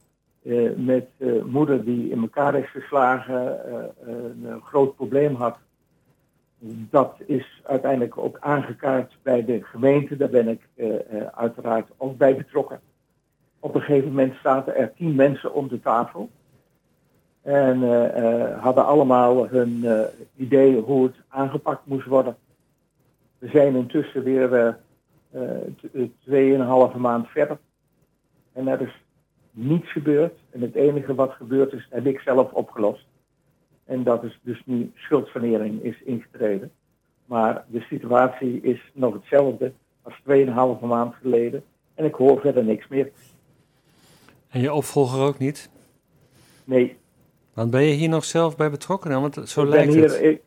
met 0.76 1.10
moeder 1.46 1.84
die 1.86 2.10
in 2.10 2.22
elkaar 2.22 2.56
is 2.56 2.72
geslagen, 2.72 3.60
een 4.44 4.62
groot 4.62 4.96
probleem 4.96 5.36
had. 5.36 5.58
Dat 6.90 7.16
is 7.26 7.62
uiteindelijk 7.64 8.18
ook 8.18 8.38
aangekaart 8.40 9.18
bij 9.22 9.46
de 9.46 9.64
gemeente. 9.64 10.18
Daar 10.18 10.30
ben 10.30 10.48
ik 10.48 10.68
uiteraard 11.32 11.90
ook 11.98 12.18
bij 12.18 12.36
betrokken. 12.36 12.80
op 13.60 13.76
een 13.76 13.82
gegeven 13.82 14.10
moment 14.10 14.34
zaten 14.44 14.76
er 14.76 14.94
tien 14.94 15.16
mensen 15.16 15.54
om 15.54 15.68
de 15.68 15.80
tafel. 15.80 16.30
En 17.48 17.84
eh, 17.84 18.18
eh, 18.18 18.64
hadden 18.64 18.86
allemaal 18.86 19.48
hun 19.48 19.70
uh, 19.84 20.02
idee 20.36 20.82
hoe 20.82 21.04
het 21.04 21.16
aangepakt 21.28 21.86
moest 21.86 22.06
worden. 22.06 22.38
We 23.38 23.50
zijn 23.50 23.76
intussen 23.76 24.24
weer 24.24 24.78
tweeënhalve 26.24 26.98
maand 26.98 27.28
verder. 27.28 27.58
En 28.54 28.68
er 28.68 28.82
is 28.82 29.02
niets 29.52 29.92
gebeurd. 29.92 30.34
En 30.50 30.62
het 30.62 30.76
enige 30.76 31.16
wat 31.16 31.32
gebeurd 31.32 31.74
is, 31.74 31.88
heb 31.90 32.06
ik 32.06 32.20
zelf 32.20 32.52
opgelost. 32.52 33.06
En 33.86 34.04
dat 34.04 34.24
is 34.24 34.40
dus 34.42 34.62
nu 34.66 34.92
schuldsanering 34.96 35.84
is 35.84 36.02
ingetreden. 36.04 36.72
Maar 37.26 37.66
de 37.68 37.82
situatie 37.82 38.62
is 38.62 38.92
nog 38.94 39.14
hetzelfde 39.14 39.72
als 40.02 40.20
2,5 40.80 40.86
maand 40.86 41.16
geleden. 41.16 41.64
En 41.94 42.06
ik 42.06 42.16
hoor 42.16 42.40
verder 42.40 42.64
niks 42.64 42.88
meer. 42.88 43.12
En 44.50 44.62
je 44.62 44.74
opvolger 44.74 45.22
ook 45.22 45.38
niet? 45.38 45.70
Nee. 46.64 46.98
Want 47.58 47.72
ben 47.72 47.82
je 47.82 47.94
hier 47.94 48.10
nog 48.10 48.26
zelf 48.26 48.56
bij 48.56 48.70
betrokken? 48.70 49.10
Dan? 49.10 49.22
Want 49.22 49.50
zo 49.50 49.62
ik 49.62 49.68
lijkt 49.68 49.86
ben 49.86 49.96
hier, 49.96 50.10
het. 50.10 50.22
Ik, 50.22 50.42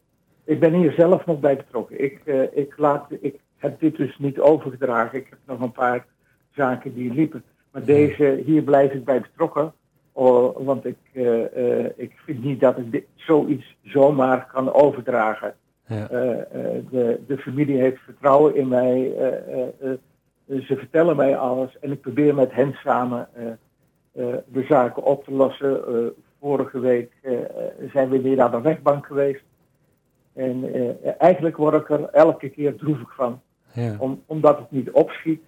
ik 0.44 0.61
ben 0.61 0.74
hier 0.74 0.92
zelf 0.92 1.26
nog 1.26 1.40
bij 1.40 1.56
betrokken. 1.56 2.04
Ik, 2.04 2.20
uh, 2.24 2.42
ik, 2.52 2.74
laat, 2.76 3.06
ik 3.20 3.34
heb 3.56 3.80
dit 3.80 3.96
dus 3.96 4.18
niet 4.18 4.40
overgedragen. 4.40 5.18
Ik 5.18 5.26
heb 5.30 5.38
nog 5.46 5.61
een 5.61 5.72
paar 5.72 6.06
zaken 6.54 6.94
die 6.94 7.12
liepen. 7.12 7.44
Maar 7.72 7.84
deze, 7.84 8.42
hier 8.46 8.62
blijf 8.62 8.92
ik 8.92 9.04
bij 9.04 9.20
betrokken. 9.20 9.72
Oh, 10.12 10.56
want 10.66 10.84
ik, 10.84 10.96
uh, 11.12 11.56
uh, 11.56 11.84
ik 11.96 12.12
vind 12.24 12.44
niet 12.44 12.61
dat 12.61 12.78
ik 12.78 12.92
dit, 12.92 13.04
zoiets 13.14 13.76
zomaar 13.82 14.46
kan 14.52 14.72
overdragen. 14.72 15.54
Ja. 15.86 16.06
de, 16.06 17.20
de 17.26 17.38
familie 17.38 17.80
heeft 17.80 18.00
vertrouwen 18.04 18.56
in 18.56 18.68
mij. 18.68 19.12
ze 20.46 20.76
vertellen 20.76 21.16
mij 21.16 21.36
alles. 21.36 21.78
En 21.80 21.90
ik 21.90 22.00
probeer 22.00 22.34
met 22.34 22.52
hen 22.52 22.72
samen 22.72 23.28
de 24.46 24.64
zaken 24.68 25.02
op 25.02 25.24
te 25.24 25.32
lossen. 25.32 26.14
Vorige 26.41 26.80
week 26.80 27.12
zijn 27.93 28.09
we 28.09 28.20
weer 28.20 28.36
naar 28.36 28.51
de 28.51 28.61
rechtbank 28.61 29.07
geweest. 29.07 29.43
En 30.32 30.64
eigenlijk 31.18 31.57
word 31.57 31.74
ik 31.74 31.91
er 31.91 32.05
elke 32.05 32.49
keer 32.49 32.76
droevig 32.76 33.14
van. 33.14 33.41
Ja. 33.72 33.97
Om, 33.99 34.22
omdat 34.26 34.59
het 34.59 34.70
niet 34.70 34.91
opschiet. 34.91 35.43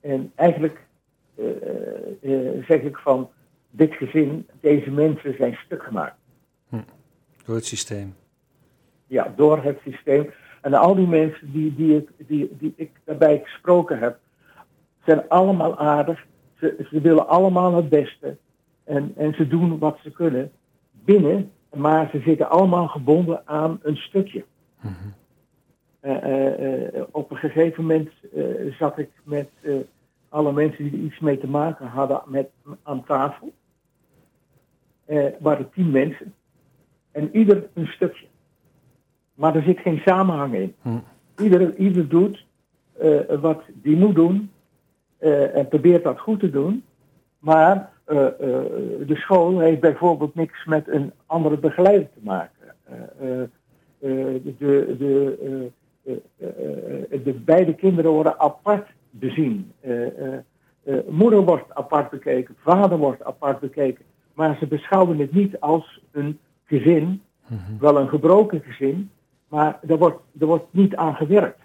En 0.00 0.32
eigenlijk 0.34 0.86
zeg 2.66 2.80
ik 2.80 2.96
van 2.96 3.30
dit 3.70 3.94
gezin, 3.94 4.46
deze 4.60 4.90
mensen 4.90 5.34
zijn 5.36 5.58
stuk 5.64 5.82
gemaakt. 5.82 6.16
Hm. 6.68 6.80
Door 7.44 7.54
het 7.54 7.66
systeem. 7.66 8.14
Ja, 9.06 9.32
door 9.36 9.62
het 9.62 9.78
systeem. 9.84 10.30
En 10.62 10.74
al 10.74 10.94
die 10.94 11.06
mensen 11.06 11.52
die, 11.52 11.74
die, 11.74 11.96
ik, 11.96 12.08
die, 12.16 12.56
die 12.58 12.72
ik 12.76 12.90
daarbij 13.04 13.40
gesproken 13.44 13.98
heb, 13.98 14.18
zijn 15.04 15.28
allemaal 15.28 15.78
aardig. 15.78 16.26
Ze, 16.58 16.86
ze 16.90 17.00
willen 17.00 17.28
allemaal 17.28 17.74
het 17.74 17.88
beste. 17.88 18.36
En, 18.88 19.12
en 19.16 19.34
ze 19.34 19.48
doen 19.48 19.78
wat 19.78 19.98
ze 20.02 20.10
kunnen 20.10 20.50
binnen, 21.04 21.50
maar 21.74 22.08
ze 22.10 22.20
zitten 22.20 22.50
allemaal 22.50 22.88
gebonden 22.88 23.42
aan 23.46 23.78
een 23.82 23.96
stukje. 23.96 24.44
Mm 24.80 24.94
-hmm. 25.00 25.14
uh, 26.10 26.94
uh, 26.94 27.02
op 27.10 27.30
een 27.30 27.36
gegeven 27.36 27.82
moment 27.82 28.10
zat 28.78 28.98
ik 28.98 29.10
met 29.22 29.50
alle 30.28 30.52
mensen 30.52 30.84
die 30.84 30.92
er 30.92 31.06
iets 31.06 31.18
mee 31.18 31.38
te 31.38 31.48
maken 31.48 31.86
hadden 31.86 32.22
met, 32.26 32.48
aan 32.82 33.04
tafel. 33.04 33.52
Waren 35.38 35.70
tien 35.70 35.90
mensen. 35.90 36.34
En 37.12 37.36
ieder 37.36 37.68
een 37.74 37.86
stukje. 37.86 38.26
Maar 39.34 39.56
er 39.56 39.62
zit 39.62 39.78
geen 39.78 40.00
samenhang 40.04 40.54
in. 40.54 40.74
Hm. 40.82 40.98
Ieder, 41.42 41.76
ieder 41.76 42.08
doet 42.08 42.46
uh, 43.02 43.20
wat 43.40 43.62
die 43.74 43.96
moet 43.96 44.14
doen. 44.14 44.50
Uh, 45.20 45.56
en 45.56 45.68
probeert 45.68 46.04
dat 46.04 46.20
goed 46.20 46.40
te 46.40 46.50
doen. 46.50 46.84
Maar 47.38 47.90
de 48.08 49.16
school 49.16 49.58
heeft 49.58 49.80
bijvoorbeeld 49.80 50.34
niks 50.34 50.64
met 50.64 50.88
een 50.88 51.12
andere 51.26 51.56
begeleider 51.56 52.08
te 52.14 52.20
maken. 52.22 52.74
de, 53.98 54.94
de, 54.98 55.70
de, 56.02 57.22
de 57.24 57.32
beide 57.32 57.74
kinderen 57.74 58.10
worden 58.10 58.38
apart 58.38 58.88
bezien. 59.10 59.72
Moeder 61.08 61.40
wordt 61.44 61.74
apart 61.74 62.10
bekeken, 62.10 62.54
vader 62.58 62.98
wordt 62.98 63.24
apart 63.24 63.60
bekeken. 63.60 64.04
Maar 64.34 64.56
ze 64.60 64.66
beschouwen 64.66 65.18
het 65.18 65.32
niet 65.32 65.60
als 65.60 66.02
een 66.12 66.38
gezin, 66.64 67.22
Mhm. 67.48 67.60
-hmm. 67.66 67.78
wel 67.78 67.98
een 67.98 68.08
gebroken 68.08 68.60
gezin, 68.60 69.10
maar 69.48 69.78
er 69.86 69.98
wordt, 69.98 70.20
er 70.40 70.46
wordt 70.46 70.66
niet 70.70 70.96
aan 70.96 71.14
gewerkt. 71.14 71.60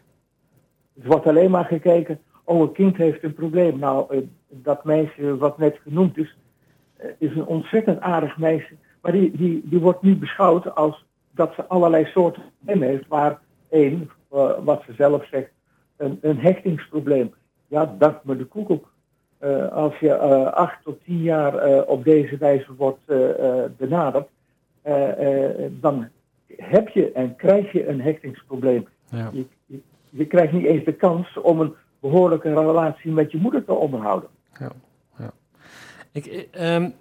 Er 1.01 1.07
wordt 1.07 1.27
alleen 1.27 1.51
maar 1.51 1.65
gekeken, 1.65 2.19
oh 2.43 2.61
een 2.61 2.71
kind 2.71 2.97
heeft 2.97 3.23
een 3.23 3.33
probleem. 3.33 3.79
Nou, 3.79 4.27
dat 4.49 4.83
meisje 4.83 5.37
wat 5.37 5.57
net 5.57 5.79
genoemd 5.83 6.17
is, 6.17 6.37
is 7.17 7.35
een 7.35 7.45
ontzettend 7.45 7.99
aardig 7.99 8.37
meisje. 8.37 8.75
Maar 9.01 9.11
die, 9.11 9.37
die, 9.37 9.61
die 9.65 9.79
wordt 9.79 10.01
nu 10.01 10.15
beschouwd 10.15 10.75
als 10.75 11.05
dat 11.31 11.53
ze 11.55 11.65
allerlei 11.65 12.05
soorten 12.05 12.43
problemen 12.57 12.87
heeft. 12.87 13.07
Waar 13.07 13.39
één, 13.69 14.09
wat 14.63 14.83
ze 14.85 14.93
zelf 14.93 15.27
zegt, 15.27 15.49
een, 15.97 16.17
een 16.21 16.39
hechtingsprobleem. 16.39 17.33
Ja, 17.67 17.95
dank 17.97 18.23
me 18.23 18.37
de 18.37 18.45
koekoek. 18.45 18.91
Uh, 19.43 19.71
als 19.71 19.97
je 19.99 20.07
uh, 20.07 20.45
acht 20.45 20.83
tot 20.83 21.03
tien 21.03 21.21
jaar 21.21 21.69
uh, 21.69 21.81
op 21.85 22.03
deze 22.03 22.37
wijze 22.37 22.75
wordt 22.75 23.05
benaderd, 23.77 24.27
dan 25.69 26.07
heb 26.57 26.89
je 26.89 27.11
en 27.11 27.35
krijg 27.35 27.71
je 27.71 27.87
een 27.87 28.01
hechtingsprobleem. 28.01 28.87
Ja. 29.09 29.29
Je, 29.33 29.45
je, 29.65 29.79
je, 30.09 30.25
krijgt 30.25 30.53
niet 30.53 30.65
eens 30.65 30.85
de 30.85 30.93
kans 30.93 31.37
om 31.37 31.59
een 31.59 31.73
behoorlijke 32.03 32.53
relatie 32.53 33.11
met 33.11 33.31
je 33.31 33.37
moeder 33.37 33.65
te 33.65 33.73
onderhouden. 33.73 34.29
Ja, 34.59 34.71
ja. 35.17 35.31
Ik, 36.11 36.47
um, 36.59 36.93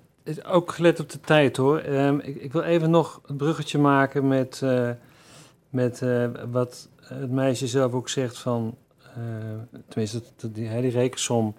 ook 0.48 0.72
gelet 0.72 1.00
op 1.00 1.10
de 1.10 1.20
tijd 1.20 1.56
hoor. 1.56 1.82
Um, 1.84 2.20
ik, 2.20 2.52
wil 2.52 2.62
even 2.62 2.90
nog 2.90 3.20
een 3.26 3.36
bruggetje 3.36 3.78
maken 3.78 4.28
met, 4.28 4.62
met 5.70 6.04
wat 6.50 6.88
het 7.02 7.30
meisje 7.30 7.66
zelf 7.66 7.92
ook 7.92 8.08
zegt 8.08 8.38
van 8.38 8.76
uh, 9.18 9.78
tenminste, 9.88 10.22
die, 10.52 10.90
rekensom 10.90 11.54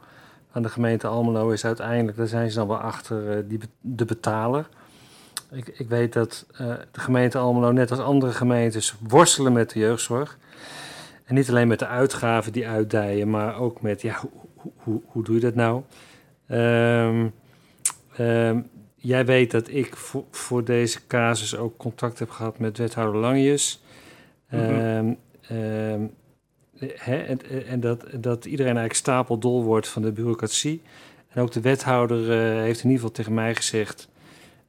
aan 0.51 0.61
de 0.61 0.69
gemeente 0.69 1.07
Almelo 1.07 1.49
is 1.49 1.65
uiteindelijk, 1.65 2.17
daar 2.17 2.27
zijn 2.27 2.51
ze 2.51 2.57
dan 2.57 2.67
wel 2.67 2.77
achter, 2.77 3.47
die, 3.47 3.59
de 3.81 4.05
betaler. 4.05 4.69
Ik, 5.51 5.67
ik 5.67 5.89
weet 5.89 6.13
dat 6.13 6.45
de 6.91 6.99
gemeente 6.99 7.37
Almelo, 7.37 7.71
net 7.71 7.91
als 7.91 7.99
andere 7.99 8.31
gemeentes, 8.31 8.95
worstelen 9.07 9.53
met 9.53 9.69
de 9.69 9.79
jeugdzorg. 9.79 10.37
En 11.33 11.39
niet 11.39 11.49
alleen 11.49 11.67
met 11.67 11.79
de 11.79 11.87
uitgaven 11.87 12.51
die 12.51 12.67
uitdijen, 12.67 13.29
maar 13.29 13.59
ook 13.59 13.81
met, 13.81 14.01
ja, 14.01 14.19
hoe, 14.55 14.71
hoe, 14.75 15.01
hoe 15.05 15.23
doe 15.23 15.35
je 15.35 15.41
dat 15.41 15.55
nou? 15.55 15.81
Um, 16.49 17.33
um, 18.19 18.69
jij 18.95 19.25
weet 19.25 19.51
dat 19.51 19.69
ik 19.69 19.95
voor, 19.95 20.23
voor, 20.31 20.63
deze 20.63 21.07
casus 21.07 21.55
ook 21.55 21.77
contact 21.77 22.19
heb 22.19 22.29
gehad 22.29 22.59
met 22.59 22.77
wethouder 22.77 23.21
Langjes. 23.21 23.83
Mm 24.49 24.59
-hmm. 24.59 25.17
um, 25.51 26.11
He, 26.95 27.17
en, 27.17 27.39
en 27.67 27.79
dat, 27.79 28.05
dat 28.11 28.45
iedereen 28.45 28.77
eigenlijk 28.77 28.99
stapeldol 28.99 29.63
wordt 29.63 29.87
van 29.87 30.01
de 30.01 30.11
bureaucratie. 30.11 30.81
En 31.29 31.41
ook 31.41 31.51
de 31.51 31.61
wethouder 31.61 32.19
uh, 32.19 32.61
heeft 32.61 32.83
in 32.83 32.89
ieder 32.89 32.99
geval 32.99 33.11
tegen 33.11 33.33
mij 33.33 33.55
gezegd... 33.55 34.09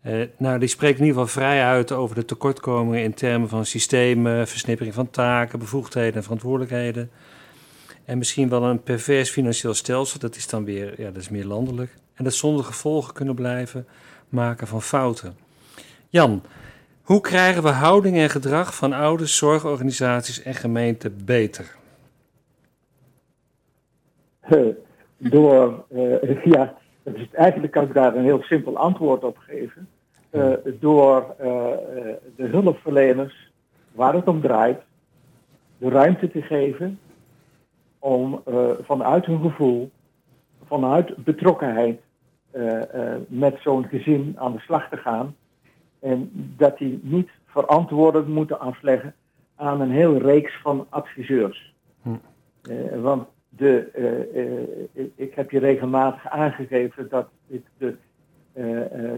Uh, 0.06 0.26
nou, 0.36 0.58
die 0.58 0.68
spreekt 0.68 0.98
in 0.98 1.04
ieder 1.04 1.20
geval 1.20 1.42
vrij 1.42 1.64
uit 1.64 1.92
over 1.92 2.14
de 2.14 2.24
tekortkomingen... 2.24 3.02
in 3.02 3.14
termen 3.14 3.48
van 3.48 3.64
systemen, 3.64 4.48
versnippering 4.48 4.94
van 4.94 5.10
taken, 5.10 5.58
bevoegdheden 5.58 6.14
en 6.14 6.22
verantwoordelijkheden. 6.22 7.10
En 8.04 8.18
misschien 8.18 8.48
wel 8.48 8.62
een 8.62 8.82
pervers 8.82 9.30
financieel 9.30 9.74
stelsel, 9.74 10.20
dat 10.20 10.36
is 10.36 10.48
dan 10.48 10.64
weer, 10.64 11.00
ja, 11.00 11.10
dat 11.10 11.22
is 11.22 11.28
meer 11.28 11.44
landelijk. 11.44 11.94
En 12.14 12.24
dat 12.24 12.32
zonder 12.32 12.64
gevolgen 12.64 13.14
kunnen 13.14 13.34
blijven 13.34 13.86
maken 14.28 14.66
van 14.66 14.82
fouten. 14.82 15.36
Jan, 16.08 16.42
hoe 17.02 17.20
krijgen 17.20 17.62
we 17.62 17.68
houding 17.68 18.16
en 18.16 18.30
gedrag 18.30 18.74
van 18.74 18.92
ouders, 18.92 19.36
zorgorganisaties 19.36 20.42
en 20.42 20.54
gemeenten 20.54 21.24
beter? 21.24 21.76
door, 25.16 25.84
uh, 25.92 26.44
ja, 26.54 26.74
eigenlijk 27.32 27.72
kan 27.72 27.84
ik 27.84 27.94
daar 27.94 28.16
een 28.16 28.24
heel 28.24 28.42
simpel 28.42 28.76
antwoord 28.76 29.24
op 29.24 29.38
geven. 29.38 29.88
Uh, 30.34 30.52
door 30.80 31.34
uh, 31.40 31.46
de 32.36 32.46
hulpverleners, 32.46 33.52
waar 33.92 34.14
het 34.14 34.28
om 34.28 34.40
draait, 34.40 34.80
de 35.78 35.88
ruimte 35.88 36.30
te 36.30 36.42
geven 36.42 36.98
om 37.98 38.42
vanuit 38.82 39.26
hun 39.26 39.40
gevoel, 39.40 39.90
vanuit 40.66 41.16
betrokkenheid 41.16 42.00
met 43.26 43.56
zo'n 43.60 43.84
gezin 43.84 44.34
aan 44.38 44.52
de 44.52 44.58
slag 44.58 44.88
te 44.88 44.96
gaan. 44.96 45.36
En 46.00 46.30
dat 46.56 46.78
die 46.78 47.00
niet 47.02 47.30
verantwoording 47.44 48.26
moeten 48.26 48.60
afleggen 48.60 49.14
aan 49.56 49.80
een 49.80 49.90
heel 49.90 50.18
reeks 50.18 50.60
van 50.62 50.86
adviseurs. 50.88 51.74
Hm. 52.02 52.10
want 53.02 53.26
de, 53.56 53.88
uh, 53.96 54.42
uh, 54.94 55.06
ik 55.14 55.34
heb 55.34 55.50
je 55.50 55.58
regelmatig 55.58 56.28
aangegeven 56.28 57.08
dat 57.08 57.28
ik 57.46 57.66
de, 57.78 57.96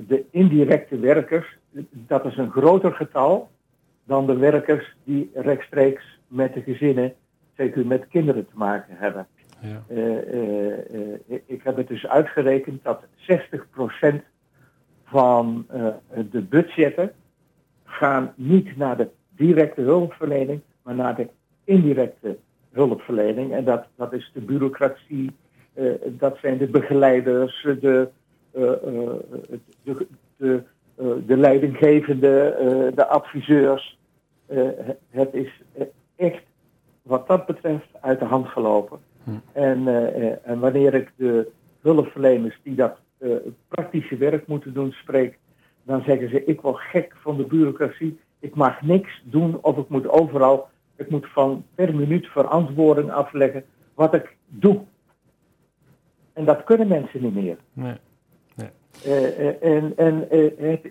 de 0.06 0.24
indirecte 0.30 0.98
werkers, 0.98 1.56
dat 1.90 2.24
is 2.24 2.36
een 2.36 2.50
groter 2.50 2.92
getal 2.92 3.50
dan 4.04 4.26
de 4.26 4.36
werkers 4.36 4.96
die 5.04 5.30
rechtstreeks 5.34 6.18
met 6.28 6.54
de 6.54 6.62
gezinnen, 6.62 7.14
zeker 7.56 7.86
met 7.86 8.08
kinderen 8.08 8.46
te 8.46 8.56
maken 8.56 8.96
hebben. 8.96 9.26
Ja. 9.60 9.82
Eh, 9.88 10.32
eh, 10.32 10.72
eh, 11.28 11.40
ik 11.46 11.62
heb 11.62 11.76
het 11.76 11.88
dus 11.88 12.06
uitgerekend 12.06 12.84
dat 12.84 13.04
60% 13.16 14.22
van 15.04 15.66
eh, 15.68 15.86
de 16.30 16.42
budgetten 16.42 17.12
gaan 17.84 18.32
niet 18.36 18.76
naar 18.76 18.96
de 18.96 19.08
directe 19.36 19.80
hulpverlening, 19.80 20.60
maar 20.82 20.94
naar 20.94 21.16
de 21.16 21.28
indirecte 21.64 22.38
hulpverlening. 22.72 23.52
En 23.52 23.64
dat, 23.64 23.86
dat 23.96 24.12
is 24.12 24.30
de 24.34 24.40
bureaucratie, 24.40 25.32
eh, 25.74 25.90
dat 26.08 26.38
zijn 26.40 26.58
de 26.58 26.66
begeleiders, 26.66 27.62
de, 27.62 27.78
eh, 27.80 28.00
eh, 28.00 28.06
de, 28.56 30.06
de, 30.36 30.62
eh, 30.96 31.06
de 31.26 31.36
leidinggevende, 31.36 32.40
eh, 32.40 32.96
de 32.96 33.06
adviseurs. 33.06 33.98
Eh, 34.46 34.68
het 35.10 35.34
is 35.34 35.62
eh, 35.72 35.86
echt 36.16 36.42
wat 37.02 37.26
dat 37.26 37.46
betreft 37.46 37.88
uit 38.00 38.18
de 38.18 38.24
hand 38.24 38.48
gelopen. 38.48 38.98
En, 39.52 39.88
eh, 39.88 40.30
eh, 40.30 40.36
en 40.42 40.58
wanneer 40.58 40.94
ik 40.94 41.12
de 41.16 41.50
hulpverleners 41.80 42.60
die 42.62 42.74
dat 42.74 42.98
eh, 43.18 43.30
praktische 43.68 44.16
werk 44.16 44.46
moeten 44.46 44.72
doen 44.74 44.92
spreek, 44.92 45.38
dan 45.82 46.02
zeggen 46.02 46.28
ze: 46.30 46.44
Ik 46.44 46.60
word 46.60 46.78
gek 46.78 47.16
van 47.16 47.36
de 47.36 47.44
bureaucratie. 47.44 48.18
Ik 48.38 48.54
mag 48.54 48.82
niks 48.82 49.22
doen 49.24 49.58
of 49.62 49.76
ik 49.76 49.88
moet 49.88 50.08
overal, 50.08 50.68
ik 50.96 51.10
moet 51.10 51.26
van 51.32 51.64
per 51.74 51.94
minuut 51.94 52.26
verantwoording 52.26 53.10
afleggen 53.10 53.64
wat 53.94 54.14
ik 54.14 54.36
doe. 54.46 54.80
En 56.32 56.44
dat 56.44 56.64
kunnen 56.64 56.88
mensen 56.88 57.22
niet 57.22 57.34
meer. 57.34 57.56
Nee. 57.72 57.94
Eh, 59.04 59.48
eh, 59.48 59.62
en, 59.62 59.92
en, 59.96 60.30
eh, 60.30 60.50
het, 60.58 60.90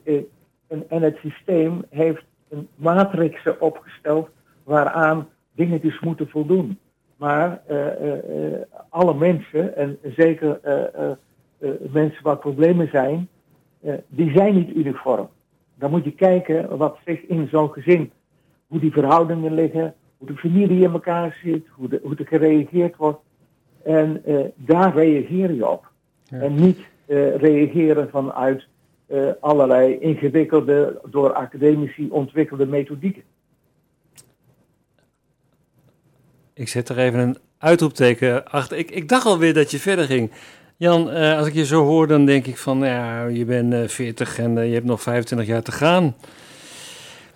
en, 0.67 0.83
en 0.89 1.01
het 1.01 1.17
systeem 1.17 1.83
heeft 1.89 2.23
een 2.49 2.67
matrixen 2.75 3.61
opgesteld 3.61 4.29
waaraan 4.63 5.27
dingetjes 5.51 5.99
moeten 5.99 6.29
voldoen. 6.29 6.79
Maar 7.17 7.61
alle 8.89 9.13
mensen, 9.13 9.75
en 9.75 9.97
zeker 10.15 10.59
mensen 11.91 12.23
waar 12.23 12.37
problemen 12.37 12.89
zijn, 12.89 13.27
die 14.07 14.31
zijn 14.31 14.55
niet 14.55 14.75
uniform. 14.75 15.29
Dan 15.75 15.91
moet 15.91 16.03
je 16.03 16.11
kijken 16.11 16.77
wat 16.77 16.97
zich 17.05 17.21
in 17.21 17.47
zo'n 17.51 17.71
gezin, 17.71 18.11
hoe 18.67 18.79
die 18.79 18.91
verhoudingen 18.91 19.53
liggen, 19.53 19.93
hoe 20.17 20.27
de 20.27 20.35
familie 20.35 20.83
in 20.83 20.91
elkaar 20.91 21.39
zit, 21.43 21.67
hoe, 21.67 21.87
de, 21.87 21.99
hoe 22.03 22.15
er 22.15 22.27
gereageerd 22.27 22.95
wordt. 22.95 23.19
En 23.83 24.23
daar 24.55 24.93
reageer 24.93 25.53
je 25.53 25.69
op. 25.69 25.91
En 26.29 26.55
niet 26.55 26.87
reageren 27.37 28.09
vanuit 28.09 28.67
eh, 29.07 29.29
allerlei 29.39 29.97
ingewikkelde, 29.99 31.01
door 31.09 31.33
academici 31.33 32.07
ontwikkelde 32.09 32.65
methodieken. 32.65 33.23
Ik 36.53 36.67
zet 36.67 36.89
er 36.89 36.97
even 36.97 37.19
een 37.19 37.37
uitroepteken 37.57 38.45
achter. 38.45 38.77
Ik, 38.77 38.91
ik 38.91 39.09
dacht 39.09 39.25
alweer 39.25 39.53
dat 39.53 39.71
je 39.71 39.79
verder 39.79 40.05
ging. 40.05 40.31
Jan, 40.77 41.09
eh, 41.09 41.37
als 41.37 41.47
ik 41.47 41.53
je 41.53 41.65
zo 41.65 41.83
hoor, 41.83 42.07
dan 42.07 42.25
denk 42.25 42.45
ik 42.45 42.57
van, 42.57 42.79
ja, 42.79 43.25
je 43.25 43.45
bent 43.45 43.73
eh 43.73 43.87
40 43.87 44.39
en 44.39 44.57
eh, 44.57 44.67
je 44.67 44.73
hebt 44.73 44.85
nog 44.85 45.01
25 45.01 45.47
jaar 45.47 45.61
te 45.63 45.71
gaan. 45.71 46.15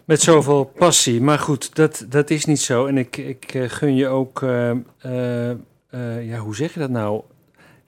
Met 0.09 0.21
zoveel 0.21 0.63
passie. 0.63 1.21
Maar 1.21 1.39
goed, 1.39 1.75
dat, 1.75 2.05
dat 2.09 2.29
is 2.29 2.45
niet 2.45 2.59
zo. 2.59 2.85
En 2.85 2.97
ik, 2.97 3.17
ik 3.17 3.53
eh, 3.53 3.63
gun 3.67 3.95
je 3.95 4.07
ook, 4.07 4.41
eh, 4.41 4.69
eh, 4.69 5.49
eh, 5.89 6.27
ja, 6.29 6.37
hoe 6.37 6.55
zeg 6.55 6.73
je 6.73 6.79
dat 6.79 6.89
nou? 6.89 7.21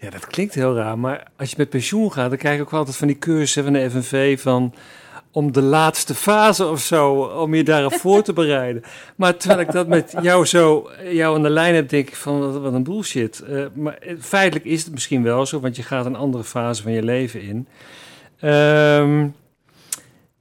Ja, 0.02 0.10
dat 0.10 0.28
klinkt 0.28 0.54
heel 0.54 0.76
raar, 0.76 1.00
maar 1.00 1.28
als 1.38 1.50
je 1.50 1.56
met 1.58 1.70
pensioen 1.70 2.12
gaat, 2.12 2.30
dan 2.30 2.38
krijg 2.38 2.56
je 2.56 2.62
ook 2.62 2.74
altijd 2.74 2.98
van 2.98 3.08
die 3.08 3.18
cursussen 3.20 3.64
van 3.64 3.74
de 3.74 3.90
FNV 3.90 4.40
van 4.40 4.74
om 5.32 5.52
de 5.52 5.62
laatste 5.62 6.14
fase 6.16 6.68
of 6.68 6.80
zo, 6.80 7.14
om 7.22 7.54
je 7.56 7.64
daarop 7.64 7.94
voor 7.94 8.22
te 8.22 8.34
bereiden. 8.34 8.82
Maar 9.16 9.38
terwijl 9.38 9.60
ik 9.62 9.72
dat 9.72 9.88
met 9.88 10.16
jou 10.22 10.46
zo, 10.46 10.90
jou 11.10 11.36
aan 11.36 11.44
de 11.44 11.50
lijn 11.50 11.76
heb, 11.76 11.90
denk 11.90 12.08
ik 12.08 12.16
van 12.16 12.62
wat, 12.62 12.74
een 12.74 12.84
bullshit. 12.84 13.40
Eh, 13.40 13.66
maar 13.74 13.98
feitelijk 14.20 14.66
is 14.66 14.84
het 14.84 14.94
misschien 14.94 15.24
wel 15.24 15.46
zo, 15.46 15.60
want 15.60 15.76
je 15.76 15.84
gaat 15.84 16.06
een 16.06 16.16
andere 16.16 16.44
fase 16.44 16.84
van 16.84 16.92
je 16.92 17.04
leven 17.04 17.42
in. 17.42 17.68
Ehm, 18.40 19.28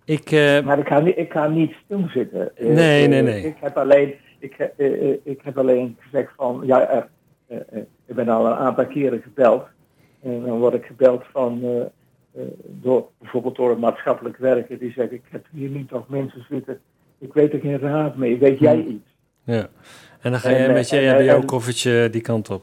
ik, 0.05 0.31
eh, 0.31 0.61
Maar 0.61 0.79
ik 0.79 0.87
ga, 0.87 1.01
niet- 1.01 1.17
ik 1.19 1.33
ga 1.33 1.49
niet 1.49 1.73
stilzitten. 1.85 2.57
Eh, 2.57 2.67
Nee, 2.67 3.07
nee, 3.09 3.23
nee. 3.23 3.45
Ik 3.45 3.57
heb 3.61 3.77
alleen, 3.77 4.15
ik, 4.39 4.57
ik 5.25 5.41
heb 5.43 5.59
alleen 5.59 5.97
gezegd 6.01 6.33
van, 6.37 6.63
ja, 6.67 7.09
ik 8.11 8.17
ben 8.17 8.29
al 8.29 8.47
een 8.47 8.53
aantal 8.53 8.87
keren 8.87 9.23
gebeld. 9.23 9.65
En 10.23 10.43
dan 10.45 10.59
word 10.59 10.75
ik 10.75 10.85
gebeld 10.85 11.25
van, 11.33 11.63
eh, 11.63 11.81
eh, 11.81 12.49
door, 12.67 13.09
bijvoorbeeld 13.19 13.57
door 13.57 13.71
een 13.71 13.79
maatschappelijk 13.79 14.37
werker. 14.37 14.79
Die 14.79 14.93
zegt, 14.93 15.13
ik 15.13 15.23
heb 15.31 15.47
hier 15.51 15.69
niet 15.69 15.91
nog 15.91 16.09
mensen 16.09 16.45
zitten. 16.49 16.81
Ik 17.19 17.33
weet 17.33 17.53
er 17.53 17.61
geen 17.61 17.79
raad 17.79 18.17
mee. 18.17 18.39
Weet 18.39 18.59
jij 18.59 18.79
iets? 18.79 19.09
ja. 19.45 19.69
En 20.21 20.31
dan 20.31 20.41
ga 20.41 20.51
jij 20.51 20.69
eh, 20.69 20.73
met 20.73 20.89
je 20.89 20.97
eh, 20.97 21.29
EHBO-koffertje 21.29 22.09
die 22.11 22.21
kant 22.21 22.51
op. 22.51 22.63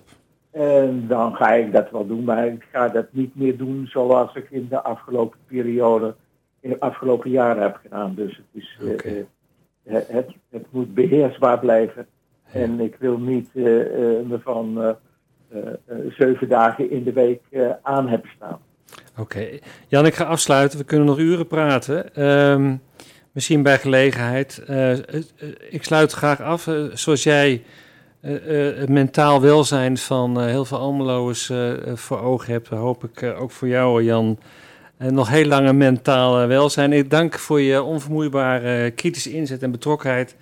En 0.52 1.06
dan 1.08 1.36
ga 1.36 1.54
ik 1.54 1.72
dat 1.72 1.92
wel 1.92 2.08
doen, 2.08 2.24
maar 2.24 2.48
ik 2.48 2.68
ga 2.72 2.88
dat 2.90 3.06
niet 3.10 3.36
meer 3.36 3.58
doen 3.58 3.88
zoals 3.88 4.36
ik 4.36 4.48
in 4.50 4.68
de 4.70 4.82
afgelopen 4.82 5.40
periode, 5.48 6.16
in 6.60 6.70
de 6.70 6.80
afgelopen 6.80 7.30
jaren 7.30 7.62
heb 7.62 7.80
gedaan. 7.82 8.14
Dus 8.16 8.36
het, 8.36 8.64
is, 8.64 8.78
het, 9.84 10.08
het, 10.08 10.28
het 10.50 10.66
moet 10.70 10.94
beheersbaar 10.94 11.60
blijven. 11.60 12.08
En 12.52 12.80
ik 12.80 12.96
wil 13.00 13.18
niet 13.18 13.50
eh, 13.54 13.64
me 13.64 14.40
van 14.44 14.96
zeven 16.18 16.50
dagen 16.50 16.92
in 16.92 17.04
de 17.04 17.14
week 17.14 17.42
eh, 17.50 17.62
aan 17.84 18.08
hebben 18.08 18.30
staan. 18.36 18.60
Oké. 19.18 19.48
Jan, 19.88 20.06
ik 20.06 20.16
ga 20.16 20.24
afsluiten. 20.24 20.80
We 20.80 20.86
kunnen 20.86 21.06
nog 21.08 21.18
uren 21.20 21.48
praten. 21.48 22.16
Ehm, 22.16 22.76
misschien 23.32 23.64
bij 23.64 23.78
gelegenheid. 23.78 24.64
Eh, 24.68 24.92
eh, 24.92 25.00
eh, 25.16 25.50
ik 25.70 25.84
sluit 25.84 26.12
graag 26.12 26.42
af. 26.42 26.68
eh, 26.68 26.84
zoals 26.94 27.24
jij 27.24 27.64
eh, 28.22 28.68
eh, 28.70 28.78
het 28.78 28.90
mentaal 28.90 29.42
welzijn 29.42 29.98
van 29.98 30.40
eh, 30.40 30.46
heel 30.46 30.66
veel 30.66 30.78
Almeloers 30.78 31.50
eh, 31.50 31.72
eh, 31.88 31.96
voor 31.96 32.22
ogen 32.22 32.52
hebt, 32.54 32.68
hoop 32.68 33.04
ik 33.04 33.22
eh, 33.22 33.42
ook 33.42 33.52
voor 33.52 33.68
jou, 33.68 34.04
Jan, 34.04 34.40
eh, 34.98 35.08
nog 35.10 35.30
heel 35.30 35.46
lang 35.46 35.68
een 35.68 35.78
mentaal 35.78 36.42
eh, 36.42 36.48
welzijn. 36.48 36.94
Ik 36.94 37.10
dank 37.10 37.34
voor 37.40 37.62
je 37.62 37.82
onvermoeibare 37.84 38.84
eh, 38.86 38.96
kritische 38.96 39.34
inzet 39.34 39.64
en 39.64 39.72
betrokkenheid. 39.72 40.36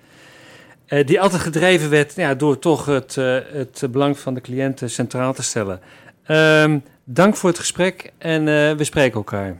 Eh, 0.86 1.06
die 1.06 1.20
altijd 1.20 1.42
gedreven 1.42 1.90
werd 1.90 2.14
ja, 2.14 2.34
door 2.34 2.58
toch 2.58 2.86
het, 2.86 3.16
eh, 3.16 3.38
het 3.52 3.86
belang 3.90 4.18
van 4.18 4.34
de 4.34 4.40
cliënten 4.40 4.90
centraal 4.90 5.32
te 5.32 5.42
stellen. 5.42 5.80
Ehm, 6.24 6.78
dank 7.04 7.36
voor 7.36 7.48
het 7.48 7.58
gesprek 7.58 8.12
en 8.18 8.48
eh, 8.48 8.72
we 8.72 8.84
spreken 8.84 9.16
elkaar. 9.16 9.56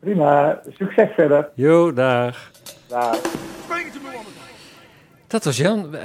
Prima, 0.00 0.60
succes 0.68 1.08
verder. 1.14 1.48
Jo, 1.54 1.92
dag. 1.92 2.50
Dat 5.26 5.44
was 5.44 5.56
Jan. 5.56 5.96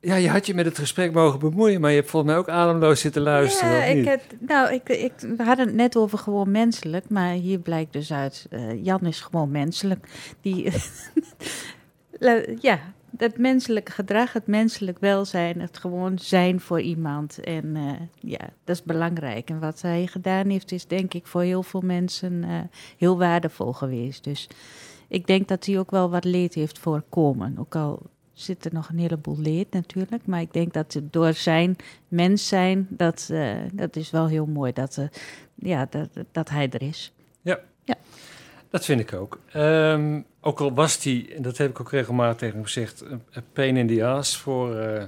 Ja, 0.00 0.14
je 0.14 0.28
had 0.28 0.46
je 0.46 0.54
met 0.54 0.64
het 0.64 0.78
gesprek 0.78 1.12
mogen 1.12 1.38
bemoeien, 1.38 1.80
maar 1.80 1.90
je 1.90 1.96
hebt 1.96 2.10
volgens 2.10 2.32
mij 2.32 2.40
ook 2.40 2.48
ademloos 2.48 3.00
zitten 3.00 3.22
luisteren. 3.22 3.72
Ja, 3.72 3.82
ik 3.82 4.04
heb, 4.04 4.20
nou, 4.38 4.72
ik, 4.72 4.88
ik, 4.88 5.12
we 5.36 5.42
hadden 5.42 5.66
het 5.66 5.74
net 5.74 5.96
over 5.96 6.18
gewoon 6.18 6.50
menselijk, 6.50 7.08
maar 7.08 7.32
hier 7.32 7.58
blijkt 7.58 7.92
dus 7.92 8.12
uit, 8.12 8.46
eh, 8.50 8.84
Jan 8.84 9.06
is 9.06 9.20
gewoon 9.20 9.50
menselijk. 9.50 10.08
Die, 10.40 10.72
ja, 12.60 12.78
dat 13.10 13.36
menselijke 13.36 13.92
gedrag, 13.92 14.32
het 14.32 14.46
menselijk 14.46 14.98
welzijn, 14.98 15.60
het 15.60 15.78
gewoon 15.78 16.18
zijn 16.18 16.60
voor 16.60 16.80
iemand. 16.80 17.40
En 17.40 17.76
eh, 17.76 17.92
ja, 18.30 18.50
dat 18.64 18.76
is 18.76 18.82
belangrijk. 18.82 19.50
En 19.50 19.60
wat 19.60 19.80
hij 19.80 20.06
gedaan 20.06 20.48
heeft, 20.48 20.72
is 20.72 20.86
denk 20.86 21.14
ik 21.14 21.26
voor 21.26 21.42
heel 21.42 21.62
veel 21.62 21.80
mensen 21.80 22.44
eh, 22.44 22.50
heel 22.96 23.18
waardevol 23.18 23.72
geweest. 23.72 24.24
Dus 24.24 24.48
ik 25.08 25.26
denk 25.26 25.48
dat 25.48 25.66
hij 25.66 25.78
ook 25.78 25.90
wel 25.90 26.10
wat 26.10 26.24
leed 26.24 26.54
heeft 26.54 26.78
voorkomen. 26.78 27.58
Ook 27.58 27.76
al 27.76 28.02
zit 28.32 28.64
er 28.64 28.74
nog 28.74 28.88
een 28.88 28.98
heleboel 28.98 29.38
leed 29.38 29.72
natuurlijk. 29.72 30.26
Maar 30.26 30.40
ik 30.40 30.52
denk 30.52 30.72
dat 30.72 30.92
het 30.92 31.12
door 31.12 31.32
zijn 31.32 31.76
mens 32.08 32.48
zijn, 32.48 32.86
dat, 32.90 33.28
eh, 33.32 33.56
dat 33.72 33.96
is 33.96 34.10
wel 34.10 34.26
heel 34.26 34.46
mooi 34.46 34.72
dat, 34.72 34.98
ja, 35.54 35.86
dat, 35.90 36.08
dat 36.32 36.48
hij 36.48 36.70
er 36.70 36.82
is. 36.82 37.12
Dat 38.70 38.84
vind 38.84 39.00
ik 39.00 39.12
ook. 39.12 39.40
Ehm, 39.52 40.20
ook 40.48 40.60
al 40.60 40.74
was 40.74 41.00
die, 41.00 41.34
en 41.34 41.42
dat 41.42 41.56
heb 41.56 41.70
ik 41.70 41.80
ook 41.80 41.90
regelmatig 41.90 42.36
tegen 42.36 42.54
hem 42.54 42.64
gezegd, 42.64 43.04
een 43.30 43.42
pain 43.52 43.76
in 43.76 43.86
the 43.86 44.04
ass 44.04 44.36
voor, 44.36 44.76
eh, 44.76 45.02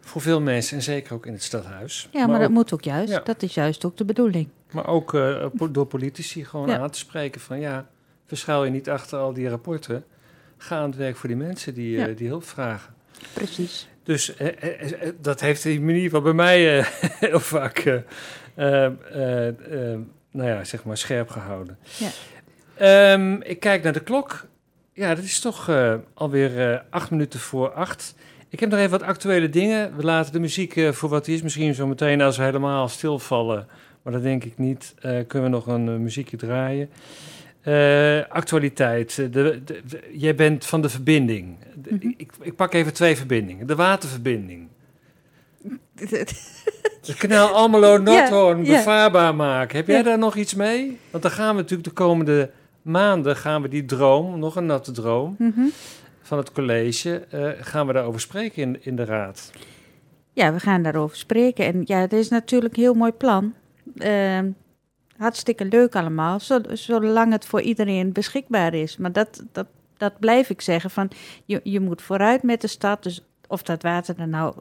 voor 0.00 0.20
veel 0.20 0.40
mensen 0.40 0.76
en 0.76 0.82
zeker 0.82 1.14
ook 1.14 1.26
in 1.26 1.32
het 1.32 1.42
stadhuis. 1.42 2.08
Ja, 2.12 2.26
maar, 2.26 2.38
dat 2.38 2.48
ook, 2.48 2.54
moet 2.54 2.72
ook 2.72 2.82
juist. 2.82 3.12
Ja. 3.12 3.20
Dat 3.20 3.42
is 3.42 3.54
juist 3.54 3.84
ook 3.84 3.96
de 3.96 4.04
bedoeling. 4.04 4.48
maar 4.70 4.86
ook 4.86 5.14
eh, 5.14 5.46
door 5.72 5.86
politici 5.86 6.44
gewoon 6.44 6.68
Ja. 6.68 6.78
aan 6.78 6.90
te 6.90 6.98
spreken 6.98 7.40
van 7.40 7.60
ja, 7.60 7.86
verschuil 8.26 8.64
je 8.64 8.70
niet 8.70 8.88
achter 8.88 9.18
al 9.18 9.32
die 9.32 9.48
rapporten. 9.48 10.04
Ga 10.56 10.76
aan 10.76 10.88
het 10.90 10.96
werk 10.98 11.16
voor 11.16 11.28
die 11.28 11.38
mensen 11.38 11.74
die, 11.74 12.04
eh, 12.04 12.16
die 12.16 12.28
hulp 12.28 12.44
vragen. 12.44 12.94
Precies. 13.32 13.88
Dus 14.02 14.32
dat 15.20 15.40
heeft 15.40 15.64
in 15.64 15.88
ieder 15.88 16.02
geval 16.02 16.22
bij 16.22 16.32
mij 16.32 16.84
heel 17.26 17.40
vaak, 17.40 18.02
nou 18.54 20.48
ja, 20.48 20.64
zeg 20.64 20.84
maar 20.84 20.96
scherp 20.96 21.28
gehouden. 21.30 21.78
Ja. 21.98 22.08
Ehm, 22.78 23.34
ik 23.42 23.60
kijk 23.60 23.82
naar 23.82 23.92
de 23.92 24.00
klok. 24.02 24.46
Ja, 24.92 25.14
dat 25.14 25.24
is 25.24 25.40
toch 25.40 25.68
eh, 25.68 25.94
alweer 26.14 26.70
eh, 26.72 26.78
acht 26.90 27.10
minuten 27.10 27.40
voor 27.40 27.70
acht. 27.72 28.14
Ik 28.48 28.60
heb 28.60 28.70
nog 28.70 28.78
even 28.78 28.90
wat 28.90 29.02
actuele 29.02 29.48
dingen. 29.48 29.96
We 29.96 30.02
laten 30.04 30.32
de 30.32 30.40
muziek 30.40 30.76
eh, 30.76 30.92
voor 30.92 31.08
wat 31.08 31.24
die 31.24 31.34
is. 31.34 31.42
Misschien 31.42 31.74
zo 31.74 31.86
meteen 31.86 32.20
als 32.20 32.36
we 32.36 32.42
helemaal 32.42 32.88
stilvallen. 32.88 33.66
Maar 34.02 34.12
dat 34.12 34.22
denk 34.22 34.44
ik 34.44 34.58
niet. 34.58 34.94
kunnen 35.00 35.50
we 35.50 35.56
nog 35.56 35.66
een 35.66 36.02
muziekje 36.02 36.36
draaien. 36.36 36.90
Actualiteit. 38.28 39.16
De, 39.16 39.30
de- 39.30 39.62
de- 39.64 40.02
jij 40.12 40.34
bent 40.34 40.66
van 40.66 40.80
de 40.82 40.88
verbinding. 40.88 41.56
Mhm. 41.90 42.08
ik, 42.16 42.32
ik 42.40 42.56
pak 42.56 42.72
even 42.74 42.92
twee 42.92 43.16
verbindingen. 43.16 43.66
De 43.66 43.74
waterverbinding. 43.74 44.68
Het 47.08 47.16
kanaal 47.18 47.48
Almelo-Noordhoorn 47.48 48.64
Ja, 48.64 48.70
ja. 48.72 48.76
bevaarbaar 48.76 49.34
maken. 49.34 49.76
Heb 49.76 49.86
jij 49.86 49.96
Ja. 49.96 50.02
daar 50.02 50.18
nog 50.18 50.36
iets 50.36 50.54
mee? 50.54 50.98
Want 51.10 51.22
dan 51.22 51.32
gaan 51.32 51.54
we 51.54 51.60
natuurlijk 51.62 51.88
de 51.88 51.94
komende 51.94 52.50
maanden... 52.82 53.36
gaan 53.36 53.62
we 53.62 53.68
die 53.68 53.84
droom, 53.84 54.38
nog 54.38 54.56
een 54.56 54.66
natte 54.66 54.92
droom... 54.92 55.34
Mhm. 55.38 55.66
van 56.22 56.38
het 56.38 56.52
college... 56.52 57.18
eh, 57.30 57.48
gaan 57.60 57.86
we 57.86 57.92
daarover 57.92 58.20
spreken 58.20 58.62
in, 58.62 58.84
in 58.84 58.96
de 58.96 59.04
raad. 59.04 59.50
Ja, 60.32 60.52
we 60.52 60.60
gaan 60.60 60.82
daarover 60.82 61.16
spreken. 61.16 61.64
En 61.66 61.82
ja, 61.84 61.98
het 61.98 62.12
is 62.12 62.28
natuurlijk 62.28 62.76
een 62.76 62.82
heel 62.82 62.94
mooi 62.94 63.12
plan. 63.12 63.54
Ehm, 63.96 64.50
hartstikke 65.16 65.64
leuk 65.64 65.96
allemaal, 65.96 66.40
zo- 66.40 66.60
zolang 66.72 67.32
het 67.32 67.46
voor 67.46 67.60
iedereen 67.60 68.12
beschikbaar 68.12 68.74
is. 68.74 68.96
Maar 68.96 69.12
dat, 69.12 69.44
dat, 69.52 69.66
dat 69.96 70.18
blijf 70.18 70.50
ik 70.50 70.60
zeggen. 70.60 70.90
Van, 70.90 71.10
je, 71.44 71.60
je 71.62 71.80
moet 71.80 72.02
vooruit 72.02 72.42
met 72.42 72.60
de 72.60 72.66
stad. 72.66 73.02
Dus 73.02 73.24
of 73.46 73.62
dat 73.62 73.82
water 73.82 74.14
er 74.18 74.28
nou... 74.28 74.54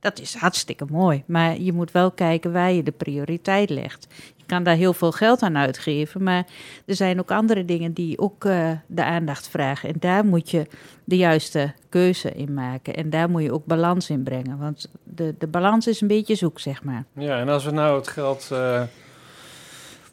Dat 0.00 0.20
is 0.20 0.34
hartstikke 0.34 0.84
mooi. 0.90 1.22
Maar 1.26 1.60
je 1.60 1.72
moet 1.72 1.92
wel 1.92 2.10
kijken 2.10 2.52
waar 2.52 2.72
je 2.72 2.82
de 2.82 2.92
prioriteit 2.92 3.70
legt. 3.70 4.06
Kan 4.54 4.62
daar 4.62 4.76
heel 4.76 4.92
veel 4.92 5.12
geld 5.12 5.42
aan 5.42 5.56
uitgeven. 5.56 6.22
Maar 6.22 6.46
er 6.86 6.94
zijn 6.94 7.20
ook 7.20 7.30
andere 7.30 7.64
dingen 7.64 7.92
die 7.92 8.18
ook 8.18 8.44
eh, 8.44 8.70
de 8.86 9.04
aandacht 9.04 9.48
vragen. 9.48 9.88
En 9.88 9.94
daar 9.98 10.24
moet 10.24 10.50
je 10.50 10.66
de 11.04 11.16
juiste 11.16 11.72
keuze 11.88 12.30
in 12.32 12.54
maken. 12.54 12.94
En 12.94 13.10
daar 13.10 13.30
moet 13.30 13.42
je 13.42 13.52
ook 13.52 13.64
balans 13.66 14.10
in 14.10 14.22
brengen. 14.22 14.58
Want 14.58 14.88
de, 15.02 15.34
de 15.38 15.46
balans 15.46 15.86
is 15.86 16.00
een 16.00 16.08
beetje 16.08 16.34
zoek, 16.34 16.60
zeg 16.60 16.82
maar. 16.82 17.04
Ja, 17.12 17.38
en 17.38 17.48
als 17.48 17.64
we 17.64 17.70
nou 17.70 17.96
het 17.96 18.08
geld 18.08 18.48
eh, 18.52 18.82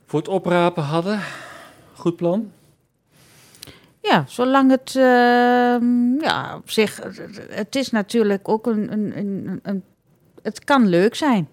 voor 0.05 0.19
het 0.19 0.27
oprapen 0.27 0.83
hadden... 0.83 1.19
Goed 1.93 2.15
plan? 2.15 2.51
Ja, 4.01 4.23
zolang 4.27 4.71
het 4.71 4.95
ehm, 4.95 6.19
ja, 6.21 6.55
op 6.55 6.69
zich. 6.69 6.99
Het 7.49 7.75
is 7.75 7.89
natuurlijk 7.91 8.49
ook 8.49 8.67
een. 8.67 8.91
een, 8.91 9.17
een, 9.17 9.59
een- 9.63 9.83
het 10.41 10.63
kan 10.63 10.87
leuk 10.87 11.15
zijn. 11.15 11.47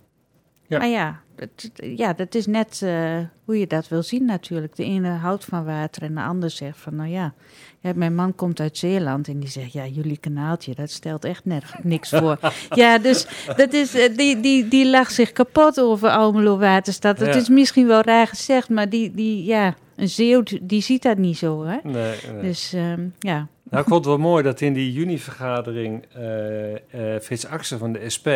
Ja. 0.66 0.78
Maar 0.78 0.88
ja, 0.88 1.20
het, 1.38 1.70
ja, 1.96 2.12
dat 2.12 2.34
is 2.34 2.46
net 2.46 2.80
eh, 2.84 3.18
hoe 3.44 3.58
je 3.58 3.66
dat 3.66 3.88
wil 3.88 4.02
zien 4.02 4.24
natuurlijk. 4.24 4.76
De 4.76 4.84
ene 4.84 5.08
houdt 5.08 5.44
van 5.44 5.64
water 5.64 6.02
en 6.02 6.14
de 6.14 6.20
ander 6.20 6.50
zegt 6.50 6.78
van, 6.78 6.94
nou 6.94 7.08
ja, 7.08 7.34
ja, 7.80 7.92
mijn 7.94 8.14
man 8.14 8.34
komt 8.34 8.60
uit 8.60 8.78
Zeeland 8.78 9.28
en 9.28 9.38
die 9.38 9.48
zegt, 9.48 9.72
ja, 9.72 9.86
jullie 9.86 10.16
kanaaltje, 10.18 10.74
dat 10.74 10.90
stelt 10.90 11.24
echt 11.24 11.42
niks 11.82 12.10
voor. 12.10 12.38
ja, 12.74 12.98
dus 12.98 13.26
dat 13.56 13.72
is, 13.72 13.94
eh, 13.94 14.16
die, 14.16 14.40
die, 14.40 14.68
die 14.68 14.90
lag 14.90 15.10
zich 15.10 15.32
kapot 15.32 15.80
over 15.80 16.08
Almelo 16.10 16.58
Waterstad. 16.58 17.18
Dat 17.18 17.28
Ja. 17.34 17.40
is 17.40 17.48
misschien 17.48 17.86
wel 17.86 18.00
raar 18.00 18.26
gezegd, 18.26 18.68
maar 18.68 18.88
die, 18.88 19.10
die 19.10 19.44
ja, 19.44 19.74
een 19.96 20.08
Zeeuw, 20.08 20.42
die 20.62 20.82
ziet 20.82 21.02
dat 21.02 21.18
niet 21.18 21.38
zo, 21.38 21.64
hè? 21.64 21.76
Nee, 21.82 22.14
nee. 22.32 22.42
Dus 22.42 22.72
ehm, 22.72 23.06
ja, 23.18 23.46
Nou, 23.70 23.82
ik 23.82 23.88
vond 23.88 24.04
het 24.04 24.14
wel 24.14 24.18
mooi 24.28 24.42
dat 24.42 24.60
in 24.60 24.72
die 24.72 24.92
juni-vergadering 24.92 26.04
eh, 26.12 27.16
Frits 27.22 27.46
Axen 27.46 27.78
van 27.78 27.92
de 27.92 28.10
SP 28.14 28.28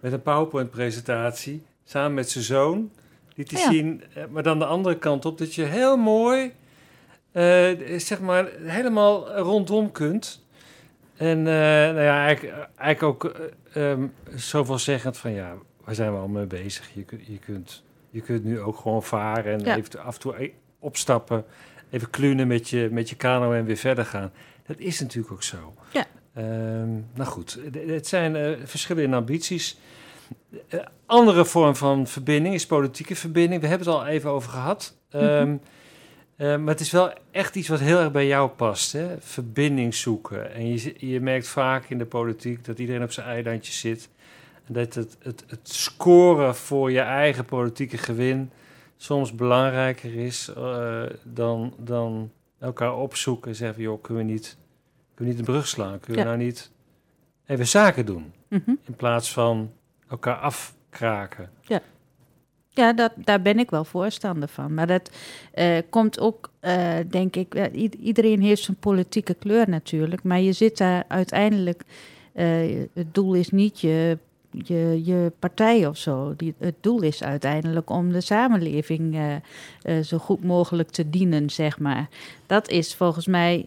met 0.00 0.12
een 0.12 0.22
PowerPoint-presentatie 0.22 1.62
samen 1.84 2.14
met 2.14 2.30
zijn 2.30 2.44
zoon 2.44 2.90
liet 3.34 3.50
hij 3.50 3.60
Ja. 3.60 3.70
zien, 3.70 4.02
eh, 4.14 4.24
maar 4.30 4.42
dan 4.42 4.58
de 4.58 4.64
andere 4.64 4.98
kant 4.98 5.24
op, 5.24 5.38
dat 5.38 5.54
je 5.54 5.62
heel 5.62 5.96
mooi, 5.96 6.52
eh, 7.32 7.98
zeg 7.98 8.20
maar, 8.20 8.48
helemaal 8.60 9.36
rondom 9.36 9.92
kunt. 9.92 10.42
En 11.16 11.38
eh, 11.38 11.44
nou 11.44 12.00
ja, 12.00 12.24
eigenlijk, 12.26 12.68
eigenlijk 12.76 13.24
ook 13.24 13.34
ehm, 13.72 14.06
zoveel 14.34 14.78
zeggend 14.78 15.16
van 15.16 15.30
ja, 15.32 15.54
waar 15.84 15.94
zijn 15.94 16.12
we 16.12 16.18
al 16.18 16.28
mee 16.28 16.46
bezig? 16.46 16.90
Je, 16.94 17.02
kunt- 17.02 17.26
je, 17.26 17.38
kunt, 17.38 17.82
je 18.10 18.20
kunt 18.20 18.44
nu 18.44 18.60
ook 18.60 18.76
gewoon 18.76 19.02
varen 19.02 19.52
en 19.52 19.60
Ja. 19.64 19.76
even 19.76 20.00
af 20.00 20.14
en 20.14 20.20
toe 20.20 20.50
opstappen, 20.78 21.44
even 21.90 22.10
klunen 22.10 22.46
met 22.46 22.68
je, 22.68 22.88
met 22.92 23.08
je 23.10 23.16
kano 23.16 23.52
en 23.52 23.64
weer 23.64 23.76
verder 23.76 24.04
gaan. 24.04 24.32
Dat 24.66 24.78
is 24.78 25.00
natuurlijk 25.00 25.32
ook 25.32 25.42
zo. 25.42 25.74
Ja. 25.92 26.04
Ehm, 26.34 26.92
nou 27.14 27.24
goed, 27.30 27.58
het 27.86 28.06
zijn 28.06 28.58
verschillen 28.68 29.02
in 29.02 29.14
ambities. 29.14 29.78
Eh, 30.68 30.80
andere 31.06 31.44
vorm 31.44 31.76
van 31.76 32.06
verbinding 32.06 32.54
is 32.54 32.66
politieke 32.66 33.16
verbinding. 33.16 33.60
We 33.60 33.66
hebben 33.66 33.86
het 33.86 33.96
al 33.96 34.06
even 34.06 34.30
over 34.30 34.50
gehad. 34.50 34.96
Ehm, 35.10 35.56
eh, 36.36 36.56
maar 36.56 36.72
het 36.72 36.80
is 36.80 36.90
wel 36.90 37.12
echt 37.30 37.56
iets 37.56 37.68
wat 37.68 37.80
heel 37.80 37.98
erg 37.98 38.12
bij 38.12 38.26
jou 38.26 38.48
past. 38.48 38.92
Hè? 38.92 39.20
Verbinding 39.20 39.94
zoeken. 39.94 40.54
En 40.54 40.66
je, 40.66 40.94
je 40.98 41.20
merkt 41.20 41.48
vaak 41.48 41.90
in 41.90 41.98
de 41.98 42.06
politiek 42.06 42.64
dat 42.64 42.78
iedereen 42.78 43.02
op 43.02 43.12
zijn 43.12 43.26
eilandje 43.26 43.72
zit. 43.72 44.08
En 44.66 44.74
dat 44.74 44.94
het, 44.94 45.16
het, 45.22 45.44
het 45.46 45.68
scoren 45.68 46.54
voor 46.54 46.90
je 46.90 47.00
eigen 47.00 47.44
politieke 47.44 47.98
gewin 47.98 48.50
soms 48.96 49.34
belangrijker 49.34 50.14
is 50.14 50.48
eh, 50.56 51.02
dan, 51.22 51.74
dan 51.78 52.30
elkaar 52.58 52.96
opzoeken 52.96 53.50
en 53.50 53.56
zeggen: 53.56 53.82
joh, 53.82 54.02
kunnen 54.02 54.26
we 54.26 54.32
niet, 54.32 54.56
kunnen 55.14 55.34
we 55.34 55.38
niet 55.38 55.38
een 55.38 55.54
brug 55.54 55.68
slaan? 55.68 56.00
Kunnen 56.00 56.22
we 56.22 56.28
nou 56.28 56.42
niet 56.42 56.70
even 57.46 57.66
zaken 57.66 58.06
doen? 58.06 58.32
mhm. 58.48 58.70
In 58.84 58.94
plaats 58.96 59.32
van 59.32 59.72
elkaar 60.08 60.36
afkraken. 60.36 61.50
ja 62.74 62.92
dat, 62.92 63.12
daar 63.16 63.42
ben 63.42 63.58
ik 63.58 63.70
wel 63.70 63.84
voorstander 63.84 64.48
van. 64.48 64.74
Maar 64.74 64.86
dat 64.86 65.10
eh, 65.52 65.78
komt 65.90 66.20
ook, 66.20 66.50
eh, 66.60 66.94
denk 67.08 67.36
ik, 67.36 67.54
ja, 67.54 67.70
iedereen 68.00 68.42
heeft 68.42 68.62
zijn 68.62 68.76
politieke 68.76 69.34
kleur 69.34 69.68
natuurlijk. 69.68 70.22
Maar 70.22 70.40
je 70.40 70.52
zit 70.52 70.78
daar 70.78 71.04
uiteindelijk, 71.08 71.82
eh, 72.32 72.46
het 72.94 73.14
doel 73.14 73.34
is 73.34 73.50
niet 73.50 73.80
je, 73.80 74.18
je, 74.50 75.00
je 75.04 75.32
partij 75.38 75.86
of 75.86 75.96
zo. 75.96 76.34
Die, 76.36 76.54
het 76.58 76.74
doel 76.80 77.02
is 77.02 77.22
uiteindelijk 77.22 77.90
om 77.90 78.12
de 78.12 78.20
samenleving 78.20 79.18
zo 80.02 80.18
goed 80.18 80.44
mogelijk 80.44 80.90
te 80.90 81.10
dienen, 81.10 81.50
zeg 81.50 81.78
maar. 81.78 82.08
Dat 82.46 82.68
is 82.68 82.94
volgens 82.94 83.26
mij, 83.26 83.66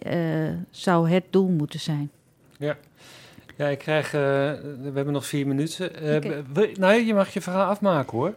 zou 0.69 1.09
het 1.09 1.23
doel 1.29 1.47
moeten 1.47 1.79
zijn. 1.79 2.11
Ja, 2.57 2.77
ik 3.57 3.77
krijg. 3.77 4.05
eh, 4.05 4.11
we 4.11 4.91
hebben 4.93 5.13
nog 5.13 5.25
vier 5.25 5.47
minuten. 5.47 5.95
Eh, 5.95 6.15
Oké. 6.15 6.43
wil- 6.53 6.69
nee, 6.79 7.05
je 7.05 7.13
mag 7.13 7.29
je 7.33 7.41
verhaal 7.41 7.69
afmaken 7.69 8.17
hoor. 8.17 8.33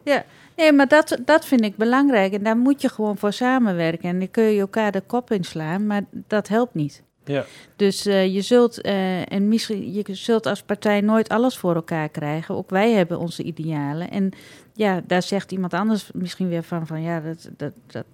Nee, 0.56 0.72
maar 0.72 0.88
dat, 0.88 1.18
dat 1.24 1.44
vind 1.46 1.64
ik 1.64 1.76
belangrijk. 1.76 2.32
En 2.32 2.42
daar 2.42 2.56
moet 2.56 2.80
je 2.82 2.88
gewoon 2.88 3.18
voor 3.18 3.32
samenwerken. 3.32 4.08
En 4.08 4.18
dan 4.18 4.30
kun 4.30 4.44
je 4.44 4.60
elkaar 4.60 4.92
de 4.92 5.00
kop 5.00 5.30
inslaan, 5.30 5.86
maar 5.86 6.02
dat 6.10 6.48
helpt 6.48 6.74
niet. 6.74 7.02
Ja. 7.24 7.44
Dus 7.76 8.06
eh, 8.06 8.34
je 8.34 8.40
zult, 8.40 8.80
eh, 8.80 9.32
en 9.32 9.48
misschien, 9.48 9.92
je 9.92 10.04
zult 10.14 10.46
als 10.46 10.62
partij 10.62 11.00
nooit 11.00 11.28
alles 11.28 11.56
voor 11.58 11.74
elkaar 11.74 12.08
krijgen. 12.08 12.54
Ook 12.54 12.70
wij 12.70 12.90
hebben 12.92 13.18
onze 13.18 13.42
idealen. 13.42 14.10
En 14.10 14.30
ja, 14.74 15.00
daar 15.06 15.22
zegt 15.22 15.52
iemand 15.52 15.74
anders 15.74 16.10
misschien 16.14 16.48
weer 16.48 16.62
van, 16.62 16.86
van 16.86 17.02
ja, 17.02 17.20
dat, 17.20 17.50
dat, 17.56 17.72
dat, 17.86 18.04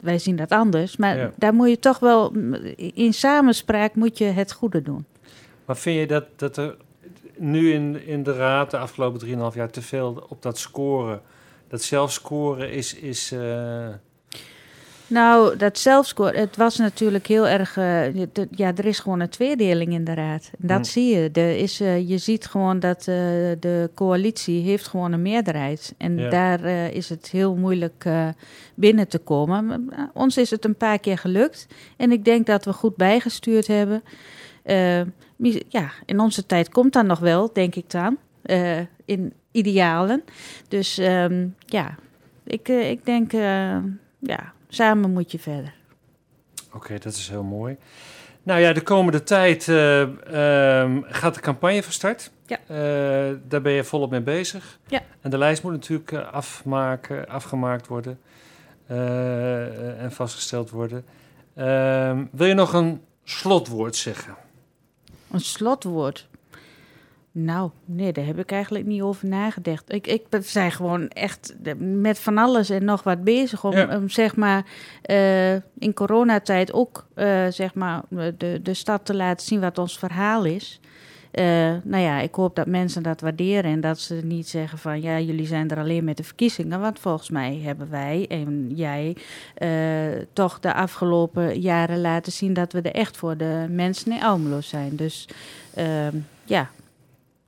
wij 0.00 0.18
zien 0.18 0.36
dat 0.36 0.50
anders. 0.50 0.96
Maar 0.96 1.16
Ja. 1.16 1.30
daar 1.36 1.54
moet 1.54 1.68
je 1.68 1.78
toch 1.78 1.98
wel, 1.98 2.32
in 2.76 3.12
samenspraak 3.14 3.94
moet 3.94 4.18
je 4.18 4.24
het 4.24 4.52
goede 4.52 4.82
doen. 4.82 5.04
Maar 5.66 5.76
vind 5.76 5.98
je 6.00 6.06
dat, 6.06 6.24
dat 6.36 6.56
er 6.56 6.76
nu 7.36 7.72
in, 7.72 8.06
in 8.06 8.22
de 8.22 8.32
raad 8.36 8.70
de 8.70 8.78
afgelopen 8.78 9.26
3,5 9.28 9.56
jaar 9.56 9.70
te 9.70 9.82
veel 9.82 10.24
op 10.28 10.42
dat 10.42 10.58
scoren, 10.58 11.20
dat 11.68 11.82
zelfscoren 11.82 12.70
is. 12.72 12.94
is 12.94 13.32
eh, 13.32 13.88
Nou, 15.08 15.56
dat 15.56 15.78
zelfscore, 15.78 16.38
het 16.38 16.56
was 16.56 16.76
natuurlijk 16.76 17.26
heel 17.26 17.48
erg. 17.48 17.68
eh, 17.76 18.02
de- 18.32 18.48
ja, 18.50 18.72
er 18.76 18.84
is 18.84 18.98
gewoon 18.98 19.20
een 19.20 19.28
tweedeling 19.28 19.92
in 19.92 20.04
de 20.04 20.14
raad. 20.14 20.50
Dat 20.58 20.70
Hmm. 20.76 20.84
zie 20.84 21.14
je. 21.16 21.30
Er 21.32 21.56
is, 21.56 21.80
eh, 21.80 22.08
je 22.08 22.18
ziet 22.18 22.46
gewoon 22.46 22.78
dat 22.80 23.02
de 23.04 23.90
coalitie 23.94 24.62
heeft 24.62 24.86
gewoon 24.88 25.12
een 25.12 25.22
meerderheid. 25.22 25.94
En 25.98 26.18
Ja. 26.18 26.28
daar 26.28 26.64
is 26.92 27.08
het 27.08 27.30
heel 27.30 27.54
moeilijk 27.56 28.04
binnen 28.74 29.08
te 29.08 29.18
komen. 29.18 29.88
Ons 30.14 30.36
is 30.36 30.50
het 30.50 30.64
een 30.64 30.76
paar 30.76 30.98
keer 30.98 31.18
gelukt. 31.18 31.66
En 31.96 32.12
ik 32.12 32.24
denk 32.24 32.46
dat 32.46 32.64
we 32.64 32.72
goed 32.72 32.96
bijgestuurd 32.96 33.66
hebben. 33.66 34.02
Ja, 35.68 35.90
in 36.06 36.20
onze 36.20 36.46
tijd 36.46 36.68
komt 36.68 36.92
dat 36.92 37.04
nog 37.06 37.18
wel, 37.18 37.52
denk 37.52 37.74
ik 37.74 37.90
dan. 37.90 38.18
eh, 38.42 38.78
in 39.04 39.32
idealen. 39.50 40.24
Dus 40.68 40.98
ehm, 40.98 41.46
ja, 41.58 41.94
ik, 42.44 42.68
eh, 42.68 42.90
ik 42.90 43.04
denk, 43.04 43.32
eh, 43.32 43.76
ja, 44.18 44.52
samen 44.68 45.10
moet 45.12 45.32
je 45.32 45.38
verder. 45.38 45.74
Oké, 46.72 46.98
dat 46.98 47.12
is 47.12 47.28
heel 47.28 47.42
mooi. 47.42 47.76
Nou 48.42 48.60
ja, 48.60 48.72
de 48.72 48.80
komende 48.82 49.22
tijd 49.22 49.68
eh, 49.68 50.00
ehm, 50.80 51.00
gaat 51.02 51.34
de 51.34 51.40
campagne 51.40 51.82
van 51.82 51.92
start. 51.92 52.30
Ja. 52.46 52.58
Daar 53.48 53.62
ben 53.62 53.72
je 53.72 53.84
volop 53.84 54.10
mee 54.10 54.20
bezig. 54.20 54.78
Ja. 54.88 55.00
En 55.20 55.30
de 55.30 55.38
lijst 55.38 55.62
moet 55.62 55.72
natuurlijk 55.72 56.12
afmaken, 56.12 57.28
afgemaakt 57.28 57.86
worden 57.86 58.20
en 59.98 60.12
vastgesteld 60.12 60.70
worden. 60.70 61.04
Ehm, 61.54 62.24
wil 62.32 62.46
je 62.46 62.54
nog 62.54 62.72
een 62.72 63.00
slotwoord 63.24 63.96
zeggen? 63.96 64.34
Een 65.30 65.40
slotwoord. 65.40 66.28
Nou, 67.32 67.70
nee, 67.84 68.12
daar 68.12 68.24
heb 68.26 68.38
ik 68.38 68.50
eigenlijk 68.52 68.86
niet 68.86 69.02
over 69.02 69.28
nagedacht. 69.28 69.92
Ik, 69.92 70.06
ik 70.06 70.28
ben- 70.28 70.42
zijn 70.44 70.72
gewoon 70.72 71.08
echt 71.08 71.54
met 71.78 72.18
van 72.18 72.38
alles 72.38 72.70
en 72.70 72.84
nog 72.84 73.02
wat 73.02 73.24
bezig 73.24 73.64
om, 73.64 73.72
Ja. 73.72 73.96
om 73.96 74.08
zeg 74.08 74.36
maar 74.36 74.64
eh, 75.02 75.52
in 75.54 75.94
coronatijd 75.94 76.72
ook 76.72 77.06
eh, 77.14 77.46
zeg 77.48 77.74
maar 77.74 78.02
de, 78.38 78.60
de 78.62 78.74
stad 78.74 79.04
te 79.04 79.14
laten 79.14 79.46
zien 79.46 79.60
wat 79.60 79.78
ons 79.78 79.98
verhaal 79.98 80.44
is. 80.44 80.80
Eh, 81.36 81.44
nou 81.84 82.02
ja, 82.02 82.20
ik 82.20 82.34
hoop 82.34 82.54
dat 82.56 82.66
mensen 82.66 83.02
dat 83.02 83.20
waarderen 83.20 83.70
en 83.70 83.80
dat 83.80 83.98
ze 83.98 84.14
niet 84.14 84.48
zeggen 84.48 84.78
van 84.78 85.02
ja, 85.02 85.20
jullie 85.20 85.46
zijn 85.46 85.70
er 85.70 85.78
alleen 85.78 86.04
met 86.04 86.16
de 86.16 86.24
verkiezingen. 86.24 86.80
Want 86.80 86.98
volgens 86.98 87.30
mij 87.30 87.60
hebben 87.64 87.90
wij 87.90 88.26
en 88.28 88.70
jij 88.74 89.16
eh, 89.54 89.68
toch 90.32 90.60
de 90.60 90.74
afgelopen 90.74 91.60
jaren 91.60 92.00
laten 92.00 92.32
zien 92.32 92.52
dat 92.52 92.72
we 92.72 92.80
er 92.80 92.94
echt 92.94 93.16
voor 93.16 93.36
de 93.36 93.66
mensen 93.70 94.12
in 94.12 94.22
Almelo 94.22 94.60
zijn. 94.60 94.96
Dus 94.96 95.28
ehm, 95.74 96.16
ja, 96.44 96.70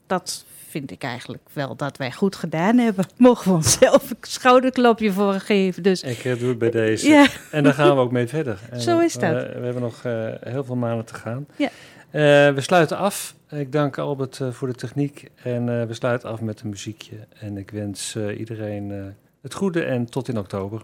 dat 0.07 0.45
vind 0.69 0.91
ik 0.91 1.03
eigenlijk 1.03 1.43
wel 1.53 1.77
dat 1.77 1.97
wij 1.97 2.13
goed 2.13 2.37
gedaan 2.37 2.79
hebben. 2.79 3.05
Mogen 3.17 3.51
we 3.51 3.57
onszelf 3.57 4.11
een 4.11 4.17
schouderklopje 4.21 5.13
voor 5.13 5.35
geven. 5.35 5.83
Dus 5.83 6.03
Ik 6.03 6.25
eh, 6.25 6.39
doe 6.39 6.49
het 6.49 6.59
bij 6.59 6.71
deze. 6.71 7.09
Ja. 7.09 7.27
En 7.51 7.63
daar 7.63 7.75
gaan 7.75 7.95
we 7.95 8.01
ook 8.01 8.13
mee 8.13 8.29
verder. 8.29 8.59
En, 8.71 8.81
Zo 8.81 8.99
is 8.99 9.13
dat. 9.13 9.33
we 9.33 9.61
hebben 9.63 9.83
nog 9.83 10.03
heel 10.41 10.65
veel 10.65 10.77
maanden 10.77 11.05
te 11.05 11.15
gaan. 11.15 11.47
Ja. 11.57 11.69
Eh, 12.11 12.23
we 12.55 12.61
sluiten 12.61 12.97
af. 12.97 13.35
Ik 13.51 13.73
dank 13.73 13.99
Albert 13.99 14.41
eh, 14.41 14.51
voor 14.51 14.69
de 14.69 14.75
techniek. 14.75 15.31
En 15.43 15.81
eh, 15.81 15.87
we 15.87 15.95
sluiten 15.95 16.29
af 16.29 16.41
met 16.41 16.61
een 16.61 16.69
muziekje. 16.69 17.17
En 17.41 17.57
ik 17.57 17.71
wens 17.71 18.17
iedereen 18.17 19.15
het 19.43 19.55
goede 19.55 19.83
en 19.83 20.05
tot 20.05 20.29
in 20.29 20.39
oktober. 20.39 20.83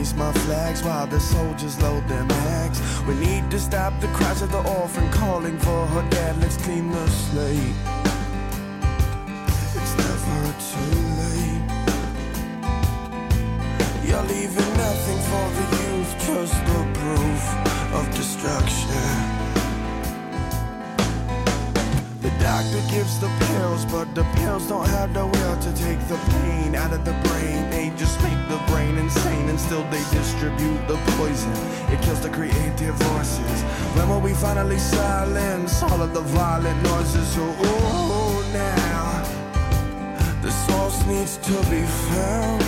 Raise 0.00 0.14
my 0.14 0.32
flags 0.32 0.82
while 0.82 1.06
the 1.06 1.20
soldiers 1.20 1.78
load 1.82 2.08
their 2.08 2.24
mags. 2.24 2.80
We 3.06 3.14
need 3.16 3.50
to 3.50 3.58
stop 3.58 3.92
the 4.00 4.06
cries 4.08 4.40
of 4.40 4.50
the 4.50 4.62
orphan 4.78 5.10
calling 5.10 5.58
for 5.58 5.86
her 5.92 6.08
dad. 6.08 6.40
Let's 6.40 6.56
clean 6.56 6.90
the 6.90 7.06
slate. 7.08 7.76
It's 9.78 9.94
never 10.04 10.40
too 10.70 10.96
late. 11.20 11.64
You're 14.06 14.26
leaving 14.34 14.72
nothing 14.86 15.20
for 15.30 15.46
the 15.58 15.66
youth, 15.82 16.12
just 16.28 16.56
the 16.70 16.80
proof 17.00 17.42
of 17.98 18.04
destruction. 18.20 19.12
The 22.24 22.32
doctor 22.46 22.82
gives 22.94 23.20
the 23.20 23.30
pills, 23.48 23.84
but 23.84 24.14
the 24.14 24.24
pills 24.38 24.66
don't 24.66 24.88
have 24.88 25.12
the 25.12 25.26
will 25.26 25.56
to 25.66 25.70
take 25.84 26.00
the 26.08 26.18
pain 26.32 26.74
out 26.74 26.92
of 26.94 27.04
the 27.04 27.16
brain. 27.28 27.68
They 27.70 27.92
just 27.98 28.09
make 28.22 28.42
the 28.48 28.60
brain 28.70 28.96
insane, 28.98 29.48
and 29.48 29.58
still 29.58 29.84
they 29.90 30.04
distribute 30.10 30.80
the 30.88 30.98
poison. 31.16 31.52
It 31.92 32.00
kills 32.02 32.20
the 32.20 32.30
creative 32.30 32.94
voices. 32.94 33.62
When 33.96 34.08
will 34.08 34.20
we 34.20 34.34
finally 34.34 34.78
silence 34.78 35.82
all 35.82 36.00
of 36.02 36.14
the 36.14 36.20
violent 36.20 36.82
noises? 36.82 37.26
So, 37.34 37.42
oh, 37.42 38.44
now 38.52 39.22
the 40.42 40.50
source 40.50 41.04
needs 41.06 41.36
to 41.38 41.56
be 41.70 41.82
found. 42.08 42.62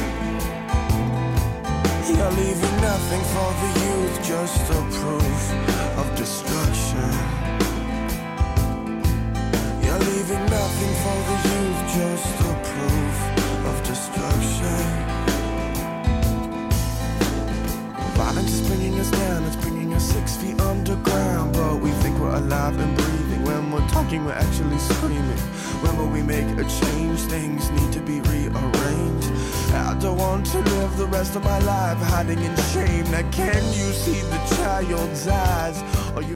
You're 2.09 2.31
leaving 2.33 2.77
nothing 2.81 3.23
for 3.33 3.51
the 3.63 3.71
youth, 3.87 4.17
just 4.23 4.71
a 4.71 4.81
proof 4.99 5.43
of 6.01 6.15
destruction. 6.17 7.13
You're 9.83 9.99
leaving 9.99 10.45
nothing 10.47 10.95
for 11.03 11.19
the 11.29 11.37
youth, 11.49 11.81
just 11.99 12.41
a 12.41 12.55
proof 12.71 13.17
of 13.67 13.83
destruction. 13.87 15.12
Six 20.03 20.37
feet 20.37 20.61
underground. 20.61 21.53
But 21.55 21.81
we 21.81 21.91
think 22.03 22.19
we're 22.19 22.35
alive 22.35 22.79
and 22.79 22.97
breathing. 22.97 23.45
When 23.45 23.71
we're 23.71 23.89
talking, 23.89 24.25
we're 24.25 24.33
actually 24.33 24.79
screaming. 24.79 25.43
When 25.83 25.97
will 25.97 26.11
we 26.11 26.23
make 26.23 26.49
a 26.59 26.65
change? 26.81 27.21
Things 27.21 27.71
need 27.71 27.93
to 27.93 28.01
be 28.01 28.21
rearranged. 28.21 29.31
I 29.73 29.97
don't 30.01 30.19
want 30.19 30.47
to 30.47 30.59
live 30.59 30.97
the 30.99 31.07
rest 31.07 31.37
of 31.37 31.45
my 31.45 31.59
life 31.61 31.99
hiding 31.99 32.41
in 32.41 32.55
shame. 32.73 33.11
Now, 33.11 33.29
can 33.31 33.63
you 33.79 33.93
see 33.93 34.21
the 34.21 34.41
child's 34.57 35.27
eyes? 35.29 35.79